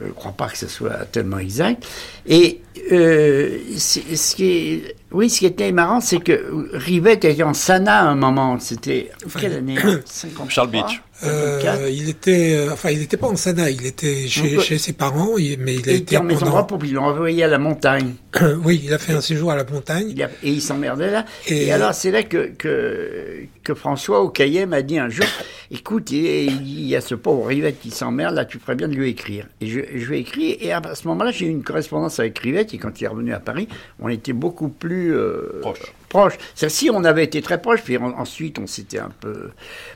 je 0.00 0.06
ne 0.06 0.12
crois 0.12 0.30
pas 0.30 0.48
que 0.48 0.56
ce 0.56 0.68
soit 0.68 1.06
tellement 1.10 1.38
exact. 1.38 1.84
Et 2.24 2.60
euh, 2.92 3.58
ce 3.76 4.36
qui 4.36 4.44
est, 4.44 4.96
oui, 5.10 5.28
ce 5.28 5.40
qui 5.40 5.46
était 5.46 5.72
marrant, 5.72 6.00
c'est 6.00 6.20
que 6.20 6.68
Rivette 6.72 7.24
était 7.24 7.42
en 7.42 7.52
Sana 7.52 8.02
à 8.02 8.04
un 8.04 8.14
moment. 8.14 8.60
C'était 8.60 9.10
quelle 9.40 9.54
année? 9.54 9.76
Charles 10.48 10.70
Beach. 10.70 11.02
Euh, 11.24 11.90
il 11.92 12.08
était, 12.08 12.54
euh, 12.56 12.72
enfin, 12.72 12.90
il 12.90 12.98
n'était 12.98 13.16
pas 13.16 13.28
en 13.28 13.36
Sana, 13.36 13.70
il 13.70 13.86
était 13.86 14.26
chez, 14.28 14.58
chez 14.60 14.78
ses 14.78 14.92
parents, 14.92 15.36
mais 15.36 15.74
il 15.74 15.88
a 15.88 15.92
été 15.92 16.16
en 16.16 16.24
maison 16.24 16.64
pendant... 16.64 16.84
ils 16.84 16.94
l'ont 16.94 17.04
envoyé 17.04 17.44
à 17.44 17.48
la 17.48 17.58
montagne. 17.58 18.14
oui, 18.64 18.82
il 18.84 18.92
a 18.92 18.98
fait 18.98 19.12
un 19.12 19.20
séjour 19.20 19.50
à 19.50 19.56
la 19.56 19.64
montagne. 19.64 20.14
et 20.42 20.50
il 20.50 20.60
s'emmerdait 20.60 21.10
là. 21.10 21.24
Et... 21.46 21.72
alors, 21.72 21.94
c'est 21.94 22.10
là 22.10 22.22
que, 22.22 22.50
que, 22.56 23.44
que 23.62 23.74
François 23.74 24.20
au 24.20 24.30
cahier 24.30 24.66
m'a 24.66 24.82
dit 24.82 24.98
un 24.98 25.08
jour, 25.08 25.26
écoute, 25.70 26.10
il 26.10 26.86
y 26.86 26.96
a 26.96 27.00
ce 27.00 27.14
pauvre 27.14 27.46
Rivette 27.46 27.80
qui 27.80 27.90
s'emmerde, 27.90 28.34
là, 28.34 28.44
tu 28.44 28.58
ferais 28.58 28.74
bien 28.74 28.88
de 28.88 28.94
lui 28.94 29.10
écrire. 29.10 29.46
Et 29.60 29.66
je, 29.66 29.80
je 29.94 30.06
lui 30.06 30.16
ai 30.16 30.20
écrit, 30.20 30.56
et 30.60 30.72
à 30.72 30.82
ce 30.94 31.06
moment-là, 31.08 31.30
j'ai 31.30 31.46
eu 31.46 31.50
une 31.50 31.62
correspondance 31.62 32.18
avec 32.18 32.38
Rivette, 32.38 32.74
et 32.74 32.78
quand 32.78 33.00
il 33.00 33.04
est 33.04 33.08
revenu 33.08 33.32
à 33.32 33.40
Paris, 33.40 33.68
on 34.00 34.08
était 34.08 34.32
beaucoup 34.32 34.68
plus 34.68 35.14
euh, 35.14 35.60
proches 35.60 35.92
proche. 36.12 36.34
Si 36.54 36.90
on 36.90 37.04
avait 37.04 37.24
été 37.24 37.40
très 37.40 37.60
proche, 37.60 37.80
puis 37.82 37.96
ensuite 37.96 38.58
on 38.58 38.66
s'était 38.66 38.98
un 38.98 39.10
peu. 39.20 39.50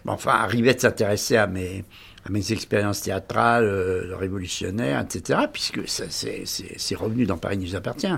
Enfin, 0.06 0.46
Rivette 0.46 0.80
s'intéressait 0.80 1.36
à 1.36 1.46
mes, 1.46 1.84
à 2.24 2.30
mes 2.30 2.52
expériences 2.52 3.02
théâtrales, 3.02 3.64
euh, 3.64 4.16
révolutionnaires, 4.18 5.00
etc., 5.00 5.40
puisque 5.52 5.82
c'est 5.86 6.94
revenu 6.94 7.26
dans 7.26 7.36
Paris 7.36 7.58
nous 7.58 7.76
appartient. 7.76 8.08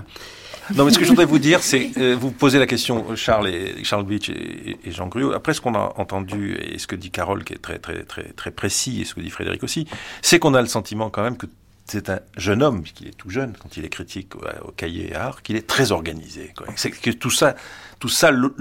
Non, 0.75 0.85
mais 0.85 0.91
ce 0.91 0.99
que 0.99 1.03
je 1.03 1.09
voudrais 1.09 1.25
vous 1.25 1.39
dire, 1.39 1.61
c'est 1.61 1.91
euh, 1.97 2.15
vous 2.17 2.31
posez 2.31 2.57
la 2.59 2.67
question, 2.67 3.15
Charles 3.15 3.49
et 3.49 3.83
Charles 3.83 4.05
Beach 4.05 4.29
et, 4.29 4.77
Jean 4.91 5.07
Gruot. 5.07 5.33
Après, 5.33 5.53
ce 5.53 5.59
qu'on 5.61 5.75
a 5.75 5.93
entendu 5.97 6.55
et 6.55 6.77
ce 6.77 6.87
que 6.87 6.95
dit 6.95 7.11
Carole, 7.11 7.43
qui 7.43 7.53
est 7.53 7.61
très 7.61 7.79
très 7.79 8.03
très 8.03 8.23
très 8.23 8.51
précis, 8.51 9.01
et 9.01 9.05
ce 9.05 9.13
que 9.13 9.19
dit 9.19 9.29
Frédéric 9.29 9.63
aussi, 9.63 9.87
c'est 10.21 10.39
qu'on 10.39 10.53
a 10.53 10.61
le 10.61 10.67
sentiment 10.67 11.09
quand 11.09 11.23
même 11.23 11.37
que 11.37 11.47
c'est 11.89 12.09
un 12.09 12.19
jeune 12.37 12.61
homme, 12.61 12.81
puisqu'il 12.81 13.07
est 13.07 13.17
tout 13.17 13.29
jeune, 13.29 13.53
quand 13.57 13.77
il 13.77 13.85
est 13.85 13.89
critique 13.89 14.35
au, 14.35 14.71
cahier 14.71 15.15
art, 15.15 15.41
qu'il 15.41 15.55
est 15.55 15.67
très 15.67 15.91
organisé. 15.91 16.53
C'est 16.75 16.91
que 16.91 17.09
tout 17.11 17.31
ça, 17.31 17.55
tout 17.99 18.09
ça 18.09 18.31
le, 18.31 18.53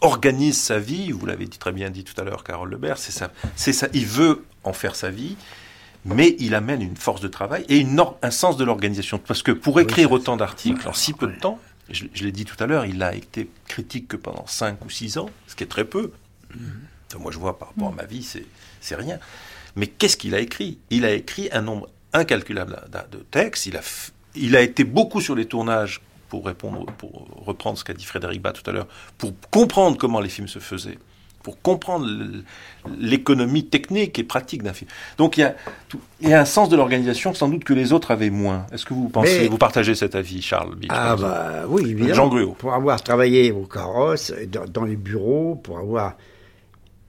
organise 0.00 0.60
sa 0.60 0.78
vie. 0.78 1.12
Vous 1.12 1.26
l'avez 1.26 1.46
dit 1.46 1.58
très 1.58 1.72
bien 1.72 1.90
dit 1.90 2.04
tout 2.04 2.20
à 2.20 2.24
l'heure, 2.24 2.44
Carole 2.44 2.70
Lebert. 2.70 2.98
C'est 2.98 3.12
ça, 3.12 3.32
c'est 3.56 3.72
ça. 3.72 3.88
Il 3.92 4.06
veut 4.06 4.44
en 4.64 4.72
faire 4.72 4.96
sa 4.96 5.10
vie, 5.10 5.36
mais 6.04 6.36
il 6.38 6.54
amène 6.54 6.82
une 6.82 6.96
force 6.96 7.20
de 7.20 7.28
travail 7.28 7.64
et 7.68 7.78
une 7.78 8.02
un 8.22 8.30
sens 8.30 8.56
de 8.56 8.64
l'organisation. 8.64 9.18
Parce 9.18 9.42
que 9.42 9.52
pour 9.52 9.80
écrire 9.80 10.12
autant 10.12 10.36
d'articles 10.36 10.88
en 10.88 10.92
si 10.92 11.12
peu 11.12 11.28
de 11.28 11.38
temps, 11.38 11.58
je, 11.90 12.04
l'ai 12.24 12.32
dit 12.32 12.44
tout 12.44 12.62
à 12.62 12.66
l'heure, 12.66 12.86
il 12.86 13.02
a 13.02 13.14
été 13.14 13.48
critique 13.66 14.08
que 14.08 14.16
pendant 14.16 14.46
5 14.46 14.84
ou 14.84 14.90
6 14.90 15.18
ans, 15.18 15.30
ce 15.46 15.54
qui 15.54 15.64
est 15.64 15.68
très 15.68 15.84
peu. 15.84 16.12
Mm-hmm. 16.56 17.18
moi, 17.18 17.32
je 17.32 17.38
vois 17.38 17.58
par 17.58 17.68
rapport 17.68 17.88
à 17.88 17.92
ma 17.92 18.04
vie, 18.04 18.26
c'est 18.80 18.94
rien. 18.94 19.18
Mais 19.76 19.86
qu'est-ce 19.86 20.16
qu'il 20.16 20.34
a 20.34 20.40
écrit? 20.40 20.78
Il 20.90 21.04
a 21.04 21.12
écrit 21.12 21.48
un 21.52 21.62
nombre 21.62 21.88
incalculable 22.12 22.80
de 23.10 23.18
textes. 23.18 23.66
Il 23.66 23.76
a, 23.76 23.80
il 24.34 24.56
a 24.56 24.60
été 24.60 24.84
beaucoup 24.84 25.20
sur 25.20 25.34
les 25.34 25.46
tournages 25.46 26.00
pour 26.32 26.46
répondre, 26.46 26.86
pour 26.96 27.26
reprendre 27.44 27.76
ce 27.76 27.84
qu'a 27.84 27.92
dit 27.92 28.06
Frédéric 28.06 28.40
Bas 28.40 28.52
tout 28.52 28.68
à 28.68 28.72
l'heure, 28.72 28.86
pour 29.18 29.34
comprendre 29.50 29.98
comment 29.98 30.18
les 30.18 30.30
films 30.30 30.48
se 30.48 30.60
faisaient, 30.60 30.96
pour 31.42 31.60
comprendre 31.60 32.06
l'économie 32.98 33.66
technique 33.66 34.18
et 34.18 34.24
pratique 34.24 34.62
d'un 34.62 34.72
film. 34.72 34.90
Donc 35.18 35.36
il 35.36 35.40
y, 35.40 35.44
a, 35.44 35.54
il 36.22 36.30
y 36.30 36.32
a 36.32 36.40
un 36.40 36.46
sens 36.46 36.70
de 36.70 36.76
l'organisation 36.76 37.34
sans 37.34 37.50
doute 37.50 37.64
que 37.64 37.74
les 37.74 37.92
autres 37.92 38.12
avaient 38.12 38.30
moins. 38.30 38.66
Est-ce 38.72 38.86
que 38.86 38.94
vous 38.94 39.10
pensez, 39.10 39.46
vous 39.48 39.58
partagez 39.58 39.94
cet 39.94 40.14
avis, 40.14 40.40
Charles 40.40 40.74
Ah 40.88 41.16
bah 41.16 41.64
oui, 41.68 41.90
évidemment. 41.90 42.14
Jean 42.14 42.28
Gruot. 42.28 42.56
Pour 42.58 42.72
avoir 42.72 43.02
travaillé 43.02 43.52
au 43.52 43.66
carrosse, 43.66 44.32
dans, 44.72 44.84
les 44.84 44.96
bureaux, 44.96 45.56
pour 45.56 45.78
avoir 45.78 46.14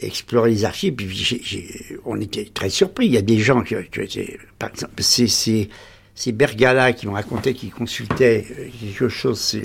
exploré 0.05 0.51
les 0.51 0.65
archives, 0.65 0.93
puis 0.93 1.99
on 2.05 2.19
était 2.19 2.49
très 2.53 2.69
surpris. 2.69 3.07
Il 3.07 3.13
y 3.13 3.17
a 3.17 3.21
des 3.21 3.39
gens 3.39 3.61
qui, 3.61 3.75
par 4.59 4.69
exemple, 4.69 5.01
c'est 5.01 6.31
Bergala 6.31 6.93
qui 6.93 7.07
me 7.07 7.13
racontait 7.13 7.53
qu'il 7.53 7.71
consultait 7.71 8.45
euh, 8.51 8.67
quelque 8.79 9.09
chose 9.09 9.57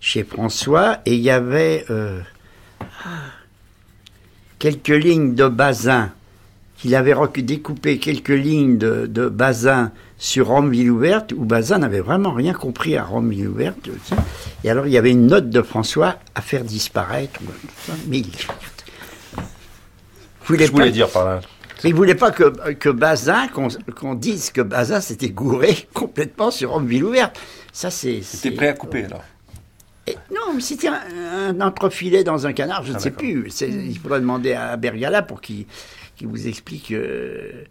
chez 0.00 0.24
François, 0.24 1.00
et 1.06 1.14
il 1.14 1.20
y 1.20 1.30
avait 1.30 1.84
euh, 1.90 2.20
quelques 4.58 4.88
lignes 4.88 5.34
de 5.34 5.48
Bazin, 5.48 6.12
qu'il 6.78 6.94
avait 6.94 7.14
découpé 7.38 7.98
quelques 7.98 8.28
lignes 8.28 8.78
de, 8.78 9.28
Bazin 9.28 9.92
sur 10.18 10.48
Rome 10.48 10.70
ville 10.70 10.90
ouverte, 10.90 11.32
où 11.32 11.44
Bazin 11.44 11.78
n'avait 11.78 12.00
vraiment 12.00 12.32
rien 12.32 12.52
compris 12.52 12.96
à 12.96 13.04
Rome 13.04 13.30
ville 13.30 13.48
ouverte. 13.48 13.88
Et 14.64 14.70
alors 14.70 14.86
il 14.86 14.92
y 14.92 14.98
avait 14.98 15.10
une 15.10 15.26
note 15.26 15.50
de 15.50 15.62
François 15.62 16.16
à 16.34 16.42
faire 16.42 16.64
disparaître, 16.64 17.40
mais 18.08 18.22
voulait 20.46 20.66
Je 20.66 20.72
voulais 20.72 20.84
pas- 20.86 20.90
dire 20.90 21.08
par 21.10 21.24
là. 21.24 21.40
Il 21.84 21.94
voulait 21.94 22.14
pas 22.14 22.30
que, 22.30 22.72
que 22.72 22.88
Bazin, 22.88 23.48
qu'on 23.48 23.68
qu'on 23.98 24.14
dise 24.14 24.50
que 24.50 24.62
Bazin 24.62 25.00
s'était 25.00 25.28
gouré 25.28 25.76
complètement 25.94 26.50
sur 26.50 26.72
Homme 26.74 26.86
Ville 26.86 27.04
ouverte. 27.04 27.38
Ça, 27.72 27.90
c'est. 27.90 28.22
C'était 28.22 28.50
prêt 28.52 28.68
à 28.68 28.72
couper 28.72 29.04
alors. 29.04 29.22
Et- 30.06 30.16
Non, 30.34 30.54
mais 30.54 30.60
c'était 30.62 30.88
un, 30.88 31.00
un 31.50 31.60
entrefilet 31.60 32.24
dans 32.24 32.46
un 32.46 32.52
canard, 32.52 32.84
je 32.84 32.92
ne 32.92 32.96
Ah, 32.96 33.00
sais 33.00 33.10
plus. 33.10 33.48
Il 33.60 33.98
faudrait 33.98 34.20
demander 34.20 34.52
à 34.54 34.76
Bergala 34.76 35.22
pour 35.22 35.40
qu'il 35.40 35.66
qu'il 36.16 36.28
vous 36.28 36.48
explique 36.48 36.92
euh, 36.92 37.64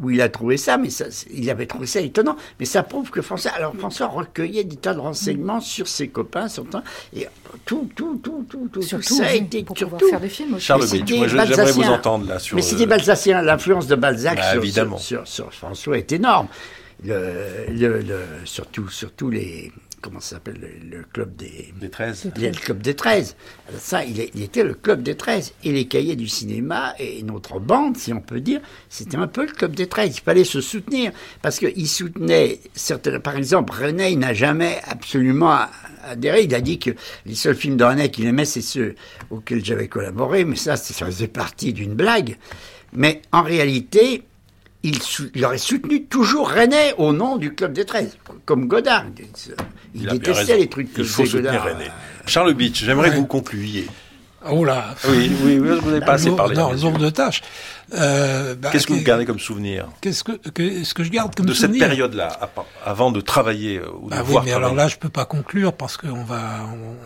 où 0.00 0.10
il 0.10 0.20
a 0.20 0.28
trouvé 0.28 0.56
ça, 0.56 0.78
mais 0.78 0.90
ça, 0.90 1.06
il 1.32 1.50
avait 1.50 1.66
trouvé 1.66 1.86
ça 1.86 2.00
étonnant. 2.00 2.36
Mais 2.60 2.66
ça 2.66 2.82
prouve 2.82 3.10
que 3.10 3.20
François, 3.22 3.50
alors 3.52 3.74
François 3.76 4.06
recueillait 4.06 4.64
des 4.64 4.76
tas 4.76 4.94
de 4.94 5.00
renseignements 5.00 5.60
sur 5.60 5.88
ses 5.88 6.08
copains, 6.08 6.48
sur 6.48 6.68
temps, 6.68 6.82
et 7.14 7.26
tout, 7.64 7.88
tout, 7.96 8.20
tout, 8.22 8.46
tout, 8.48 8.68
tout, 8.72 8.82
Surtout, 8.82 9.06
tout 9.08 9.14
ça 9.16 9.26
a 9.26 9.32
été 9.34 9.64
pour 9.64 9.76
surtout. 9.76 9.94
pouvoir 9.96 10.10
faire 10.10 10.20
des 10.20 10.28
films 10.28 10.54
aussi. 10.54 10.66
Charles 10.66 10.82
Mais 10.82 10.98
Beach, 10.98 11.00
c'était 11.08 11.16
moi 11.18 11.26
j'aimerais 11.28 11.46
vous 11.46 11.56
Balzacien. 11.56 11.92
entendre 11.92 12.26
là 12.28 12.38
sur. 12.38 12.56
Mais 12.56 12.62
c'était 12.62 12.86
Balzacien, 12.86 13.42
l'influence 13.42 13.86
de 13.88 13.96
Balzac 13.96 14.36
Bah, 14.38 14.52
sur, 14.52 14.62
évidemment. 14.62 14.98
sur, 14.98 15.26
sur- 15.26 15.52
sur 15.52 15.52
François 15.54 15.98
est 15.98 16.12
énorme. 16.12 16.48
Le, 17.04 17.66
le, 17.70 18.00
le- 18.00 18.24
surtout, 18.44 18.88
surtout 18.88 19.30
les. 19.30 19.72
Comment 20.00 20.20
ça 20.20 20.36
s'appelle 20.36 20.60
le, 20.60 20.98
le 20.98 21.04
club 21.04 21.34
des. 21.36 21.72
Des 21.80 21.90
13. 21.90 22.30
Il 22.36 22.42
y 22.42 22.46
a 22.46 22.50
le 22.50 22.56
club 22.56 22.80
des 22.80 22.94
13. 22.94 23.36
Alors 23.68 23.80
Ça, 23.80 24.04
il, 24.04 24.20
était 24.20 24.62
le 24.62 24.74
club 24.74 25.02
des 25.02 25.16
13. 25.16 25.54
Et 25.64 25.72
les 25.72 25.86
cahiers 25.86 26.14
du 26.14 26.28
cinéma 26.28 26.94
et 26.98 27.22
notre 27.22 27.58
bande, 27.58 27.96
si 27.96 28.12
on 28.12 28.20
peut 28.20 28.40
dire, 28.40 28.60
c'était 28.88 29.16
un 29.16 29.26
peu 29.26 29.46
le 29.46 29.52
club 29.52 29.74
des 29.74 29.88
13. 29.88 30.16
Il 30.18 30.20
fallait 30.20 30.44
se 30.44 30.60
soutenir. 30.60 31.12
Parce 31.42 31.58
qu'il 31.58 31.88
soutenait 31.88 32.60
certaines. 32.74 33.18
Par 33.18 33.36
exemple, 33.36 33.72
René, 33.72 34.10
il 34.10 34.18
n'a 34.20 34.34
jamais 34.34 34.80
absolument 34.86 35.58
adhéré. 36.04 36.42
Il 36.42 36.54
a 36.54 36.60
dit 36.60 36.78
que 36.78 36.90
les 37.26 37.34
seuls 37.34 37.56
films 37.56 37.76
de 37.76 37.84
René 37.84 38.10
qu'il 38.10 38.26
aimait, 38.26 38.44
c'est 38.44 38.62
ceux 38.62 38.94
auxquels 39.30 39.64
j'avais 39.64 39.88
collaboré. 39.88 40.44
Mais 40.44 40.56
ça, 40.56 40.76
ça 40.76 41.06
faisait 41.06 41.28
partie 41.28 41.72
d'une 41.72 41.94
blague. 41.94 42.36
Mais 42.92 43.22
en 43.32 43.42
réalité, 43.42 44.22
il, 45.34 45.44
aurait 45.44 45.58
soutenu 45.58 46.04
toujours 46.04 46.50
René 46.50 46.92
au 46.98 47.12
nom 47.12 47.36
du 47.36 47.54
club 47.54 47.72
des 47.72 47.84
13. 47.84 48.16
Comme 48.44 48.66
Godard. 48.66 49.04
Il, 49.94 50.06
détestait 50.06 50.56
les 50.58 50.68
trucs 50.68 50.92
que 50.92 51.02
Il 51.02 51.06
faut 51.08 51.22
faisait 51.24 51.38
soutenir 51.38 51.52
Godard. 51.62 51.74
René. 51.76 51.90
Charles 52.26 52.54
Beach, 52.54 52.84
j'aimerais 52.84 53.08
Ouais. 53.08 53.14
que 53.14 53.20
vous 53.20 53.26
concluiez. 53.26 53.86
Oh 54.50 54.64
là 54.64 54.94
Oui, 55.08 55.32
oui, 55.42 55.58
oui, 55.58 55.78
vous 55.80 55.90
n'avez 55.90 56.04
pas 56.04 56.12
assez 56.12 56.30
parlé. 56.30 56.54
Non, 56.54 56.70
messieurs. 56.72 56.92
de 56.92 57.10
tâches. 57.10 57.42
Euh, 57.94 58.54
bah, 58.54 58.68
Qu'est-ce 58.70 58.86
que 58.86 58.92
vous 58.92 59.02
gardez 59.02 59.24
comme 59.26 59.40
souvenir 59.40 59.88
Qu'est-ce 60.00 60.22
que, 60.22 60.32
que- 60.50 60.84
ce 60.84 60.94
que 60.94 61.02
je 61.02 61.10
garde 61.10 61.34
comme 61.34 61.46
de 61.46 61.52
cette 61.54 61.66
souvenir 61.70 61.88
période-là, 61.88 62.38
à- 62.40 62.50
avant 62.88 63.10
de 63.10 63.20
travailler 63.20 63.78
euh, 63.78 63.90
ou 64.00 64.06
de 64.06 64.10
Bah 64.10 64.22
oui, 64.24 64.30
voir 64.32 64.44
mais 64.44 64.50
travailler 64.52 64.52
alors 64.54 64.74
là, 64.74 64.86
je 64.86 64.96
peux 64.96 65.08
pas 65.08 65.24
conclure 65.24 65.72
parce 65.72 65.96
qu'on 65.96 66.22
va, 66.22 66.60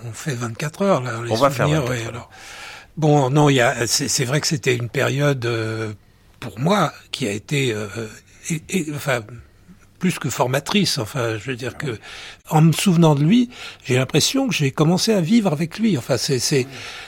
on, 0.04 0.08
on 0.08 0.12
fait 0.12 0.34
24 0.34 0.82
heures 0.82 1.00
là. 1.02 1.12
les 1.24 1.32
On 1.32 1.36
va 1.36 1.48
faire 1.50 1.66
souvenirs, 1.68 1.84
24 1.86 1.90
ouais, 1.98 2.02
heures. 2.04 2.08
alors. 2.10 2.30
Bon, 2.98 3.30
non, 3.30 3.48
il 3.48 3.54
y 3.54 3.60
a, 3.62 3.86
c'est 3.86 4.08
c'est 4.08 4.26
vrai 4.26 4.40
que 4.42 4.46
c'était 4.46 4.76
une 4.76 4.90
période 4.90 5.46
euh, 5.46 5.92
pour 6.42 6.58
moi 6.58 6.92
qui 7.12 7.26
a 7.28 7.30
été, 7.32 7.72
euh, 7.72 7.86
et- 8.50 8.62
et- 8.68 8.86
enfin, 8.94 9.20
plus 10.00 10.18
que 10.18 10.28
formatrice. 10.28 10.98
Enfin, 10.98 11.38
je 11.38 11.48
veux 11.52 11.56
dire 11.56 11.76
que, 11.78 11.96
en 12.50 12.60
me 12.60 12.72
souvenant 12.72 13.14
de 13.14 13.22
lui, 13.22 13.50
j'ai 13.84 13.94
l'impression 13.96 14.48
que 14.48 14.54
j'ai 14.54 14.72
commencé 14.72 15.12
à 15.14 15.20
vivre 15.20 15.52
avec 15.52 15.78
lui. 15.78 15.96
Enfin, 15.96 16.16
c'est 16.16 16.40
c'est 16.40 16.66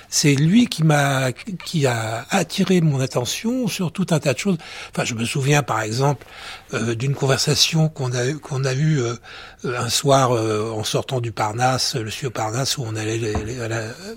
c'est 0.08 0.36
lui 0.36 0.68
qui 0.68 0.84
m'a 0.84 1.32
qui 1.32 1.86
a 1.88 2.24
attiré 2.30 2.80
mon 2.80 3.00
attention 3.00 3.66
sur 3.66 3.90
tout 3.90 4.06
un 4.10 4.20
tas 4.20 4.32
de 4.32 4.38
choses. 4.38 4.58
Enfin, 4.92 5.04
je 5.04 5.14
me 5.14 5.24
souviens 5.24 5.64
par 5.64 5.80
exemple 5.82 6.24
euh, 6.72 6.94
d'une 6.94 7.16
conversation 7.16 7.88
qu'on 7.88 8.12
a 8.12 8.32
qu'on 8.34 8.64
a 8.64 8.74
eue 8.74 9.00
euh, 9.02 9.16
un 9.64 9.88
soir 9.88 10.30
euh, 10.30 10.70
en 10.70 10.84
sortant 10.84 11.20
du 11.20 11.32
Parnasse, 11.32 11.96
le 11.96 12.10
Studio 12.12 12.30
Parnasse, 12.30 12.78
où 12.78 12.84
on 12.86 12.94
allait 12.94 13.20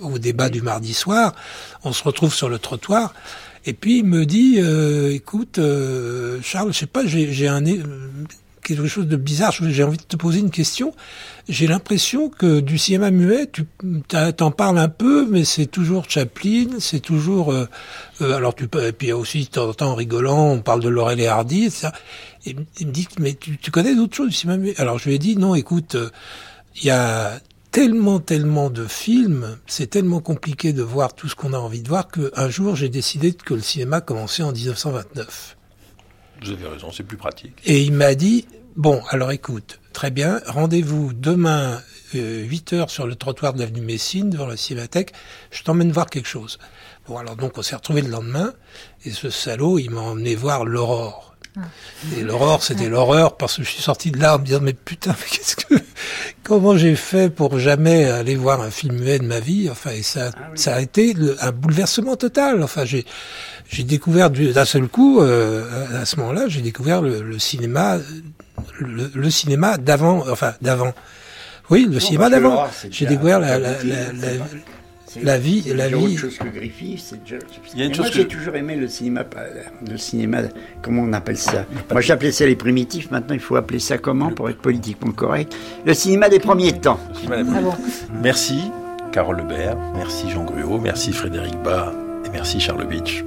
au 0.01 0.19
débat 0.19 0.49
du 0.49 0.61
mardi 0.61 0.93
soir. 0.93 1.33
On 1.83 1.93
se 1.93 2.03
retrouve 2.03 2.31
sur 2.35 2.47
le 2.47 2.59
trottoir. 2.59 3.15
Et 3.67 3.73
puis 3.73 3.99
il 3.99 4.05
me 4.05 4.25
dit, 4.25 4.55
euh, 4.59 5.13
écoute, 5.13 5.59
euh, 5.59 6.39
Charles, 6.41 6.73
je 6.73 6.79
sais 6.79 6.85
pas, 6.85 7.05
j'ai 7.05 7.47
un 7.47 7.61
quelque 8.67 8.87
chose 8.87 9.07
de 9.07 9.15
bizarre. 9.15 9.51
J'ai 9.51 9.83
envie 9.83 9.97
de 9.97 10.03
te 10.03 10.15
poser 10.17 10.39
une 10.39 10.51
question. 10.51 10.93
J'ai 11.47 11.67
l'impression 11.67 12.29
que 12.29 12.59
du 12.59 12.77
cinéma 12.77 13.11
muet, 13.11 13.49
tu 13.51 13.63
t'en 14.35 14.51
parles 14.51 14.77
un 14.77 14.89
peu, 14.89 15.27
mais 15.29 15.45
c'est 15.45 15.65
toujours 15.65 16.09
Chaplin, 16.09 16.79
c'est 16.79 16.99
toujours. 16.99 17.51
euh, 17.51 17.67
euh, 18.21 18.35
alors 18.35 18.53
tu 18.53 18.67
peux. 18.67 18.85
Et 18.85 18.91
puis 18.91 19.13
aussi, 19.13 19.43
de 19.43 19.49
temps 19.49 19.69
en 19.69 19.73
temps, 19.73 19.91
en 19.91 19.95
rigolant, 19.95 20.51
on 20.51 20.61
parle 20.61 20.81
de 20.81 20.89
Laurel 20.89 21.19
et 21.19 21.27
Hardy, 21.27 21.65
etc. 21.65 21.89
Et 22.45 22.55
il 22.79 22.87
me 22.87 22.91
dit, 22.91 23.07
mais 23.19 23.33
tu, 23.33 23.57
tu 23.57 23.71
connais 23.71 23.95
d'autres 23.95 24.15
choses 24.15 24.29
du 24.29 24.35
cinéma 24.35 24.57
muet? 24.57 24.79
Alors 24.79 24.99
je 24.99 25.05
lui 25.05 25.15
ai 25.15 25.19
dit, 25.19 25.37
non, 25.37 25.55
écoute, 25.55 25.95
euh, 25.95 26.09
il 26.75 26.85
y 26.85 26.91
a 26.91 27.39
tellement, 27.77 28.19
tellement 28.19 28.71
de 28.71 28.87
films, 28.87 29.59
c'est 29.67 29.85
tellement 29.85 30.19
compliqué 30.19 30.73
de 30.73 30.81
voir 30.81 31.13
tout 31.13 31.29
ce 31.29 31.35
qu'on 31.35 31.53
a 31.53 31.59
envie 31.59 31.83
de 31.83 31.87
voir 31.87 32.07
qu'un 32.07 32.49
jour 32.49 32.75
j'ai 32.75 32.89
décidé 32.89 33.33
que 33.33 33.53
le 33.53 33.61
cinéma 33.61 34.01
commençait 34.01 34.41
en 34.41 34.51
1929. 34.51 35.55
Vous 36.41 36.49
avez 36.49 36.67
raison, 36.67 36.91
c'est 36.91 37.03
plus 37.03 37.17
pratique. 37.17 37.53
Et 37.65 37.83
il 37.83 37.93
m'a 37.93 38.15
dit, 38.15 38.47
bon, 38.77 39.03
alors 39.11 39.31
écoute, 39.31 39.79
très 39.93 40.09
bien, 40.09 40.41
rendez-vous 40.47 41.13
demain, 41.13 41.79
euh, 42.15 42.41
8 42.45 42.73
heures 42.73 42.89
sur 42.89 43.05
le 43.05 43.13
trottoir 43.13 43.53
de 43.53 43.59
l'avenue 43.59 43.81
Messine, 43.81 44.31
devant 44.31 44.47
la 44.47 44.57
Cinémathèque, 44.57 45.13
je 45.51 45.61
t'emmène 45.61 45.91
voir 45.91 46.07
quelque 46.07 46.27
chose. 46.27 46.57
Bon, 47.07 47.19
alors 47.19 47.35
donc 47.35 47.59
on 47.59 47.61
s'est 47.61 47.75
retrouvés 47.75 48.01
le 48.01 48.09
lendemain, 48.09 48.55
et 49.05 49.11
ce 49.11 49.29
salaud, 49.29 49.77
il 49.77 49.91
m'a 49.91 50.01
emmené 50.01 50.33
voir 50.33 50.65
l'aurore. 50.65 51.26
Et 52.17 52.21
l'aurore, 52.23 52.63
c'était 52.63 52.89
l'horreur, 52.89 53.35
parce 53.37 53.57
que 53.57 53.63
je 53.63 53.69
suis 53.69 53.81
sorti 53.81 54.11
de 54.11 54.19
là 54.19 54.35
en 54.35 54.39
me 54.39 54.45
disant, 54.45 54.59
mais 54.61 54.73
putain, 54.73 55.11
mais 55.19 55.25
qu'est-ce 55.29 55.55
que, 55.55 55.73
comment 56.43 56.77
j'ai 56.77 56.95
fait 56.95 57.29
pour 57.29 57.57
jamais 57.59 58.05
aller 58.05 58.35
voir 58.35 58.61
un 58.61 58.69
film 58.69 58.99
muet 58.99 59.19
de 59.19 59.25
ma 59.25 59.39
vie? 59.39 59.67
Enfin, 59.71 59.91
et 59.91 60.03
ça, 60.03 60.31
ça 60.55 60.75
a 60.75 60.81
été 60.81 61.13
le- 61.13 61.35
un 61.43 61.51
bouleversement 61.51 62.15
total. 62.15 62.61
Enfin, 62.63 62.85
j'ai, 62.85 63.05
j'ai 63.69 63.83
découvert 63.83 64.29
du- 64.29 64.53
d'un 64.53 64.65
seul 64.65 64.87
coup, 64.87 65.21
euh, 65.21 66.01
à 66.01 66.05
ce 66.05 66.17
moment-là, 66.17 66.47
j'ai 66.47 66.61
découvert 66.61 67.01
le, 67.01 67.21
le 67.21 67.39
cinéma, 67.39 67.97
le, 68.79 69.09
le 69.13 69.29
cinéma 69.31 69.77
d'avant, 69.77 70.23
enfin 70.29 70.53
d'avant. 70.61 70.93
Oui, 71.69 71.87
le 71.91 71.99
cinéma 71.99 72.29
d'avant. 72.29 72.49
l'horreur, 72.51 72.71
J'ai 72.91 73.05
découvert 73.07 73.39
la, 73.39 73.57
la, 73.59 73.71
la, 73.71 73.79
c'est 73.79 73.85
la- 73.87 74.45
la 75.23 75.37
vie- 75.37 75.63
la 75.75 75.87
vie- 75.87 75.95
autre 75.95 76.17
chose 76.17 76.37
que 76.37 76.47
Griffith, 76.47 76.99
c'est 77.03 77.23
déjà- 77.23 77.37
Il 77.73 77.79
y 77.79 77.83
a 77.83 77.85
une 77.85 77.93
chose 77.93 78.05
moi, 78.05 78.09
que- 78.09 78.15
j'ai 78.15 78.27
toujours 78.27 78.55
aimé 78.55 78.75
le 78.75 78.87
cinéma, 78.87 79.23
pas- 79.23 79.45
le 79.89 79.97
cinéma, 79.97 80.39
comment 80.81 81.03
on 81.03 81.13
appelle 81.13 81.37
ça? 81.37 81.65
Moi, 81.91 82.01
j'appelais 82.01 82.31
ça 82.31 82.45
les 82.45 82.55
primitifs. 82.55 83.09
Maintenant, 83.11 83.33
il 83.35 83.39
faut 83.41 83.55
appeler 83.55 83.79
ça 83.79 83.97
comment 83.97 84.31
pour 84.31 84.49
être 84.49 84.59
politiquement 84.59 85.11
correct? 85.11 85.55
Le 85.85 85.93
cinéma 85.93 86.29
des 86.29 86.39
premiers 86.39 86.73
temps. 86.73 86.99
Ah 87.31 87.43
bon 87.43 87.73
Merci 88.21 88.59
Carole 89.11 89.37
Lebert, 89.37 89.77
merci 89.95 90.29
Jean 90.29 90.43
Gruau, 90.43 90.79
merci 90.79 91.11
Frédéric 91.11 91.55
Bas 91.63 91.93
et 92.25 92.29
merci 92.29 92.59
Charles 92.59 92.85
Beach. 92.87 93.23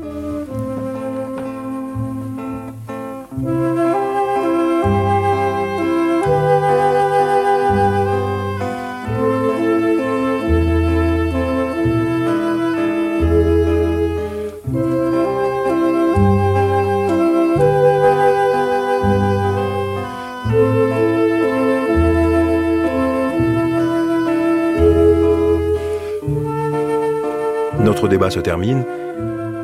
Débat 28.09 28.31
se 28.31 28.41
termine. 28.41 28.85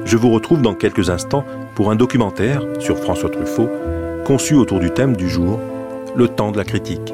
Je 0.04 0.16
vous 0.16 0.30
retrouve 0.30 0.62
dans 0.62 0.74
quelques 0.74 1.10
instants 1.10 1.44
pour 1.74 1.90
un 1.90 1.96
documentaire 1.96 2.62
sur 2.78 2.98
François 2.98 3.30
Truffaut, 3.30 3.68
conçu 4.24 4.54
autour 4.54 4.80
du 4.80 4.90
thème 4.90 5.16
du 5.16 5.28
jour, 5.28 5.60
le 6.14 6.28
temps 6.28 6.52
de 6.52 6.56
la 6.56 6.64
critique. 6.64 7.12